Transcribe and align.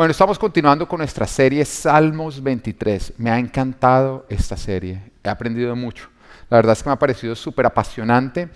Bueno, 0.00 0.12
estamos 0.12 0.38
continuando 0.38 0.88
con 0.88 0.96
nuestra 0.96 1.26
serie 1.26 1.62
Salmos 1.62 2.42
23. 2.42 3.12
Me 3.18 3.30
ha 3.30 3.38
encantado 3.38 4.24
esta 4.30 4.56
serie, 4.56 5.12
he 5.22 5.28
aprendido 5.28 5.76
mucho. 5.76 6.08
La 6.48 6.56
verdad 6.56 6.72
es 6.72 6.82
que 6.82 6.88
me 6.88 6.94
ha 6.94 6.98
parecido 6.98 7.34
súper 7.34 7.66
apasionante 7.66 8.48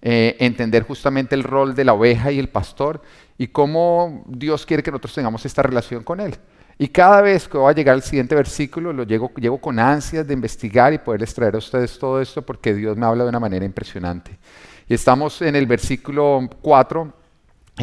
eh, 0.00 0.36
entender 0.38 0.84
justamente 0.84 1.34
el 1.34 1.42
rol 1.42 1.74
de 1.74 1.84
la 1.84 1.94
oveja 1.94 2.30
y 2.30 2.38
el 2.38 2.48
pastor 2.48 3.02
y 3.36 3.48
cómo 3.48 4.22
Dios 4.28 4.64
quiere 4.64 4.84
que 4.84 4.92
nosotros 4.92 5.12
tengamos 5.12 5.44
esta 5.44 5.64
relación 5.64 6.04
con 6.04 6.20
Él. 6.20 6.36
Y 6.78 6.86
cada 6.86 7.20
vez 7.20 7.48
que 7.48 7.58
voy 7.58 7.72
a 7.72 7.74
llegar 7.74 7.94
al 7.94 8.02
siguiente 8.02 8.36
versículo, 8.36 8.92
lo 8.92 9.02
llego, 9.02 9.32
llego 9.34 9.60
con 9.60 9.80
ansias 9.80 10.24
de 10.24 10.34
investigar 10.34 10.92
y 10.92 10.98
poderles 10.98 11.34
traer 11.34 11.56
a 11.56 11.58
ustedes 11.58 11.98
todo 11.98 12.20
esto 12.20 12.42
porque 12.42 12.74
Dios 12.74 12.96
me 12.96 13.06
habla 13.06 13.24
de 13.24 13.30
una 13.30 13.40
manera 13.40 13.64
impresionante. 13.64 14.38
Y 14.88 14.94
estamos 14.94 15.42
en 15.42 15.56
el 15.56 15.66
versículo 15.66 16.48
4 16.60 17.21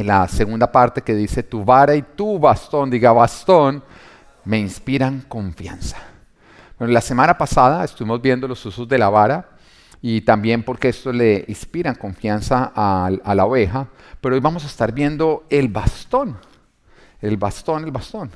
la 0.04 0.28
segunda 0.28 0.72
parte 0.72 1.02
que 1.02 1.16
dice, 1.16 1.44
tu 1.44 1.64
vara 1.64 1.96
y 1.96 2.02
tu 2.02 2.40
bastón, 2.40 2.90
diga 2.90 3.12
bastón, 3.12 3.84
me 4.46 4.60
inspiran 4.60 5.22
confianza. 5.28 5.98
Bueno, 6.78 6.94
la 6.94 7.02
semana 7.02 7.38
pasada 7.38 7.84
estuvimos 7.84 8.22
viendo 8.22 8.48
los 8.48 8.66
usos 8.66 8.88
de 8.88 8.98
la 8.98 9.10
vara 9.10 9.50
y 10.02 10.22
también 10.22 10.64
porque 10.64 10.90
esto 10.90 11.12
le 11.12 11.44
inspiran 11.48 11.96
confianza 11.96 12.72
a, 12.74 13.12
la 13.36 13.46
oveja, 13.46 13.90
pero 14.22 14.36
hoy 14.36 14.42
vamos 14.42 14.64
a 14.64 14.68
estar 14.68 14.94
viendo 14.94 15.46
el 15.50 15.68
bastón, 15.68 16.38
el 17.22 17.38
bastón, 17.38 17.84
el 17.84 17.92
bastón. 17.92 18.32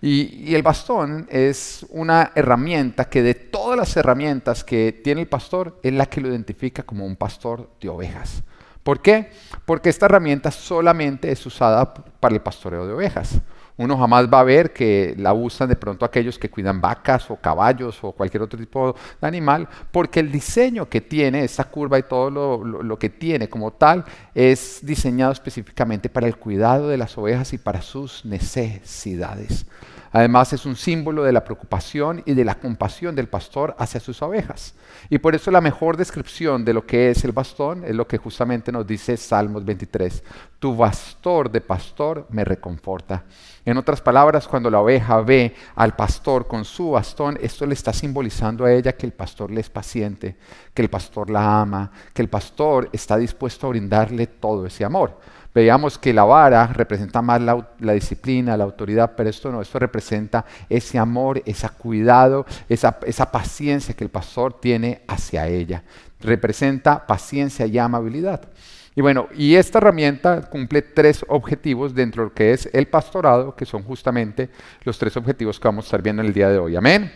Y, 0.00 0.54
el 0.54 0.62
bastón 0.62 1.26
es 1.30 1.86
una 1.90 2.32
herramienta 2.34 3.08
que 3.08 3.22
de 3.22 3.34
todas 3.34 3.76
las 3.76 3.96
herramientas 3.96 4.64
que 4.64 5.00
tiene 5.04 5.20
el 5.20 5.28
pastor 5.28 5.78
es 5.82 5.92
la 5.92 6.06
que 6.06 6.20
lo 6.20 6.28
identifica 6.28 6.82
como 6.82 7.04
un 7.04 7.16
pastor 7.16 7.70
de 7.80 7.88
ovejas. 7.88 8.42
¿Por 8.82 9.00
qué? 9.00 9.30
Porque 9.64 9.88
esta 9.88 10.06
herramienta 10.06 10.50
solamente 10.50 11.30
es 11.30 11.44
usada 11.46 11.94
para 11.94 12.34
el 12.34 12.40
pastoreo 12.40 12.86
de 12.86 12.92
ovejas. 12.92 13.40
Uno 13.76 13.96
jamás 13.96 14.28
va 14.32 14.40
a 14.40 14.44
ver 14.44 14.72
que 14.72 15.14
la 15.16 15.32
usan 15.32 15.68
de 15.68 15.76
pronto 15.76 16.04
aquellos 16.04 16.38
que 16.38 16.50
cuidan 16.50 16.80
vacas 16.80 17.30
o 17.30 17.36
caballos 17.36 17.98
o 18.02 18.12
cualquier 18.12 18.42
otro 18.42 18.58
tipo 18.58 18.94
de 19.20 19.26
animal, 19.26 19.66
porque 19.90 20.20
el 20.20 20.30
diseño 20.30 20.88
que 20.88 21.00
tiene, 21.00 21.44
esta 21.44 21.64
curva 21.64 21.98
y 21.98 22.02
todo 22.02 22.30
lo, 22.30 22.64
lo 22.64 22.98
que 22.98 23.08
tiene 23.08 23.48
como 23.48 23.72
tal, 23.72 24.04
es 24.34 24.80
diseñado 24.82 25.32
específicamente 25.32 26.10
para 26.10 26.26
el 26.26 26.36
cuidado 26.36 26.88
de 26.88 26.98
las 26.98 27.16
ovejas 27.16 27.52
y 27.54 27.58
para 27.58 27.80
sus 27.80 28.24
necesidades. 28.24 29.66
Además 30.12 30.52
es 30.52 30.66
un 30.66 30.76
símbolo 30.76 31.24
de 31.24 31.32
la 31.32 31.42
preocupación 31.42 32.22
y 32.26 32.34
de 32.34 32.44
la 32.44 32.56
compasión 32.56 33.14
del 33.14 33.28
pastor 33.28 33.74
hacia 33.78 33.98
sus 33.98 34.20
ovejas. 34.20 34.74
Y 35.08 35.18
por 35.18 35.34
eso 35.34 35.50
la 35.50 35.62
mejor 35.62 35.96
descripción 35.96 36.64
de 36.64 36.74
lo 36.74 36.86
que 36.86 37.10
es 37.10 37.24
el 37.24 37.32
bastón 37.32 37.82
es 37.84 37.94
lo 37.94 38.06
que 38.06 38.18
justamente 38.18 38.70
nos 38.70 38.86
dice 38.86 39.16
Salmos 39.16 39.64
23. 39.64 40.22
Tu 40.58 40.76
bastor 40.76 41.50
de 41.50 41.62
pastor 41.62 42.26
me 42.30 42.44
reconforta. 42.44 43.24
En 43.64 43.78
otras 43.78 44.00
palabras, 44.00 44.46
cuando 44.46 44.70
la 44.70 44.80
oveja 44.80 45.20
ve 45.22 45.54
al 45.76 45.96
pastor 45.96 46.46
con 46.46 46.64
su 46.64 46.90
bastón, 46.90 47.38
esto 47.40 47.64
le 47.64 47.74
está 47.74 47.92
simbolizando 47.92 48.64
a 48.64 48.72
ella 48.72 48.92
que 48.92 49.06
el 49.06 49.12
pastor 49.12 49.50
le 49.50 49.60
es 49.60 49.70
paciente, 49.70 50.36
que 50.74 50.82
el 50.82 50.90
pastor 50.90 51.30
la 51.30 51.60
ama, 51.60 51.90
que 52.12 52.22
el 52.22 52.28
pastor 52.28 52.90
está 52.92 53.16
dispuesto 53.16 53.66
a 53.66 53.70
brindarle 53.70 54.26
todo 54.26 54.66
ese 54.66 54.84
amor. 54.84 55.18
Veíamos 55.54 55.98
que 55.98 56.14
la 56.14 56.24
vara 56.24 56.66
representa 56.68 57.20
más 57.20 57.40
la, 57.40 57.92
disciplina, 57.92 58.56
la 58.56 58.64
autoridad, 58.64 59.12
pero 59.16 59.28
esto 59.28 59.52
no, 59.52 59.60
esto 59.60 59.78
representa 59.78 60.46
ese 60.68 60.98
amor, 60.98 61.42
ese 61.44 61.68
cuidado, 61.68 62.46
esa, 62.68 62.98
esa 63.06 63.30
paciencia 63.30 63.94
que 63.94 64.04
el 64.04 64.10
pastor 64.10 64.58
tiene 64.60 65.02
hacia 65.06 65.46
ella. 65.46 65.82
Representa 66.20 67.06
paciencia 67.06 67.66
y 67.66 67.78
amabilidad. 67.78 68.48
Y 68.94 69.00
bueno, 69.00 69.28
y 69.34 69.54
esta 69.54 69.78
herramienta 69.78 70.42
cumple 70.42 70.82
tres 70.82 71.24
objetivos 71.28 71.94
dentro 71.94 72.22
de 72.22 72.28
lo 72.28 72.34
que 72.34 72.52
es 72.52 72.68
el 72.72 72.86
pastorado, 72.88 73.54
que 73.54 73.66
son 73.66 73.82
justamente 73.82 74.50
los 74.84 74.98
tres 74.98 75.16
objetivos 75.16 75.58
que 75.58 75.68
vamos 75.68 75.84
a 75.84 75.88
estar 75.88 76.02
viendo 76.02 76.22
en 76.22 76.28
el 76.28 76.34
día 76.34 76.48
de 76.48 76.58
hoy. 76.58 76.76
Amén. 76.76 77.12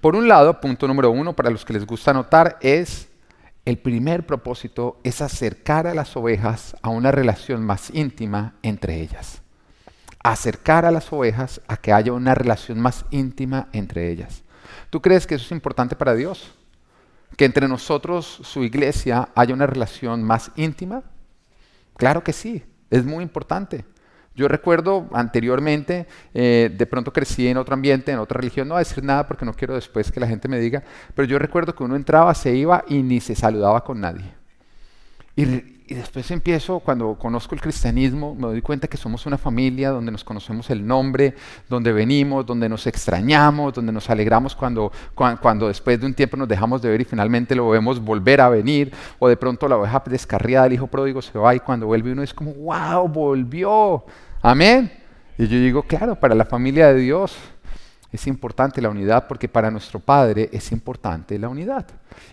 Por 0.00 0.16
un 0.16 0.28
lado, 0.28 0.60
punto 0.60 0.86
número 0.86 1.10
uno, 1.10 1.34
para 1.34 1.50
los 1.50 1.64
que 1.64 1.72
les 1.72 1.86
gusta 1.86 2.10
anotar, 2.10 2.58
es 2.60 3.08
el 3.66 3.78
primer 3.78 4.24
propósito 4.26 5.00
es 5.02 5.20
acercar 5.20 5.88
a 5.88 5.94
las 5.94 6.16
ovejas 6.16 6.76
a 6.82 6.88
una 6.88 7.10
relación 7.10 7.64
más 7.64 7.90
íntima 7.92 8.54
entre 8.62 9.00
ellas. 9.00 9.42
Acercar 10.22 10.84
a 10.86 10.92
las 10.92 11.12
ovejas 11.12 11.60
a 11.66 11.76
que 11.76 11.92
haya 11.92 12.12
una 12.12 12.36
relación 12.36 12.80
más 12.80 13.04
íntima 13.10 13.68
entre 13.72 14.10
ellas. 14.10 14.44
¿Tú 14.88 15.02
crees 15.02 15.26
que 15.26 15.34
eso 15.34 15.46
es 15.46 15.52
importante 15.52 15.96
para 15.96 16.14
Dios? 16.14 16.54
¿Que 17.36 17.44
entre 17.44 17.66
nosotros, 17.66 18.40
su 18.44 18.62
iglesia, 18.62 19.30
haya 19.34 19.52
una 19.52 19.66
relación 19.66 20.22
más 20.22 20.52
íntima? 20.54 21.02
Claro 21.96 22.22
que 22.22 22.32
sí, 22.32 22.64
es 22.88 23.04
muy 23.04 23.24
importante. 23.24 23.84
Yo 24.36 24.48
recuerdo 24.48 25.08
anteriormente, 25.12 26.06
eh, 26.34 26.70
de 26.72 26.86
pronto 26.86 27.12
crecí 27.12 27.48
en 27.48 27.56
otro 27.56 27.72
ambiente, 27.72 28.12
en 28.12 28.18
otra 28.18 28.38
religión, 28.38 28.68
no 28.68 28.74
voy 28.74 28.82
a 28.82 28.84
decir 28.84 29.02
nada 29.02 29.26
porque 29.26 29.46
no 29.46 29.54
quiero 29.54 29.74
después 29.74 30.12
que 30.12 30.20
la 30.20 30.28
gente 30.28 30.46
me 30.46 30.60
diga, 30.60 30.82
pero 31.14 31.26
yo 31.26 31.38
recuerdo 31.38 31.74
que 31.74 31.82
uno 31.82 31.96
entraba, 31.96 32.34
se 32.34 32.54
iba 32.54 32.84
y 32.86 33.02
ni 33.02 33.20
se 33.20 33.34
saludaba 33.34 33.82
con 33.82 33.98
nadie. 33.98 34.34
Y, 35.36 35.44
y 35.88 35.94
después 35.94 36.28
empiezo, 36.32 36.80
cuando 36.80 37.14
conozco 37.14 37.54
el 37.54 37.60
cristianismo, 37.60 38.34
me 38.34 38.48
doy 38.48 38.60
cuenta 38.60 38.88
que 38.88 38.96
somos 38.96 39.24
una 39.24 39.38
familia 39.38 39.90
donde 39.90 40.10
nos 40.10 40.24
conocemos 40.24 40.68
el 40.70 40.84
nombre, 40.84 41.34
donde 41.68 41.92
venimos, 41.92 42.44
donde 42.44 42.68
nos 42.68 42.88
extrañamos, 42.88 43.72
donde 43.72 43.92
nos 43.92 44.10
alegramos 44.10 44.56
cuando, 44.56 44.90
cuando, 45.14 45.68
después 45.68 46.00
de 46.00 46.06
un 46.06 46.14
tiempo 46.14 46.36
nos 46.36 46.48
dejamos 46.48 46.82
de 46.82 46.90
ver 46.90 47.00
y 47.00 47.04
finalmente 47.04 47.54
lo 47.54 47.68
vemos 47.70 48.00
volver 48.00 48.40
a 48.40 48.48
venir, 48.48 48.92
o 49.20 49.28
de 49.28 49.36
pronto 49.36 49.68
la 49.68 49.76
oveja 49.76 50.02
descarriada, 50.06 50.66
el 50.66 50.72
hijo 50.72 50.88
pródigo 50.88 51.22
se 51.22 51.38
va 51.38 51.54
y 51.54 51.60
cuando 51.60 51.86
vuelve 51.86 52.10
uno 52.10 52.22
es 52.24 52.34
como, 52.34 52.52
wow, 52.52 53.06
volvió. 53.08 54.04
Amén. 54.48 54.92
Y 55.36 55.48
yo 55.48 55.58
digo, 55.58 55.82
claro, 55.82 56.14
para 56.14 56.32
la 56.32 56.44
familia 56.44 56.92
de 56.92 57.00
Dios 57.00 57.36
es 58.12 58.28
importante 58.28 58.80
la 58.80 58.90
unidad 58.90 59.26
porque 59.26 59.48
para 59.48 59.72
nuestro 59.72 59.98
Padre 59.98 60.48
es 60.52 60.70
importante 60.70 61.36
la 61.36 61.48
unidad. 61.48 61.84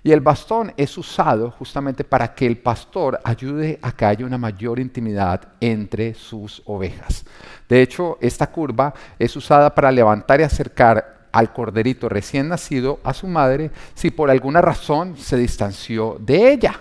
Y 0.04 0.12
el 0.12 0.22
bastón 0.22 0.72
es 0.78 0.96
usado 0.96 1.50
justamente 1.50 2.04
para 2.04 2.36
que 2.36 2.46
el 2.46 2.60
pastor 2.60 3.20
ayude 3.24 3.80
a 3.82 3.94
que 3.94 4.06
haya 4.06 4.28
una 4.28 4.38
mayor 4.38 4.80
intimidad 4.80 5.42
entre 5.60 6.14
sus 6.14 6.62
ovejas. 6.66 7.26
De 7.68 7.82
hecho, 7.82 8.20
esta 8.22 8.46
curva 8.46 8.94
es 9.18 9.36
usada 9.36 9.74
para 9.74 9.92
levantar 9.92 10.40
y 10.40 10.44
acercar 10.44 11.30
al 11.32 11.52
corderito 11.52 12.10
recién 12.10 12.48
nacido 12.48 13.00
a 13.04 13.16
su 13.16 13.26
madre 13.26 13.72
si 13.96 14.12
por 14.12 14.30
alguna 14.30 14.62
razón 14.62 15.18
se 15.18 15.36
distanció 15.36 16.18
de 16.20 16.52
ella. 16.54 16.80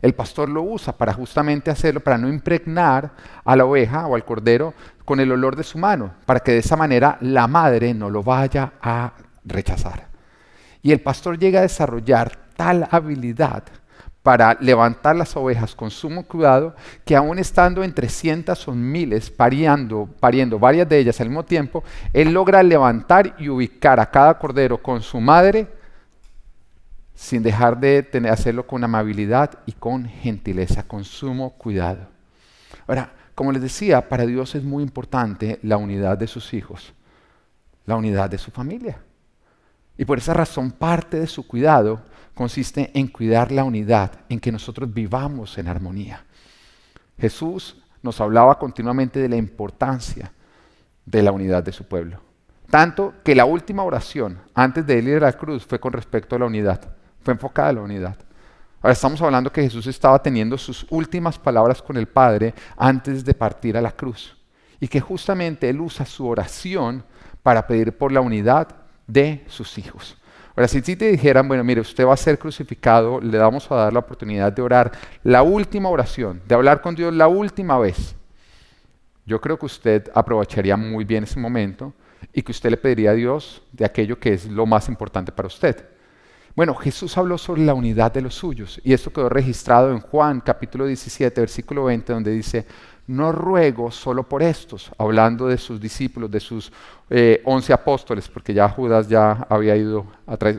El 0.00 0.14
pastor 0.14 0.48
lo 0.48 0.62
usa 0.62 0.96
para 0.96 1.12
justamente 1.12 1.70
hacerlo, 1.70 2.00
para 2.00 2.18
no 2.18 2.28
impregnar 2.28 3.10
a 3.44 3.56
la 3.56 3.64
oveja 3.64 4.06
o 4.06 4.14
al 4.14 4.24
cordero 4.24 4.74
con 5.04 5.20
el 5.20 5.32
olor 5.32 5.56
de 5.56 5.64
su 5.64 5.78
mano, 5.78 6.12
para 6.26 6.40
que 6.40 6.52
de 6.52 6.58
esa 6.58 6.76
manera 6.76 7.18
la 7.20 7.46
madre 7.46 7.94
no 7.94 8.10
lo 8.10 8.22
vaya 8.22 8.74
a 8.80 9.12
rechazar. 9.44 10.06
Y 10.82 10.92
el 10.92 11.00
pastor 11.00 11.38
llega 11.38 11.60
a 11.60 11.62
desarrollar 11.62 12.38
tal 12.56 12.86
habilidad 12.90 13.64
para 14.22 14.56
levantar 14.60 15.16
las 15.16 15.34
ovejas 15.36 15.74
con 15.74 15.90
sumo 15.90 16.24
cuidado, 16.24 16.74
que 17.04 17.16
aún 17.16 17.38
estando 17.38 17.82
entre 17.82 18.08
cientos 18.08 18.68
o 18.68 18.72
miles 18.72 19.30
pariendo, 19.30 20.08
pariendo 20.20 20.58
varias 20.58 20.88
de 20.88 20.98
ellas 20.98 21.20
al 21.20 21.28
mismo 21.28 21.44
tiempo, 21.44 21.82
él 22.12 22.32
logra 22.32 22.62
levantar 22.62 23.34
y 23.38 23.48
ubicar 23.48 23.98
a 24.00 24.10
cada 24.10 24.38
cordero 24.38 24.82
con 24.82 25.00
su 25.00 25.20
madre 25.20 25.77
sin 27.18 27.42
dejar 27.42 27.80
de 27.80 28.08
hacerlo 28.30 28.64
con 28.64 28.84
amabilidad 28.84 29.58
y 29.66 29.72
con 29.72 30.04
gentileza, 30.04 30.86
con 30.86 31.02
sumo 31.04 31.50
cuidado. 31.54 32.06
Ahora, 32.86 33.12
como 33.34 33.50
les 33.50 33.60
decía, 33.60 34.08
para 34.08 34.24
Dios 34.24 34.54
es 34.54 34.62
muy 34.62 34.84
importante 34.84 35.58
la 35.64 35.78
unidad 35.78 36.16
de 36.16 36.28
sus 36.28 36.54
hijos, 36.54 36.94
la 37.86 37.96
unidad 37.96 38.30
de 38.30 38.38
su 38.38 38.52
familia. 38.52 39.00
Y 39.96 40.04
por 40.04 40.18
esa 40.18 40.32
razón 40.32 40.70
parte 40.70 41.18
de 41.18 41.26
su 41.26 41.44
cuidado 41.44 42.02
consiste 42.34 42.92
en 42.94 43.08
cuidar 43.08 43.50
la 43.50 43.64
unidad, 43.64 44.12
en 44.28 44.38
que 44.38 44.52
nosotros 44.52 44.94
vivamos 44.94 45.58
en 45.58 45.66
armonía. 45.66 46.24
Jesús 47.18 47.82
nos 48.00 48.20
hablaba 48.20 48.60
continuamente 48.60 49.18
de 49.18 49.28
la 49.28 49.36
importancia 49.36 50.30
de 51.04 51.22
la 51.24 51.32
unidad 51.32 51.64
de 51.64 51.72
su 51.72 51.82
pueblo. 51.82 52.20
Tanto 52.70 53.14
que 53.24 53.34
la 53.34 53.44
última 53.44 53.82
oración 53.82 54.38
antes 54.54 54.86
de 54.86 54.98
ir 55.00 55.16
a 55.16 55.26
la 55.26 55.32
cruz 55.32 55.66
fue 55.66 55.80
con 55.80 55.92
respecto 55.92 56.36
a 56.36 56.38
la 56.38 56.46
unidad 56.46 56.97
fue 57.22 57.34
enfocada 57.34 57.70
en 57.70 57.76
la 57.76 57.82
unidad. 57.82 58.16
Ahora 58.80 58.92
estamos 58.92 59.20
hablando 59.20 59.52
que 59.52 59.62
Jesús 59.62 59.86
estaba 59.86 60.22
teniendo 60.22 60.56
sus 60.56 60.86
últimas 60.90 61.38
palabras 61.38 61.82
con 61.82 61.96
el 61.96 62.06
Padre 62.06 62.54
antes 62.76 63.24
de 63.24 63.34
partir 63.34 63.76
a 63.76 63.82
la 63.82 63.90
cruz. 63.90 64.36
Y 64.80 64.86
que 64.86 65.00
justamente 65.00 65.68
Él 65.68 65.80
usa 65.80 66.06
su 66.06 66.26
oración 66.26 67.04
para 67.42 67.66
pedir 67.66 67.96
por 67.96 68.12
la 68.12 68.20
unidad 68.20 68.68
de 69.06 69.44
sus 69.48 69.76
hijos. 69.78 70.16
Ahora, 70.54 70.68
si 70.68 70.80
te 70.82 71.10
dijeran, 71.10 71.46
bueno, 71.48 71.64
mire, 71.64 71.80
usted 71.80 72.06
va 72.06 72.14
a 72.14 72.16
ser 72.16 72.38
crucificado, 72.38 73.20
le 73.20 73.38
vamos 73.38 73.70
a 73.70 73.76
dar 73.76 73.92
la 73.92 74.00
oportunidad 74.00 74.52
de 74.52 74.62
orar 74.62 74.92
la 75.22 75.42
última 75.42 75.88
oración, 75.88 76.40
de 76.46 76.54
hablar 76.54 76.80
con 76.80 76.94
Dios 76.94 77.14
la 77.14 77.28
última 77.28 77.78
vez, 77.78 78.16
yo 79.28 79.42
creo 79.42 79.58
que 79.58 79.66
usted 79.66 80.10
aprovecharía 80.14 80.74
muy 80.78 81.04
bien 81.04 81.24
ese 81.24 81.38
momento 81.38 81.92
y 82.32 82.40
que 82.40 82.50
usted 82.50 82.70
le 82.70 82.78
pediría 82.78 83.10
a 83.10 83.14
Dios 83.14 83.62
de 83.72 83.84
aquello 83.84 84.18
que 84.18 84.32
es 84.32 84.46
lo 84.46 84.64
más 84.64 84.88
importante 84.88 85.32
para 85.32 85.48
usted. 85.48 85.84
Bueno, 86.58 86.74
Jesús 86.74 87.16
habló 87.16 87.38
sobre 87.38 87.64
la 87.64 87.72
unidad 87.72 88.10
de 88.10 88.20
los 88.20 88.34
suyos 88.34 88.80
y 88.82 88.92
esto 88.92 89.12
quedó 89.12 89.28
registrado 89.28 89.92
en 89.92 90.00
Juan 90.00 90.40
capítulo 90.40 90.86
17, 90.86 91.40
versículo 91.40 91.84
20, 91.84 92.12
donde 92.12 92.32
dice, 92.32 92.66
no 93.06 93.30
ruego 93.30 93.92
solo 93.92 94.28
por 94.28 94.42
estos, 94.42 94.90
hablando 94.98 95.46
de 95.46 95.56
sus 95.56 95.80
discípulos, 95.80 96.28
de 96.28 96.40
sus 96.40 96.72
eh, 97.10 97.42
once 97.44 97.72
apóstoles, 97.72 98.26
porque 98.26 98.52
ya 98.52 98.68
Judas 98.68 99.08
ya, 99.08 99.46
había 99.48 99.76
ido 99.76 100.04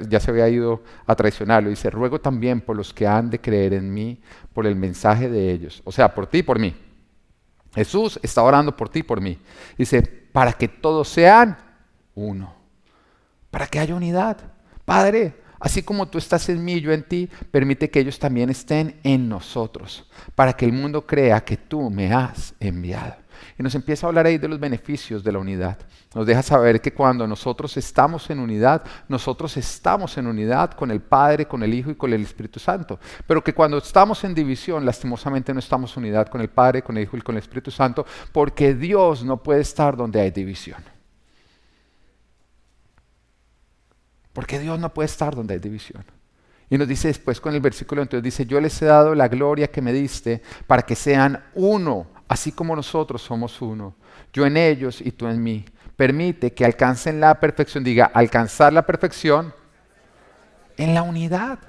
ya 0.07 0.21
se 0.21 0.31
había 0.31 0.47
ido 0.47 0.81
a 1.05 1.13
traicionarlo. 1.17 1.69
Dice, 1.69 1.89
ruego 1.89 2.21
también 2.21 2.61
por 2.61 2.77
los 2.77 2.93
que 2.93 3.05
han 3.05 3.29
de 3.29 3.41
creer 3.41 3.73
en 3.73 3.93
mí, 3.93 4.21
por 4.53 4.65
el 4.65 4.77
mensaje 4.77 5.27
de 5.27 5.51
ellos, 5.51 5.81
o 5.83 5.91
sea, 5.91 6.15
por 6.15 6.27
ti 6.27 6.37
y 6.37 6.43
por 6.43 6.59
mí. 6.59 6.77
Jesús 7.75 8.17
está 8.23 8.41
orando 8.41 8.73
por 8.73 8.87
ti 8.87 8.99
y 8.99 9.03
por 9.03 9.19
mí. 9.19 9.37
Dice, 9.77 10.01
para 10.01 10.53
que 10.53 10.69
todos 10.69 11.09
sean 11.09 11.57
uno, 12.15 12.53
para 13.51 13.67
que 13.67 13.79
haya 13.79 13.95
unidad. 13.95 14.37
Padre, 14.85 15.35
Así 15.59 15.83
como 15.83 16.07
tú 16.07 16.17
estás 16.17 16.47
en 16.49 16.63
mí 16.63 16.73
y 16.73 16.81
yo 16.81 16.91
en 16.91 17.03
ti, 17.03 17.29
permite 17.51 17.89
que 17.89 17.99
ellos 17.99 18.17
también 18.17 18.49
estén 18.49 18.99
en 19.03 19.27
nosotros, 19.27 20.09
para 20.35 20.53
que 20.53 20.65
el 20.65 20.71
mundo 20.71 21.05
crea 21.05 21.43
que 21.43 21.57
tú 21.57 21.89
me 21.89 22.13
has 22.13 22.53
enviado. 22.59 23.15
Y 23.57 23.63
nos 23.63 23.75
empieza 23.75 24.05
a 24.05 24.09
hablar 24.09 24.25
ahí 24.25 24.37
de 24.37 24.47
los 24.47 24.59
beneficios 24.59 25.23
de 25.23 25.31
la 25.31 25.39
unidad. 25.39 25.77
Nos 26.15 26.25
deja 26.25 26.41
saber 26.41 26.81
que 26.81 26.93
cuando 26.93 27.27
nosotros 27.27 27.75
estamos 27.77 28.29
en 28.29 28.39
unidad, 28.39 28.83
nosotros 29.07 29.55
estamos 29.57 30.17
en 30.17 30.27
unidad 30.27 30.71
con 30.71 30.91
el 30.91 31.01
Padre, 31.01 31.45
con 31.45 31.61
el 31.61 31.73
Hijo 31.73 31.91
y 31.91 31.95
con 31.95 32.11
el 32.13 32.23
Espíritu 32.23 32.59
Santo. 32.59 32.99
Pero 33.27 33.43
que 33.43 33.53
cuando 33.53 33.77
estamos 33.77 34.23
en 34.23 34.33
división, 34.33 34.85
lastimosamente 34.85 35.53
no 35.53 35.59
estamos 35.59 35.95
en 35.95 36.03
unidad 36.03 36.27
con 36.27 36.41
el 36.41 36.49
Padre, 36.49 36.81
con 36.81 36.97
el 36.97 37.03
Hijo 37.03 37.17
y 37.17 37.21
con 37.21 37.35
el 37.35 37.43
Espíritu 37.43 37.69
Santo, 37.69 38.05
porque 38.31 38.73
Dios 38.73 39.23
no 39.23 39.37
puede 39.37 39.61
estar 39.61 39.95
donde 39.95 40.19
hay 40.21 40.31
división. 40.31 40.98
Porque 44.33 44.59
Dios 44.59 44.79
no 44.79 44.93
puede 44.93 45.07
estar 45.07 45.35
donde 45.35 45.55
hay 45.55 45.59
división. 45.59 46.05
Y 46.69 46.77
nos 46.77 46.87
dice 46.87 47.07
después 47.07 47.41
con 47.41 47.55
el 47.55 47.61
versículo 47.61 48.01
entonces 48.01 48.23
dice, 48.23 48.45
yo 48.45 48.61
les 48.61 48.79
he 48.81 48.85
dado 48.85 49.15
la 49.15 49.27
gloria 49.27 49.71
que 49.71 49.81
me 49.81 49.91
diste 49.91 50.43
para 50.67 50.83
que 50.83 50.95
sean 50.95 51.43
uno, 51.55 52.07
así 52.27 52.51
como 52.51 52.75
nosotros 52.75 53.21
somos 53.23 53.59
uno. 53.61 53.95
Yo 54.31 54.45
en 54.45 54.55
ellos 54.55 55.01
y 55.01 55.11
tú 55.11 55.27
en 55.27 55.41
mí. 55.41 55.65
Permite 55.95 56.53
que 56.53 56.63
alcancen 56.63 57.19
la 57.19 57.39
perfección, 57.39 57.83
diga, 57.83 58.05
alcanzar 58.13 58.71
la 58.71 58.85
perfección 58.85 59.53
en 60.77 60.93
la 60.93 61.01
unidad. 61.01 61.59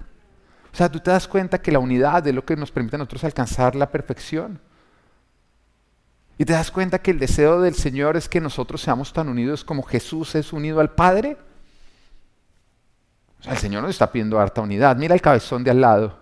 O 0.72 0.76
sea, 0.76 0.90
tú 0.90 1.00
te 1.00 1.10
das 1.10 1.26
cuenta 1.26 1.60
que 1.60 1.72
la 1.72 1.78
unidad 1.78 2.24
es 2.26 2.34
lo 2.34 2.44
que 2.44 2.54
nos 2.54 2.70
permite 2.70 2.96
a 2.96 2.98
nosotros 2.98 3.24
alcanzar 3.24 3.74
la 3.74 3.90
perfección. 3.90 4.60
Y 6.38 6.44
te 6.44 6.52
das 6.52 6.70
cuenta 6.70 7.00
que 7.00 7.10
el 7.10 7.18
deseo 7.18 7.60
del 7.60 7.74
Señor 7.74 8.16
es 8.16 8.28
que 8.28 8.40
nosotros 8.40 8.80
seamos 8.80 9.12
tan 9.12 9.28
unidos 9.28 9.64
como 9.64 9.82
Jesús 9.82 10.34
es 10.34 10.52
unido 10.52 10.80
al 10.80 10.90
Padre 10.90 11.36
el 13.48 13.56
Señor 13.56 13.82
nos 13.82 13.90
está 13.90 14.10
pidiendo 14.10 14.38
harta 14.38 14.60
unidad. 14.60 14.96
Mira 14.96 15.14
el 15.14 15.20
cabezón 15.20 15.64
de 15.64 15.70
al 15.70 15.80
lado. 15.80 16.20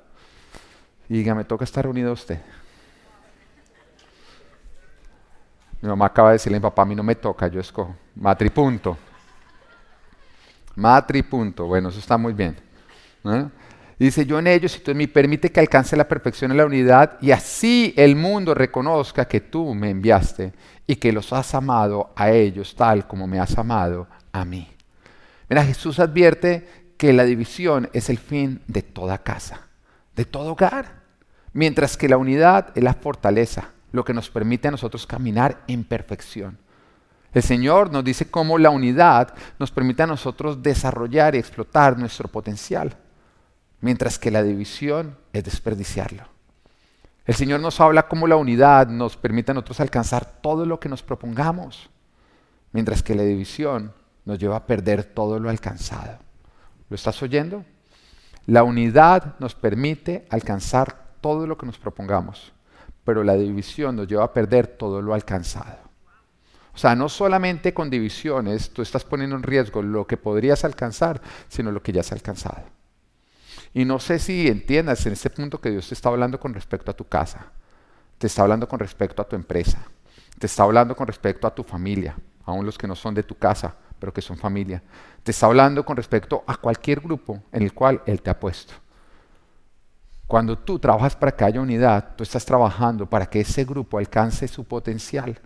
Y 1.08 1.14
diga, 1.14 1.34
me 1.34 1.44
toca 1.44 1.64
estar 1.64 1.86
unido 1.86 2.10
a 2.10 2.12
usted. 2.12 2.40
Mi 5.80 5.88
mamá 5.88 6.06
acaba 6.06 6.30
de 6.30 6.34
decirle 6.34 6.60
papá, 6.60 6.82
a 6.82 6.84
mí 6.84 6.94
no 6.94 7.02
me 7.02 7.14
toca, 7.14 7.46
yo 7.48 7.60
escojo. 7.60 7.94
Matripunto. 8.16 8.96
Matripunto. 10.74 11.66
Bueno, 11.66 11.88
eso 11.88 11.98
está 11.98 12.18
muy 12.18 12.32
bien. 12.32 12.56
Dice, 13.98 14.24
yo 14.24 14.38
en 14.38 14.46
ellos 14.46 14.76
y 14.76 14.80
tú 14.80 14.92
en 14.92 14.96
mí, 14.96 15.06
permite 15.06 15.50
que 15.50 15.60
alcance 15.60 15.96
la 15.96 16.06
perfección 16.06 16.50
en 16.50 16.56
la 16.56 16.66
unidad 16.66 17.18
y 17.20 17.32
así 17.32 17.92
el 17.96 18.14
mundo 18.14 18.54
reconozca 18.54 19.26
que 19.26 19.40
tú 19.40 19.74
me 19.74 19.90
enviaste 19.90 20.52
y 20.86 20.96
que 20.96 21.12
los 21.12 21.32
has 21.32 21.54
amado 21.54 22.12
a 22.14 22.30
ellos 22.30 22.74
tal 22.76 23.06
como 23.06 23.26
me 23.26 23.40
has 23.40 23.58
amado 23.58 24.06
a 24.32 24.44
mí. 24.44 24.68
Mira, 25.48 25.64
Jesús 25.64 25.98
advierte 25.98 26.87
que 26.98 27.12
la 27.12 27.24
división 27.24 27.88
es 27.92 28.10
el 28.10 28.18
fin 28.18 28.60
de 28.66 28.82
toda 28.82 29.22
casa, 29.22 29.68
de 30.16 30.24
todo 30.24 30.52
hogar, 30.52 31.04
mientras 31.52 31.96
que 31.96 32.08
la 32.08 32.18
unidad 32.18 32.72
es 32.74 32.82
la 32.82 32.94
fortaleza, 32.94 33.70
lo 33.92 34.04
que 34.04 34.12
nos 34.12 34.28
permite 34.28 34.68
a 34.68 34.72
nosotros 34.72 35.06
caminar 35.06 35.62
en 35.68 35.84
perfección. 35.84 36.58
El 37.32 37.42
Señor 37.44 37.92
nos 37.92 38.02
dice 38.02 38.30
cómo 38.30 38.58
la 38.58 38.70
unidad 38.70 39.32
nos 39.60 39.70
permite 39.70 40.02
a 40.02 40.08
nosotros 40.08 40.60
desarrollar 40.60 41.36
y 41.36 41.38
explotar 41.38 41.96
nuestro 41.96 42.28
potencial, 42.28 42.96
mientras 43.80 44.18
que 44.18 44.32
la 44.32 44.42
división 44.42 45.16
es 45.32 45.44
desperdiciarlo. 45.44 46.24
El 47.26 47.34
Señor 47.34 47.60
nos 47.60 47.78
habla 47.80 48.08
cómo 48.08 48.26
la 48.26 48.36
unidad 48.36 48.88
nos 48.88 49.16
permite 49.16 49.52
a 49.52 49.54
nosotros 49.54 49.78
alcanzar 49.80 50.24
todo 50.40 50.66
lo 50.66 50.80
que 50.80 50.88
nos 50.88 51.04
propongamos, 51.04 51.90
mientras 52.72 53.04
que 53.04 53.14
la 53.14 53.22
división 53.22 53.92
nos 54.24 54.40
lleva 54.40 54.56
a 54.56 54.66
perder 54.66 55.04
todo 55.04 55.38
lo 55.38 55.48
alcanzado. 55.48 56.27
¿Lo 56.88 56.94
estás 56.94 57.22
oyendo? 57.22 57.64
La 58.46 58.62
unidad 58.62 59.38
nos 59.40 59.54
permite 59.54 60.26
alcanzar 60.30 61.08
todo 61.20 61.46
lo 61.46 61.58
que 61.58 61.66
nos 61.66 61.78
propongamos, 61.78 62.52
pero 63.04 63.22
la 63.22 63.34
división 63.34 63.96
nos 63.96 64.08
lleva 64.08 64.24
a 64.24 64.32
perder 64.32 64.66
todo 64.66 65.02
lo 65.02 65.14
alcanzado. 65.14 65.88
O 66.74 66.78
sea, 66.78 66.94
no 66.94 67.08
solamente 67.08 67.74
con 67.74 67.90
divisiones 67.90 68.70
tú 68.70 68.82
estás 68.82 69.04
poniendo 69.04 69.34
en 69.36 69.42
riesgo 69.42 69.82
lo 69.82 70.06
que 70.06 70.16
podrías 70.16 70.64
alcanzar, 70.64 71.20
sino 71.48 71.72
lo 71.72 71.82
que 71.82 71.92
ya 71.92 72.00
has 72.00 72.12
alcanzado. 72.12 72.62
Y 73.74 73.84
no 73.84 73.98
sé 73.98 74.18
si 74.18 74.46
entiendas 74.46 75.04
en 75.04 75.12
este 75.12 75.28
punto 75.28 75.60
que 75.60 75.70
Dios 75.70 75.88
te 75.88 75.94
está 75.94 76.08
hablando 76.08 76.38
con 76.38 76.54
respecto 76.54 76.90
a 76.90 76.96
tu 76.96 77.04
casa, 77.06 77.50
te 78.16 78.28
está 78.28 78.42
hablando 78.42 78.68
con 78.68 78.78
respecto 78.78 79.20
a 79.20 79.28
tu 79.28 79.36
empresa, 79.36 79.78
te 80.38 80.46
está 80.46 80.62
hablando 80.62 80.94
con 80.96 81.06
respecto 81.06 81.46
a 81.46 81.54
tu 81.54 81.64
familia, 81.64 82.16
aún 82.44 82.64
los 82.64 82.78
que 82.78 82.86
no 82.86 82.94
son 82.94 83.14
de 83.14 83.24
tu 83.24 83.34
casa, 83.34 83.74
pero 83.98 84.12
que 84.12 84.22
son 84.22 84.36
familia. 84.36 84.82
Te 85.22 85.30
está 85.32 85.46
hablando 85.46 85.84
con 85.84 85.96
respecto 85.96 86.44
a 86.46 86.56
cualquier 86.56 87.00
grupo 87.00 87.42
en 87.52 87.62
el 87.62 87.72
cual 87.72 88.02
Él 88.06 88.22
te 88.22 88.30
ha 88.30 88.38
puesto. 88.38 88.74
Cuando 90.26 90.58
tú 90.58 90.78
trabajas 90.78 91.16
para 91.16 91.32
que 91.32 91.44
haya 91.44 91.60
unidad, 91.60 92.14
tú 92.16 92.22
estás 92.22 92.44
trabajando 92.44 93.06
para 93.06 93.26
que 93.26 93.40
ese 93.40 93.64
grupo 93.64 93.98
alcance 93.98 94.46
su 94.46 94.64
potencial. 94.64 95.38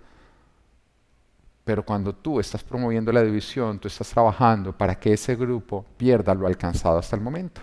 Pero 1.65 1.85
cuando 1.85 2.13
tú 2.13 2.41
estás 2.41 2.65
promoviendo 2.65 3.13
la 3.13 3.23
división, 3.23 3.79
tú 3.79 3.89
estás 3.89 4.09
trabajando 4.09 4.77
para 4.77 4.97
que 4.97 5.13
ese 5.13 5.37
grupo 5.37 5.87
pierda 5.97 6.35
lo 6.35 6.47
alcanzado 6.47 6.99
hasta 6.99 7.15
el 7.15 7.23
momento. 7.23 7.61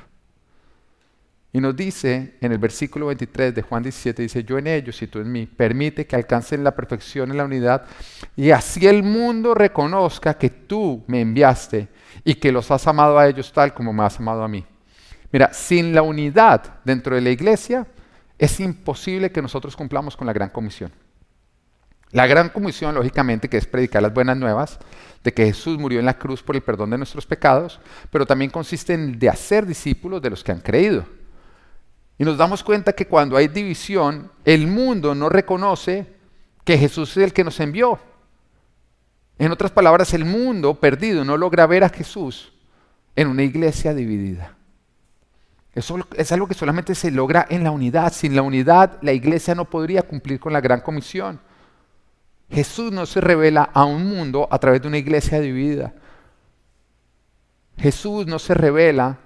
Y 1.52 1.60
nos 1.60 1.76
dice 1.76 2.36
en 2.42 2.52
el 2.52 2.60
versículo 2.60 3.08
23 3.08 3.56
de 3.56 3.62
Juan 3.64 3.82
17, 3.82 4.22
dice, 4.22 4.44
yo 4.44 4.60
en 4.60 4.68
ellos 4.68 5.02
y 5.02 5.08
tú 5.08 5.20
en 5.20 5.32
mí, 5.32 5.48
permite 5.48 6.06
que 6.06 6.16
alcancen 6.16 6.64
la 6.64 6.76
perfección 6.76 7.32
en 7.32 7.38
la 7.38 7.46
unidad 7.46 7.86
y 8.36 8.52
así 8.52 8.86
el 8.86 9.02
mundo 9.02 9.56
reconozca 9.56 10.36
que 10.36 10.52
tú 10.52 11.04
me 11.08 11.22
enviaste 11.22 11.88
y 12.24 12.36
que 12.36 12.52
los 12.52 12.70
has 12.70 12.86
amado 12.86 13.18
a 13.18 13.28
ellos 13.28 13.52
tal 13.52 13.74
como 13.74 13.92
me 13.92 14.04
has 14.04 14.20
amado 14.20 14.44
a 14.44 14.48
mí. 14.48 14.64
Mira, 15.32 15.52
sin 15.52 15.94
la 15.94 16.04
unidad 16.04 16.82
dentro 16.86 17.16
de 17.16 17.22
la 17.22 17.32
iglesia 17.32 17.88
es 18.38 18.60
imposible 18.60 19.32
que 19.32 19.42
nosotros 19.42 19.76
cumplamos 19.76 20.16
con 20.16 20.28
la 20.28 20.34
gran 20.34 20.50
comisión. 20.50 20.92
La 22.12 22.26
gran 22.26 22.50
comisión, 22.50 22.96
lógicamente, 22.96 23.50
que 23.50 23.58
es 23.58 23.68
predicar 23.68 24.02
las 24.02 24.14
buenas 24.14 24.38
nuevas 24.38 24.80
de 25.24 25.34
que 25.34 25.46
Jesús 25.46 25.78
murió 25.78 26.00
en 26.00 26.06
la 26.06 26.18
cruz 26.18 26.42
por 26.42 26.56
el 26.56 26.62
perdón 26.62 26.92
de 26.92 26.98
nuestros 26.98 27.26
pecados, 27.26 27.80
pero 28.12 28.26
también 28.26 28.50
consiste 28.50 28.94
en 28.94 29.20
de 29.20 29.30
hacer 29.30 29.66
discípulos 29.66 30.22
de 30.22 30.30
los 30.32 30.44
que 30.44 30.52
han 30.52 30.62
creído. 30.62 31.06
Y 32.20 32.26
nos 32.26 32.38
damos 32.38 32.64
cuenta 32.64 32.92
que 32.92 33.08
cuando 33.08 33.38
hay 33.38 33.48
división, 33.48 34.30
el 34.44 34.68
mundo 34.68 35.16
no 35.16 35.30
reconoce 35.30 36.06
que 36.66 36.78
Jesús 36.78 37.16
es 37.16 37.24
el 37.24 37.34
que 37.34 37.46
nos 37.46 37.62
envió. 37.62 37.98
En 39.38 39.54
otras 39.54 39.72
palabras, 39.72 40.14
el 40.14 40.26
mundo 40.26 40.76
perdido 40.76 41.24
no 41.24 41.38
logra 41.38 41.66
ver 41.66 41.86
a 41.86 41.90
Jesús 41.90 42.52
en 43.16 43.30
una 43.30 43.44
iglesia 43.44 43.94
dividida. 43.94 44.54
Eso 45.74 45.98
es 46.14 46.32
algo 46.34 46.46
que 46.46 46.56
solamente 46.56 46.94
se 46.94 47.10
logra 47.10 47.48
en 47.50 47.64
la 47.64 47.72
unidad. 47.72 48.12
Sin 48.12 48.36
la 48.36 48.42
unidad, 48.42 48.98
la 49.02 49.14
iglesia 49.14 49.56
no 49.56 49.64
podría 49.64 50.02
cumplir 50.02 50.42
con 50.42 50.52
la 50.52 50.60
gran 50.60 50.82
comisión. 50.82 51.40
Jesús 52.50 52.92
no 52.92 53.06
se 53.06 53.22
revela 53.22 53.70
a 53.74 53.86
un 53.86 54.06
mundo 54.06 54.46
a 54.52 54.60
través 54.60 54.82
de 54.82 54.90
una 54.90 54.98
iglesia 54.98 55.40
dividida. 55.40 55.94
Jesús 57.78 58.28
no 58.28 58.40
se 58.40 58.56
revela 58.56 59.20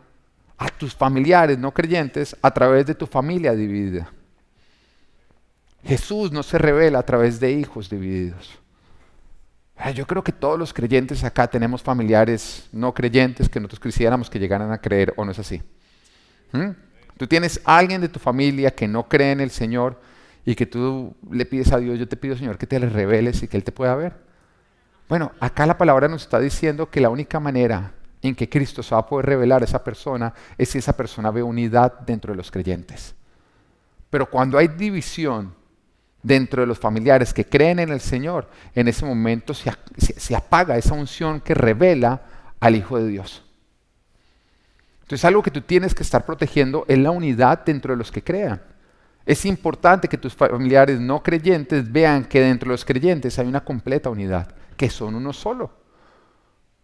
a 0.63 0.69
tus 0.69 0.95
familiares 0.95 1.57
no 1.57 1.73
creyentes 1.73 2.37
a 2.41 2.49
través 2.51 2.85
de 2.85 2.95
tu 2.95 3.05
familia 3.05 3.53
dividida. 3.53 4.09
Jesús 5.83 6.31
no 6.31 6.41
se 6.41 6.57
revela 6.57 6.99
a 6.99 7.03
través 7.03 7.37
de 7.41 7.51
hijos 7.51 7.89
divididos. 7.89 8.57
Yo 9.93 10.07
creo 10.07 10.23
que 10.23 10.31
todos 10.31 10.57
los 10.57 10.73
creyentes 10.73 11.25
acá 11.25 11.47
tenemos 11.47 11.83
familiares 11.83 12.69
no 12.71 12.93
creyentes 12.93 13.49
que 13.49 13.59
nosotros 13.59 13.81
quisiéramos 13.81 14.29
que 14.29 14.39
llegaran 14.39 14.71
a 14.71 14.77
creer, 14.77 15.13
¿o 15.17 15.25
no 15.25 15.33
es 15.33 15.39
así? 15.39 15.61
¿Mm? 16.53 16.69
Tú 17.17 17.27
tienes 17.27 17.59
alguien 17.65 17.99
de 17.99 18.07
tu 18.07 18.19
familia 18.19 18.71
que 18.71 18.87
no 18.87 19.09
cree 19.09 19.33
en 19.33 19.41
el 19.41 19.51
Señor 19.51 19.99
y 20.45 20.55
que 20.55 20.65
tú 20.65 21.13
le 21.29 21.45
pides 21.45 21.73
a 21.73 21.79
Dios, 21.79 21.99
yo 21.99 22.07
te 22.07 22.15
pido 22.15 22.37
Señor 22.37 22.57
que 22.57 22.67
te 22.67 22.79
le 22.79 22.87
reveles 22.87 23.43
y 23.43 23.49
que 23.49 23.57
Él 23.57 23.65
te 23.65 23.73
pueda 23.73 23.95
ver. 23.95 24.13
Bueno, 25.09 25.33
acá 25.41 25.65
la 25.65 25.77
palabra 25.77 26.07
nos 26.07 26.21
está 26.21 26.39
diciendo 26.39 26.89
que 26.89 27.01
la 27.01 27.09
única 27.09 27.41
manera 27.41 27.91
en 28.27 28.35
que 28.35 28.49
Cristo 28.49 28.81
se 28.81 28.95
va 28.95 29.01
a 29.01 29.05
poder 29.05 29.25
revelar 29.25 29.61
a 29.61 29.65
esa 29.65 29.83
persona 29.83 30.33
es 30.57 30.69
si 30.69 30.77
esa 30.77 30.95
persona 30.95 31.29
ve 31.29 31.43
unidad 31.43 31.99
dentro 31.99 32.31
de 32.31 32.37
los 32.37 32.49
creyentes. 32.49 33.13
Pero 34.09 34.29
cuando 34.29 34.57
hay 34.57 34.69
división 34.69 35.53
dentro 36.21 36.61
de 36.61 36.67
los 36.67 36.79
familiares 36.79 37.33
que 37.33 37.45
creen 37.45 37.79
en 37.79 37.89
el 37.89 37.99
Señor, 37.99 38.49
en 38.73 38.87
ese 38.87 39.05
momento 39.05 39.53
se, 39.53 39.71
se 39.97 40.35
apaga 40.35 40.77
esa 40.77 40.93
unción 40.93 41.41
que 41.41 41.53
revela 41.53 42.21
al 42.59 42.75
Hijo 42.75 42.97
de 42.97 43.07
Dios. 43.07 43.43
Entonces 45.01 45.25
algo 45.25 45.43
que 45.43 45.51
tú 45.51 45.61
tienes 45.61 45.93
que 45.93 46.03
estar 46.03 46.25
protegiendo 46.25 46.85
es 46.87 46.97
la 46.97 47.11
unidad 47.11 47.65
dentro 47.65 47.93
de 47.93 47.97
los 47.97 48.11
que 48.11 48.23
crean. 48.23 48.61
Es 49.25 49.45
importante 49.45 50.07
que 50.07 50.17
tus 50.17 50.33
familiares 50.33 50.99
no 50.99 51.21
creyentes 51.21 51.91
vean 51.91 52.25
que 52.25 52.41
dentro 52.41 52.69
de 52.69 52.73
los 52.73 52.85
creyentes 52.85 53.37
hay 53.39 53.47
una 53.47 53.63
completa 53.63 54.09
unidad, 54.09 54.53
que 54.75 54.89
son 54.89 55.15
uno 55.15 55.33
solo. 55.33 55.82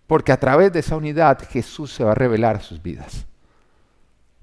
Porque 0.09 0.31
a 0.31 0.39
través 0.39 0.73
de 0.73 0.79
esa 0.79 0.95
unidad 0.95 1.37
Jesús 1.51 1.93
se 1.93 2.03
va 2.03 2.13
a 2.13 2.15
revelar 2.15 2.55
a 2.55 2.61
sus 2.61 2.81
vidas. 2.81 3.27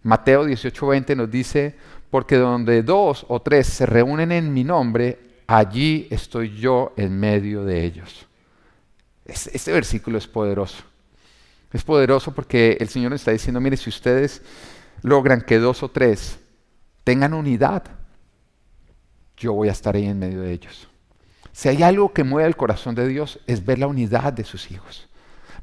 Mateo 0.05 0.47
18:20 0.47 1.17
nos 1.17 1.29
dice, 1.29 1.75
porque 2.09 2.37
donde 2.37 2.85
dos 2.85 3.27
o 3.27 3.43
tres 3.43 3.67
se 3.67 3.85
reúnen 3.85 4.31
en 4.31 4.55
mi 4.55 4.63
nombre, 4.63 5.19
allí 5.49 6.07
estoy 6.09 6.57
yo 6.57 6.93
en 6.97 7.19
medio 7.19 7.65
de 7.65 7.85
ellos. 7.85 8.29
Este 9.25 9.73
versículo 9.73 10.19
es 10.19 10.29
poderoso. 10.29 10.85
Es 11.73 11.83
poderoso 11.83 12.33
porque 12.33 12.77
el 12.79 12.89
Señor 12.89 13.11
nos 13.11 13.23
está 13.23 13.33
diciendo, 13.33 13.61
mire, 13.61 13.77
si 13.77 13.91
ustedes 13.91 14.43
logran 15.03 15.41
que 15.41 15.59
dos 15.59 15.83
o 15.83 15.91
tres 15.91 16.39
tengan 17.03 17.35
unidad, 17.35 17.83
yo 19.37 19.53
voy 19.53 19.69
a 19.69 19.73
estar 19.73 19.97
ahí 19.97 20.07
en 20.07 20.21
medio 20.21 20.43
de 20.43 20.53
ellos. 20.53 20.89
Si 21.51 21.69
hay 21.69 21.83
algo 21.83 22.13
que 22.13 22.23
mueve 22.23 22.47
el 22.47 22.55
corazón 22.55 22.95
de 22.95 23.09
Dios 23.09 23.41
es 23.49 23.67
ver 23.67 23.81
la 23.81 23.89
unidad 23.89 24.33
de 24.33 24.45
sus 24.45 24.71
hijos. 24.71 25.06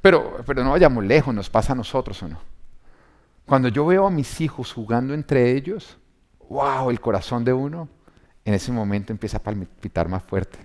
Pero, 0.04 0.44
pero 0.46 0.66
no 0.66 0.72
vayamos 0.72 1.06
lejos, 1.06 1.34
nos 1.34 1.50
pasa 1.50 1.72
a 1.72 1.78
nosotros 1.78 2.22
o 2.24 2.28
no. 2.28 2.38
Cuando 3.46 3.70
yo 3.70 3.86
veo 3.86 4.06
a 4.06 4.12
mis 4.12 4.42
hijos 4.42 4.74
jugando 4.74 5.14
entre 5.14 5.52
ellos, 5.52 5.98
wow, 6.50 6.90
el 6.90 7.00
corazón 7.00 7.46
de 7.46 7.54
uno, 7.54 7.88
en 8.44 8.54
ese 8.54 8.74
momento 8.74 9.14
empieza 9.14 9.38
a 9.38 9.40
palpitar 9.42 10.10
más 10.10 10.22
fuerte. 10.22 10.60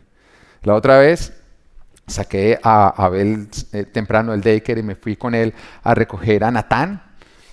La 0.64 0.74
otra 0.74 0.98
vez 0.98 1.40
saqué 2.08 2.58
a 2.64 2.88
Abel 2.88 3.48
eh, 3.72 3.84
temprano 3.84 4.34
el 4.34 4.40
daycare 4.40 4.80
y 4.80 4.82
me 4.82 4.96
fui 4.96 5.14
con 5.14 5.36
él 5.36 5.54
a 5.84 5.94
recoger 5.94 6.42
a 6.42 6.50
Natán. 6.50 7.00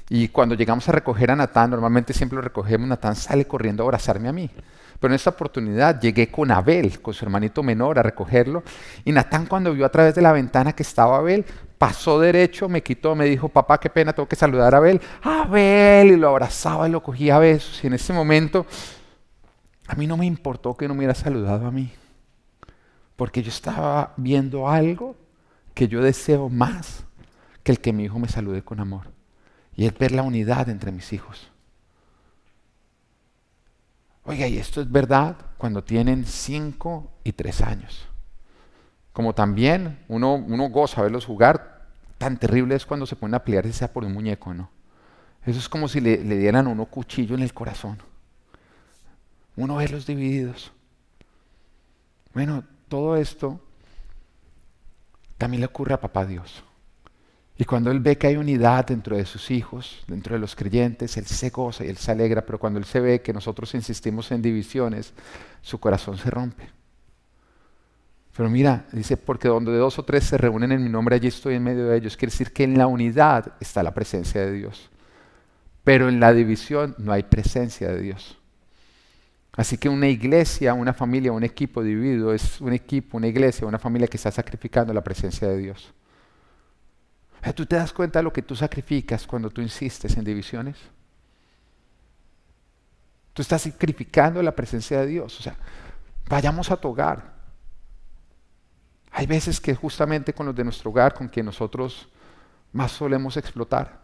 Y 0.10 0.30
cuando 0.30 0.56
llegamos 0.56 0.90
a 0.90 0.92
recoger 0.92 1.30
a 1.30 1.36
Natán, 1.36 1.70
normalmente 1.70 2.14
siempre 2.14 2.38
lo 2.38 2.42
recogemos, 2.42 2.88
Natán 2.88 3.16
sale 3.16 3.46
corriendo 3.46 3.84
a 3.84 3.86
abrazarme 3.86 4.28
a 4.28 4.34
mí. 4.34 4.50
Pero 5.00 5.14
en 5.14 5.16
esta 5.16 5.32
oportunidad 5.32 6.00
llegué 6.00 6.32
con 6.32 6.50
Abel, 6.52 7.00
con 7.00 7.14
su 7.14 7.26
hermanito 7.26 7.62
menor, 7.62 8.00
a 8.00 8.04
recogerlo. 8.04 8.64
Y 9.04 9.12
Natán 9.12 9.46
cuando 9.46 9.74
vio 9.74 9.86
a 9.86 9.90
través 9.90 10.16
de 10.16 10.22
la 10.22 10.32
ventana 10.32 10.74
que 10.74 10.84
estaba 10.84 11.18
Abel, 11.18 11.46
pasó 11.78 12.20
derecho, 12.20 12.70
me 12.70 12.82
quitó, 12.82 13.16
me 13.16 13.26
dijo, 13.26 13.50
papá, 13.50 13.80
qué 13.80 13.90
pena, 13.90 14.14
tengo 14.14 14.28
que 14.28 14.36
saludar 14.36 14.74
a 14.74 14.78
Abel. 14.78 15.02
Abel, 15.22 16.12
y 16.12 16.16
lo 16.16 16.30
abrazaba 16.30 16.88
y 16.88 16.92
lo 16.92 17.04
cogía 17.04 17.36
a 17.36 17.40
besos. 17.40 17.84
Y 17.84 17.88
en 17.88 17.94
ese 17.94 18.14
momento, 18.14 18.66
a 19.88 19.96
mí 19.96 20.08
no 20.08 20.18
me 20.18 20.26
importó 20.26 20.76
que 20.76 20.88
no 20.88 20.94
me 20.94 21.00
hubiera 21.00 21.16
saludado 21.16 21.68
a 21.68 21.72
mí. 21.72 21.92
Porque 23.16 23.42
yo 23.42 23.50
estaba 23.50 24.14
viendo 24.18 24.68
algo 24.68 25.16
que 25.74 25.88
yo 25.88 26.02
deseo 26.02 26.50
más 26.50 27.06
que 27.64 27.72
el 27.72 27.80
que 27.80 27.94
mi 27.94 28.06
hijo 28.06 28.20
me 28.20 28.28
salude 28.28 28.64
con 28.64 28.80
amor. 28.80 29.08
Y 29.76 29.86
es 29.86 29.98
ver 29.98 30.12
la 30.12 30.24
unidad 30.24 30.70
entre 30.70 30.92
mis 30.92 31.12
hijos. 31.14 31.52
Oiga, 34.24 34.48
y 34.48 34.58
esto 34.58 34.82
es 34.82 34.92
verdad 34.92 35.36
cuando 35.58 35.84
tienen 35.84 36.26
5 36.26 37.12
y 37.24 37.34
3 37.34 37.62
años. 37.62 38.08
Como 39.16 39.34
también 39.34 39.98
uno, 40.10 40.34
uno 40.34 40.68
goza 40.68 41.02
verlos 41.02 41.26
jugar, 41.26 41.86
tan 42.18 42.36
terrible 42.36 42.76
es 42.76 42.86
cuando 42.86 43.06
se 43.06 43.16
ponen 43.16 43.36
a 43.36 43.46
pelear 43.46 43.66
sea 43.72 43.94
por 43.94 44.04
un 44.04 44.12
muñeco, 44.12 44.54
¿no? 44.54 44.70
Eso 45.46 45.58
es 45.58 45.70
como 45.70 45.88
si 45.88 46.02
le, 46.02 46.18
dieran 46.18 46.68
uno 46.68 46.86
cuchillo 46.88 47.34
en 47.34 47.42
el 47.42 47.54
corazón. 47.54 47.98
Uno 49.56 49.78
ve 49.78 49.88
los 49.88 50.06
divididos. 50.06 50.74
Bueno, 52.34 52.66
todo 52.90 53.16
esto 53.16 53.62
también 55.38 55.62
le 55.62 55.68
ocurre 55.68 55.94
a 55.94 56.02
Papá 56.02 56.26
Dios. 56.26 56.66
Y 57.58 57.64
cuando 57.64 57.92
Él 57.92 58.02
ve 58.02 58.18
que 58.18 58.28
hay 58.28 58.36
unidad 58.36 58.88
dentro 58.88 59.16
de 59.16 59.26
sus 59.26 59.50
hijos, 59.50 60.04
dentro 60.10 60.34
de 60.34 60.42
los 60.42 60.58
creyentes, 60.58 61.16
Él 61.16 61.26
se 61.26 61.52
goza 61.52 61.86
y 61.86 61.88
Él 61.88 61.96
se 61.96 62.12
alegra, 62.12 62.46
pero 62.46 62.60
cuando 62.60 62.80
Él 62.80 62.86
se 62.86 63.00
ve 63.00 63.22
que 63.22 63.32
nosotros 63.32 63.74
insistimos 63.76 64.30
en 64.34 64.42
divisiones, 64.42 65.14
su 65.62 65.80
corazón 65.80 66.18
se 66.18 66.30
rompe. 66.30 66.76
Pero 68.36 68.50
mira, 68.50 68.86
dice, 68.92 69.16
porque 69.16 69.48
donde 69.48 69.72
dos 69.78 69.98
o 69.98 70.04
tres 70.04 70.26
se 70.26 70.38
reúnen 70.38 70.72
en 70.74 70.84
mi 70.84 70.90
nombre, 70.90 71.16
allí 71.16 71.30
estoy 71.30 71.56
en 71.56 71.64
medio 71.64 71.88
de 71.88 71.98
ellos. 71.98 72.18
Quiere 72.18 72.32
decir 72.32 72.52
que 72.52 72.64
en 72.66 72.78
la 72.78 72.88
unidad 72.88 73.54
está 73.62 73.82
la 73.82 73.94
presencia 73.94 74.42
de 74.42 74.52
Dios. 74.52 74.90
Pero 75.86 76.10
en 76.10 76.20
la 76.20 76.34
división 76.34 76.96
no 76.98 77.14
hay 77.14 77.24
presencia 77.24 77.88
de 77.88 78.02
Dios. 78.02 78.38
Así 79.56 79.78
que 79.78 79.88
una 79.88 80.10
iglesia, 80.10 80.74
una 80.74 80.94
familia, 80.94 81.32
un 81.32 81.46
equipo 81.46 81.82
dividido 81.82 82.34
es 82.34 82.60
un 82.60 82.74
equipo, 82.74 83.16
una 83.16 83.28
iglesia, 83.28 83.66
una 83.66 83.80
familia 83.80 84.08
que 84.08 84.18
está 84.18 84.32
sacrificando 84.32 84.94
la 84.94 85.04
presencia 85.04 85.48
de 85.48 85.58
Dios. 85.58 85.94
¿Tú 87.56 87.66
te 87.66 87.78
das 87.78 87.94
cuenta 87.94 88.20
de 88.20 88.24
lo 88.24 88.34
que 88.34 88.42
tú 88.42 88.56
sacrificas 88.56 89.26
cuando 89.26 89.50
tú 89.50 89.62
insistes 89.62 90.18
en 90.18 90.26
divisiones? 90.26 90.76
Tú 93.34 93.42
estás 93.42 93.62
sacrificando 93.62 94.42
la 94.42 94.54
presencia 94.54 95.00
de 95.02 95.08
Dios. 95.08 95.40
O 95.40 95.44
sea, 95.44 95.56
vayamos 96.28 96.70
a 96.72 96.78
tu 96.78 96.90
hogar. 96.90 97.35
Hay 99.18 99.28
veces 99.28 99.62
que 99.62 99.74
justamente 99.74 100.34
con 100.34 100.46
los 100.46 100.54
de 100.54 100.66
nuestro 100.66 100.92
hogar, 100.92 101.14
con 101.14 101.30
quien 101.30 101.46
nosotros 101.46 102.10
más 102.74 102.92
solemos 102.92 103.38
explotar, 103.38 104.02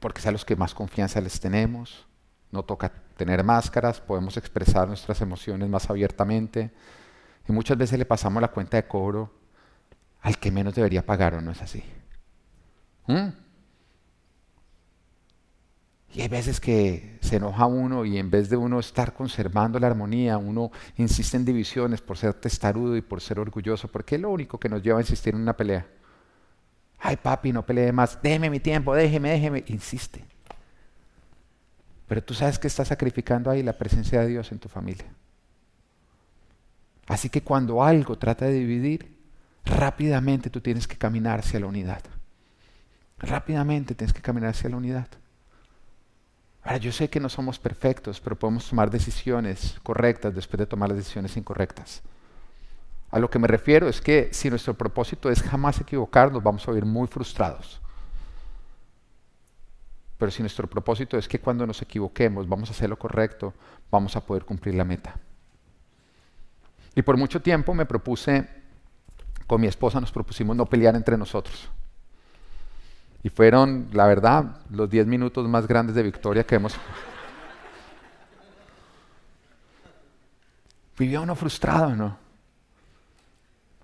porque 0.00 0.20
es 0.20 0.26
a 0.26 0.32
los 0.32 0.46
que 0.46 0.56
más 0.56 0.72
confianza 0.72 1.20
les 1.20 1.38
tenemos, 1.38 2.06
no 2.50 2.62
toca 2.62 2.90
tener 3.18 3.44
máscaras, 3.44 4.00
podemos 4.00 4.38
expresar 4.38 4.88
nuestras 4.88 5.20
emociones 5.20 5.68
más 5.68 5.90
abiertamente, 5.90 6.72
y 7.46 7.52
muchas 7.52 7.76
veces 7.76 7.98
le 7.98 8.06
pasamos 8.06 8.40
la 8.40 8.48
cuenta 8.48 8.78
de 8.78 8.88
cobro 8.88 9.30
al 10.22 10.38
que 10.38 10.50
menos 10.50 10.74
debería 10.74 11.04
pagar, 11.04 11.34
¿o 11.34 11.42
no 11.42 11.50
es 11.50 11.60
así? 11.60 11.84
¿Mm? 13.06 13.28
Y 16.14 16.22
hay 16.22 16.28
veces 16.28 16.60
que 16.60 17.18
se 17.20 17.36
enoja 17.36 17.66
uno 17.66 18.04
y 18.04 18.18
en 18.18 18.30
vez 18.30 18.48
de 18.48 18.56
uno 18.56 18.78
estar 18.78 19.12
conservando 19.12 19.78
la 19.78 19.88
armonía, 19.88 20.38
uno 20.38 20.70
insiste 20.96 21.36
en 21.36 21.44
divisiones 21.44 22.00
por 22.00 22.16
ser 22.16 22.34
testarudo 22.34 22.96
y 22.96 23.02
por 23.02 23.20
ser 23.20 23.38
orgulloso, 23.38 23.88
porque 23.88 24.14
es 24.14 24.20
lo 24.20 24.30
único 24.30 24.58
que 24.58 24.68
nos 24.68 24.82
lleva 24.82 24.98
a 24.98 25.02
insistir 25.02 25.34
en 25.34 25.42
una 25.42 25.56
pelea. 25.56 25.86
Ay, 26.98 27.16
papi, 27.16 27.52
no 27.52 27.66
pelee 27.66 27.92
más, 27.92 28.18
déjeme 28.22 28.48
mi 28.48 28.60
tiempo, 28.60 28.94
déjeme, 28.94 29.30
déjeme, 29.30 29.64
insiste. 29.66 30.24
Pero 32.06 32.22
tú 32.22 32.34
sabes 32.34 32.58
que 32.58 32.68
estás 32.68 32.88
sacrificando 32.88 33.50
ahí 33.50 33.62
la 33.62 33.76
presencia 33.76 34.20
de 34.20 34.28
Dios 34.28 34.52
en 34.52 34.58
tu 34.58 34.68
familia. 34.68 35.06
Así 37.08 37.28
que 37.28 37.42
cuando 37.42 37.84
algo 37.84 38.16
trata 38.16 38.46
de 38.46 38.52
dividir, 38.52 39.16
rápidamente 39.64 40.50
tú 40.50 40.60
tienes 40.60 40.88
que 40.88 40.96
caminar 40.96 41.40
hacia 41.40 41.60
la 41.60 41.66
unidad. 41.66 42.02
Rápidamente 43.18 43.94
tienes 43.94 44.12
que 44.12 44.22
caminar 44.22 44.50
hacia 44.50 44.70
la 44.70 44.76
unidad. 44.76 45.08
Ahora, 46.66 46.78
yo 46.78 46.90
sé 46.90 47.08
que 47.08 47.20
no 47.20 47.28
somos 47.28 47.60
perfectos, 47.60 48.20
pero 48.20 48.36
podemos 48.36 48.68
tomar 48.68 48.90
decisiones 48.90 49.76
correctas 49.84 50.34
después 50.34 50.58
de 50.58 50.66
tomar 50.66 50.88
las 50.88 50.98
decisiones 50.98 51.36
incorrectas. 51.36 52.02
A 53.12 53.20
lo 53.20 53.30
que 53.30 53.38
me 53.38 53.46
refiero 53.46 53.88
es 53.88 54.00
que 54.00 54.30
si 54.32 54.50
nuestro 54.50 54.74
propósito 54.74 55.30
es 55.30 55.42
jamás 55.42 55.80
equivocarnos, 55.80 56.42
vamos 56.42 56.66
a 56.66 56.72
vivir 56.72 56.84
muy 56.84 57.06
frustrados. 57.06 57.80
Pero 60.18 60.32
si 60.32 60.42
nuestro 60.42 60.68
propósito 60.68 61.16
es 61.16 61.28
que 61.28 61.38
cuando 61.38 61.64
nos 61.68 61.80
equivoquemos 61.82 62.48
vamos 62.48 62.68
a 62.68 62.72
hacer 62.72 62.90
lo 62.90 62.98
correcto, 62.98 63.54
vamos 63.88 64.16
a 64.16 64.26
poder 64.26 64.44
cumplir 64.44 64.74
la 64.74 64.84
meta. 64.84 65.14
Y 66.96 67.02
por 67.02 67.16
mucho 67.16 67.40
tiempo 67.40 67.74
me 67.74 67.86
propuse, 67.86 68.48
con 69.46 69.60
mi 69.60 69.68
esposa 69.68 70.00
nos 70.00 70.10
propusimos 70.10 70.56
no 70.56 70.66
pelear 70.66 70.96
entre 70.96 71.16
nosotros. 71.16 71.70
Y 73.26 73.28
fueron, 73.28 73.88
la 73.92 74.06
verdad, 74.06 74.60
los 74.70 74.88
10 74.88 75.08
minutos 75.08 75.48
más 75.48 75.66
grandes 75.66 75.96
de 75.96 76.04
victoria 76.04 76.46
que 76.46 76.54
hemos... 76.54 76.76
Vivía 80.96 81.20
uno 81.20 81.34
frustrado, 81.34 81.96
¿no? 81.96 82.16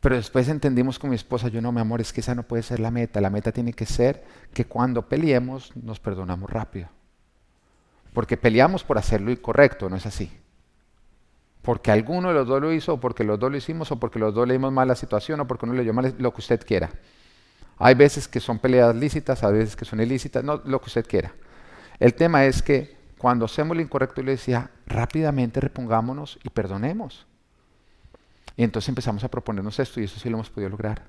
Pero 0.00 0.14
después 0.14 0.46
entendimos 0.48 0.96
con 0.96 1.10
mi 1.10 1.16
esposa, 1.16 1.48
yo 1.48 1.60
no, 1.60 1.72
mi 1.72 1.80
amor, 1.80 2.00
es 2.00 2.12
que 2.12 2.20
esa 2.20 2.36
no 2.36 2.44
puede 2.44 2.62
ser 2.62 2.78
la 2.78 2.92
meta. 2.92 3.20
La 3.20 3.30
meta 3.30 3.50
tiene 3.50 3.72
que 3.72 3.84
ser 3.84 4.22
que 4.54 4.66
cuando 4.66 5.08
peleemos 5.08 5.74
nos 5.74 5.98
perdonamos 5.98 6.48
rápido. 6.48 6.86
Porque 8.14 8.36
peleamos 8.36 8.84
por 8.84 8.96
hacerlo 8.96 9.32
incorrecto, 9.32 9.90
no 9.90 9.96
es 9.96 10.06
así. 10.06 10.30
Porque 11.62 11.90
alguno 11.90 12.28
de 12.28 12.34
los 12.34 12.46
dos 12.46 12.62
lo 12.62 12.72
hizo, 12.72 12.94
o 12.94 13.00
porque 13.00 13.24
los 13.24 13.40
dos 13.40 13.50
lo 13.50 13.56
hicimos, 13.56 13.90
o 13.90 13.98
porque 13.98 14.20
los 14.20 14.32
dos 14.32 14.46
leímos 14.46 14.72
mal 14.72 14.86
la 14.86 14.94
situación, 14.94 15.40
o 15.40 15.48
porque 15.48 15.66
uno 15.66 15.74
le 15.74 15.82
dio 15.82 15.92
mal 15.92 16.14
lo 16.16 16.32
que 16.32 16.40
usted 16.40 16.64
quiera. 16.64 16.90
Hay 17.78 17.94
veces 17.94 18.28
que 18.28 18.40
son 18.40 18.58
peleas 18.58 18.94
lícitas, 18.94 19.42
hay 19.42 19.54
veces 19.54 19.76
que 19.76 19.84
son 19.84 20.00
ilícitas, 20.00 20.44
no, 20.44 20.60
lo 20.64 20.80
que 20.80 20.86
usted 20.86 21.06
quiera. 21.06 21.32
El 21.98 22.14
tema 22.14 22.44
es 22.44 22.62
que 22.62 22.96
cuando 23.18 23.44
hacemos 23.44 23.76
lo 23.76 23.82
incorrecto, 23.82 24.20
yo 24.20 24.26
le 24.26 24.32
decía, 24.32 24.70
rápidamente 24.86 25.60
repongámonos 25.60 26.38
y 26.42 26.50
perdonemos. 26.50 27.26
Y 28.56 28.64
entonces 28.64 28.88
empezamos 28.88 29.24
a 29.24 29.28
proponernos 29.28 29.78
esto 29.78 30.00
y 30.00 30.04
eso 30.04 30.18
sí 30.18 30.28
lo 30.28 30.36
hemos 30.36 30.50
podido 30.50 30.70
lograr. 30.70 31.02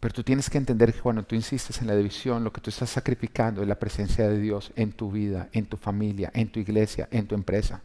Pero 0.00 0.14
tú 0.14 0.22
tienes 0.22 0.50
que 0.50 0.58
entender 0.58 0.92
que 0.92 1.00
cuando 1.00 1.22
tú 1.22 1.34
insistes 1.34 1.80
en 1.80 1.86
la 1.86 1.96
división, 1.96 2.44
lo 2.44 2.52
que 2.52 2.60
tú 2.60 2.70
estás 2.70 2.90
sacrificando 2.90 3.62
es 3.62 3.68
la 3.68 3.78
presencia 3.78 4.28
de 4.28 4.38
Dios 4.38 4.72
en 4.76 4.92
tu 4.92 5.10
vida, 5.10 5.48
en 5.52 5.66
tu 5.66 5.76
familia, 5.76 6.30
en 6.34 6.48
tu 6.48 6.60
iglesia, 6.60 7.08
en 7.10 7.26
tu 7.26 7.34
empresa. 7.34 7.80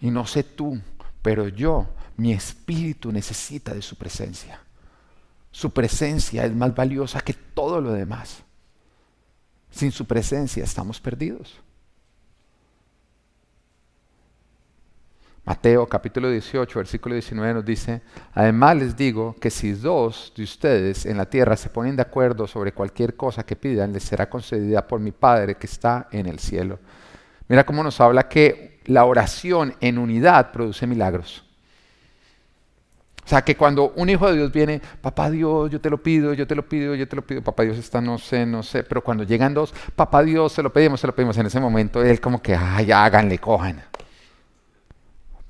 Y 0.00 0.10
no 0.10 0.26
sé 0.26 0.42
tú, 0.42 0.80
pero 1.24 1.48
yo, 1.48 1.86
mi 2.18 2.34
espíritu 2.34 3.10
necesita 3.10 3.72
de 3.72 3.80
su 3.80 3.96
presencia. 3.96 4.60
Su 5.50 5.70
presencia 5.70 6.44
es 6.44 6.54
más 6.54 6.74
valiosa 6.74 7.22
que 7.22 7.32
todo 7.32 7.80
lo 7.80 7.92
demás. 7.92 8.42
Sin 9.70 9.90
su 9.90 10.04
presencia 10.04 10.62
estamos 10.62 11.00
perdidos. 11.00 11.58
Mateo 15.46 15.88
capítulo 15.88 16.28
18, 16.28 16.78
versículo 16.78 17.14
19 17.14 17.54
nos 17.54 17.64
dice, 17.64 18.02
además 18.34 18.76
les 18.76 18.94
digo 18.94 19.34
que 19.40 19.50
si 19.50 19.72
dos 19.72 20.30
de 20.36 20.42
ustedes 20.42 21.06
en 21.06 21.16
la 21.16 21.24
tierra 21.24 21.56
se 21.56 21.70
ponen 21.70 21.96
de 21.96 22.02
acuerdo 22.02 22.46
sobre 22.46 22.72
cualquier 22.72 23.16
cosa 23.16 23.46
que 23.46 23.56
pidan, 23.56 23.94
les 23.94 24.02
será 24.02 24.28
concedida 24.28 24.86
por 24.86 25.00
mi 25.00 25.12
Padre 25.12 25.54
que 25.54 25.68
está 25.68 26.06
en 26.12 26.26
el 26.26 26.38
cielo. 26.38 26.80
Mira 27.48 27.64
cómo 27.64 27.82
nos 27.82 27.98
habla 27.98 28.28
que 28.28 28.73
la 28.86 29.04
oración 29.04 29.74
en 29.80 29.98
unidad 29.98 30.52
produce 30.52 30.86
milagros. 30.86 31.44
O 33.24 33.28
sea, 33.28 33.42
que 33.42 33.56
cuando 33.56 33.92
un 33.96 34.10
hijo 34.10 34.28
de 34.28 34.36
Dios 34.36 34.52
viene, 34.52 34.82
papá 35.00 35.30
Dios, 35.30 35.70
yo 35.70 35.80
te 35.80 35.88
lo 35.88 36.02
pido, 36.02 36.34
yo 36.34 36.46
te 36.46 36.54
lo 36.54 36.68
pido, 36.68 36.94
yo 36.94 37.08
te 37.08 37.16
lo 37.16 37.22
pido, 37.22 37.40
papá 37.40 37.62
Dios 37.62 37.78
está, 37.78 38.02
no 38.02 38.18
sé, 38.18 38.44
no 38.44 38.62
sé, 38.62 38.82
pero 38.84 39.02
cuando 39.02 39.24
llegan 39.24 39.54
dos, 39.54 39.72
papá 39.96 40.22
Dios, 40.22 40.52
se 40.52 40.62
lo 40.62 40.70
pedimos, 40.70 41.00
se 41.00 41.06
lo 41.06 41.14
pedimos, 41.14 41.38
en 41.38 41.46
ese 41.46 41.58
momento 41.58 42.02
él 42.02 42.20
como 42.20 42.42
que, 42.42 42.54
ay, 42.54 42.92
háganle, 42.92 43.38
cojan 43.38 43.82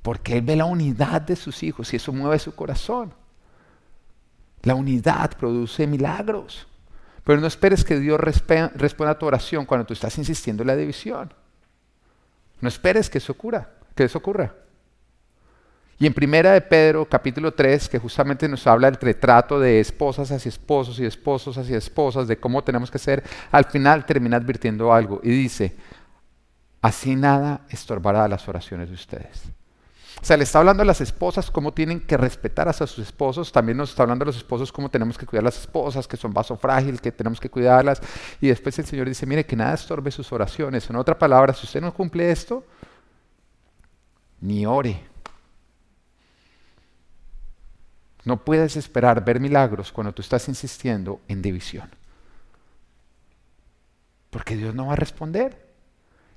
porque 0.05 0.37
Él 0.37 0.43
ve 0.43 0.55
la 0.55 0.65
unidad 0.65 1.19
de 1.19 1.35
sus 1.35 1.63
hijos 1.63 1.91
y 1.91 1.95
eso 1.95 2.13
mueve 2.13 2.37
su 2.37 2.53
corazón. 2.53 3.11
La 4.61 4.75
unidad 4.75 5.35
produce 5.35 5.87
milagros. 5.87 6.67
Pero 7.23 7.41
no 7.41 7.47
esperes 7.47 7.83
que 7.83 7.99
Dios 7.99 8.19
responda 8.19 9.11
a 9.13 9.17
tu 9.17 9.25
oración 9.25 9.65
cuando 9.65 9.87
tú 9.87 9.93
estás 9.93 10.15
insistiendo 10.19 10.61
en 10.61 10.67
la 10.67 10.75
división. 10.75 11.33
No 12.61 12.69
esperes 12.69 13.09
que 13.09 13.17
eso 13.17 13.33
ocurra, 13.33 13.69
que 13.95 14.03
eso 14.03 14.17
ocurra. 14.17 14.53
Y 15.97 16.05
en 16.05 16.13
Primera 16.13 16.51
de 16.51 16.61
Pedro, 16.61 17.05
capítulo 17.05 17.53
3, 17.53 17.87
que 17.87 17.99
justamente 17.99 18.49
nos 18.49 18.67
habla 18.67 18.91
del 18.91 18.99
retrato 18.99 19.59
de 19.59 19.79
esposas 19.79 20.29
hacia 20.29 20.49
esposos 20.49 20.99
y 20.99 21.05
esposos 21.05 21.57
hacia 21.57 21.77
esposas, 21.77 22.27
de 22.27 22.37
cómo 22.37 22.63
tenemos 22.63 22.91
que 22.91 22.99
ser, 22.99 23.23
al 23.51 23.65
final 23.65 24.05
termina 24.05 24.35
advirtiendo 24.35 24.91
algo 24.91 25.21
y 25.23 25.29
dice, 25.29 25.75
así 26.81 27.15
nada 27.15 27.61
estorbará 27.69 28.27
las 28.27 28.45
oraciones 28.49 28.89
de 28.89 28.95
ustedes. 28.95 29.43
O 30.21 30.25
sea, 30.25 30.37
le 30.37 30.43
está 30.43 30.59
hablando 30.59 30.81
a 30.81 30.85
las 30.85 31.01
esposas 31.01 31.51
cómo 31.51 31.73
tienen 31.73 31.99
que 31.99 32.17
respetar 32.17 32.67
a 32.67 32.73
sus 32.73 32.99
esposos, 32.99 33.51
también 33.51 33.77
nos 33.77 33.91
está 33.91 34.03
hablando 34.03 34.23
a 34.23 34.27
los 34.27 34.37
esposos 34.37 34.71
cómo 34.71 34.89
tenemos 34.89 35.17
que 35.17 35.25
cuidar 35.25 35.43
a 35.43 35.45
las 35.45 35.59
esposas, 35.59 36.07
que 36.07 36.17
son 36.17 36.33
vaso 36.33 36.55
frágil, 36.57 37.01
que 37.01 37.11
tenemos 37.11 37.39
que 37.39 37.49
cuidarlas. 37.49 38.01
Y 38.41 38.47
después 38.47 38.79
el 38.79 38.85
Señor 38.85 39.07
dice, 39.07 39.25
mire, 39.25 39.45
que 39.45 39.55
nada 39.55 39.73
estorbe 39.73 40.11
sus 40.11 40.31
oraciones. 40.31 40.89
En 40.89 40.95
otra 40.95 41.17
palabra, 41.17 41.53
si 41.53 41.65
usted 41.65 41.81
no 41.81 41.93
cumple 41.93 42.31
esto, 42.31 42.63
ni 44.41 44.65
ore. 44.65 45.03
No 48.23 48.43
puedes 48.43 48.75
esperar 48.75 49.23
ver 49.23 49.39
milagros 49.39 49.91
cuando 49.91 50.13
tú 50.13 50.21
estás 50.21 50.47
insistiendo 50.47 51.21
en 51.27 51.41
división. 51.41 51.89
Porque 54.31 54.55
Dios 54.55 54.73
no 54.73 54.87
va 54.87 54.93
a 54.93 54.97
responder. 54.97 55.64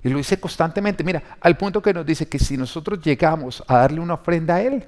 Y 0.03 0.09
lo 0.09 0.17
dice 0.17 0.39
constantemente, 0.39 1.03
mira, 1.03 1.21
al 1.41 1.57
punto 1.57 1.81
que 1.81 1.93
nos 1.93 2.05
dice 2.05 2.27
que 2.27 2.39
si 2.39 2.55
nosotros 2.57 3.01
llegamos 3.01 3.63
a 3.67 3.77
darle 3.79 3.99
una 3.99 4.13
ofrenda 4.13 4.55
a 4.55 4.61
Él, 4.61 4.85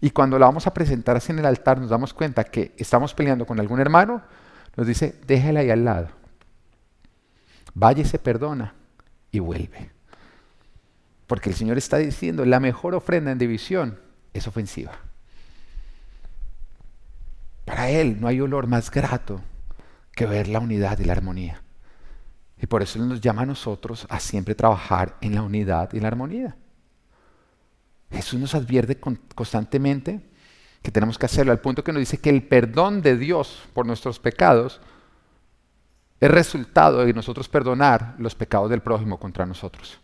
y 0.00 0.10
cuando 0.10 0.38
la 0.38 0.46
vamos 0.46 0.66
a 0.66 0.74
presentar 0.74 1.16
así 1.16 1.32
en 1.32 1.38
el 1.38 1.46
altar 1.46 1.80
nos 1.80 1.90
damos 1.90 2.12
cuenta 2.12 2.44
que 2.44 2.72
estamos 2.76 3.14
peleando 3.14 3.46
con 3.46 3.58
algún 3.58 3.80
hermano, 3.80 4.22
nos 4.76 4.86
dice, 4.86 5.16
déjela 5.26 5.60
ahí 5.60 5.70
al 5.70 5.84
lado. 5.84 6.08
Vaya 7.74 8.02
y 8.02 8.04
se 8.04 8.18
perdona 8.18 8.74
y 9.30 9.38
vuelve. 9.38 9.90
Porque 11.26 11.50
el 11.50 11.56
Señor 11.56 11.78
está 11.78 11.96
diciendo, 11.96 12.44
la 12.44 12.60
mejor 12.60 12.94
ofrenda 12.94 13.32
en 13.32 13.38
división 13.38 13.98
es 14.32 14.46
ofensiva. 14.46 14.92
Para 17.64 17.90
Él 17.90 18.20
no 18.20 18.28
hay 18.28 18.40
olor 18.40 18.66
más 18.68 18.90
grato 18.90 19.40
que 20.12 20.26
ver 20.26 20.46
la 20.46 20.60
unidad 20.60 20.98
y 21.00 21.04
la 21.04 21.12
armonía. 21.14 21.62
Y 22.60 22.66
por 22.66 22.82
eso 22.82 22.98
Él 22.98 23.08
nos 23.08 23.20
llama 23.20 23.42
a 23.42 23.46
nosotros 23.46 24.06
a 24.08 24.18
siempre 24.18 24.54
trabajar 24.54 25.16
en 25.20 25.34
la 25.34 25.42
unidad 25.42 25.92
y 25.92 26.00
la 26.00 26.08
armonía. 26.08 26.56
Jesús 28.10 28.40
nos 28.40 28.54
advierte 28.54 28.98
constantemente 28.98 30.20
que 30.82 30.90
tenemos 30.90 31.18
que 31.18 31.26
hacerlo, 31.26 31.52
al 31.52 31.60
punto 31.60 31.82
que 31.82 31.92
nos 31.92 32.00
dice 32.00 32.18
que 32.18 32.30
el 32.30 32.44
perdón 32.44 33.02
de 33.02 33.16
Dios 33.16 33.64
por 33.74 33.86
nuestros 33.86 34.20
pecados 34.20 34.80
es 36.20 36.30
resultado 36.30 37.04
de 37.04 37.12
nosotros 37.12 37.48
perdonar 37.48 38.14
los 38.18 38.34
pecados 38.34 38.70
del 38.70 38.80
prójimo 38.80 39.18
contra 39.18 39.44
nosotros. 39.44 39.98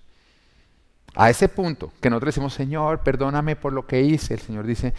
A 1.15 1.31
ese 1.31 1.49
punto 1.49 1.93
que 2.01 2.11
nosotros 2.11 2.35
decimos, 2.35 2.55
Señor, 2.55 3.03
perdóname 3.03 3.57
por 3.57 3.73
lo 3.73 3.87
que 3.87 4.03
hice, 4.03 4.35
el 4.35 4.41
Señor 4.41 4.67
dice, 4.67 4.93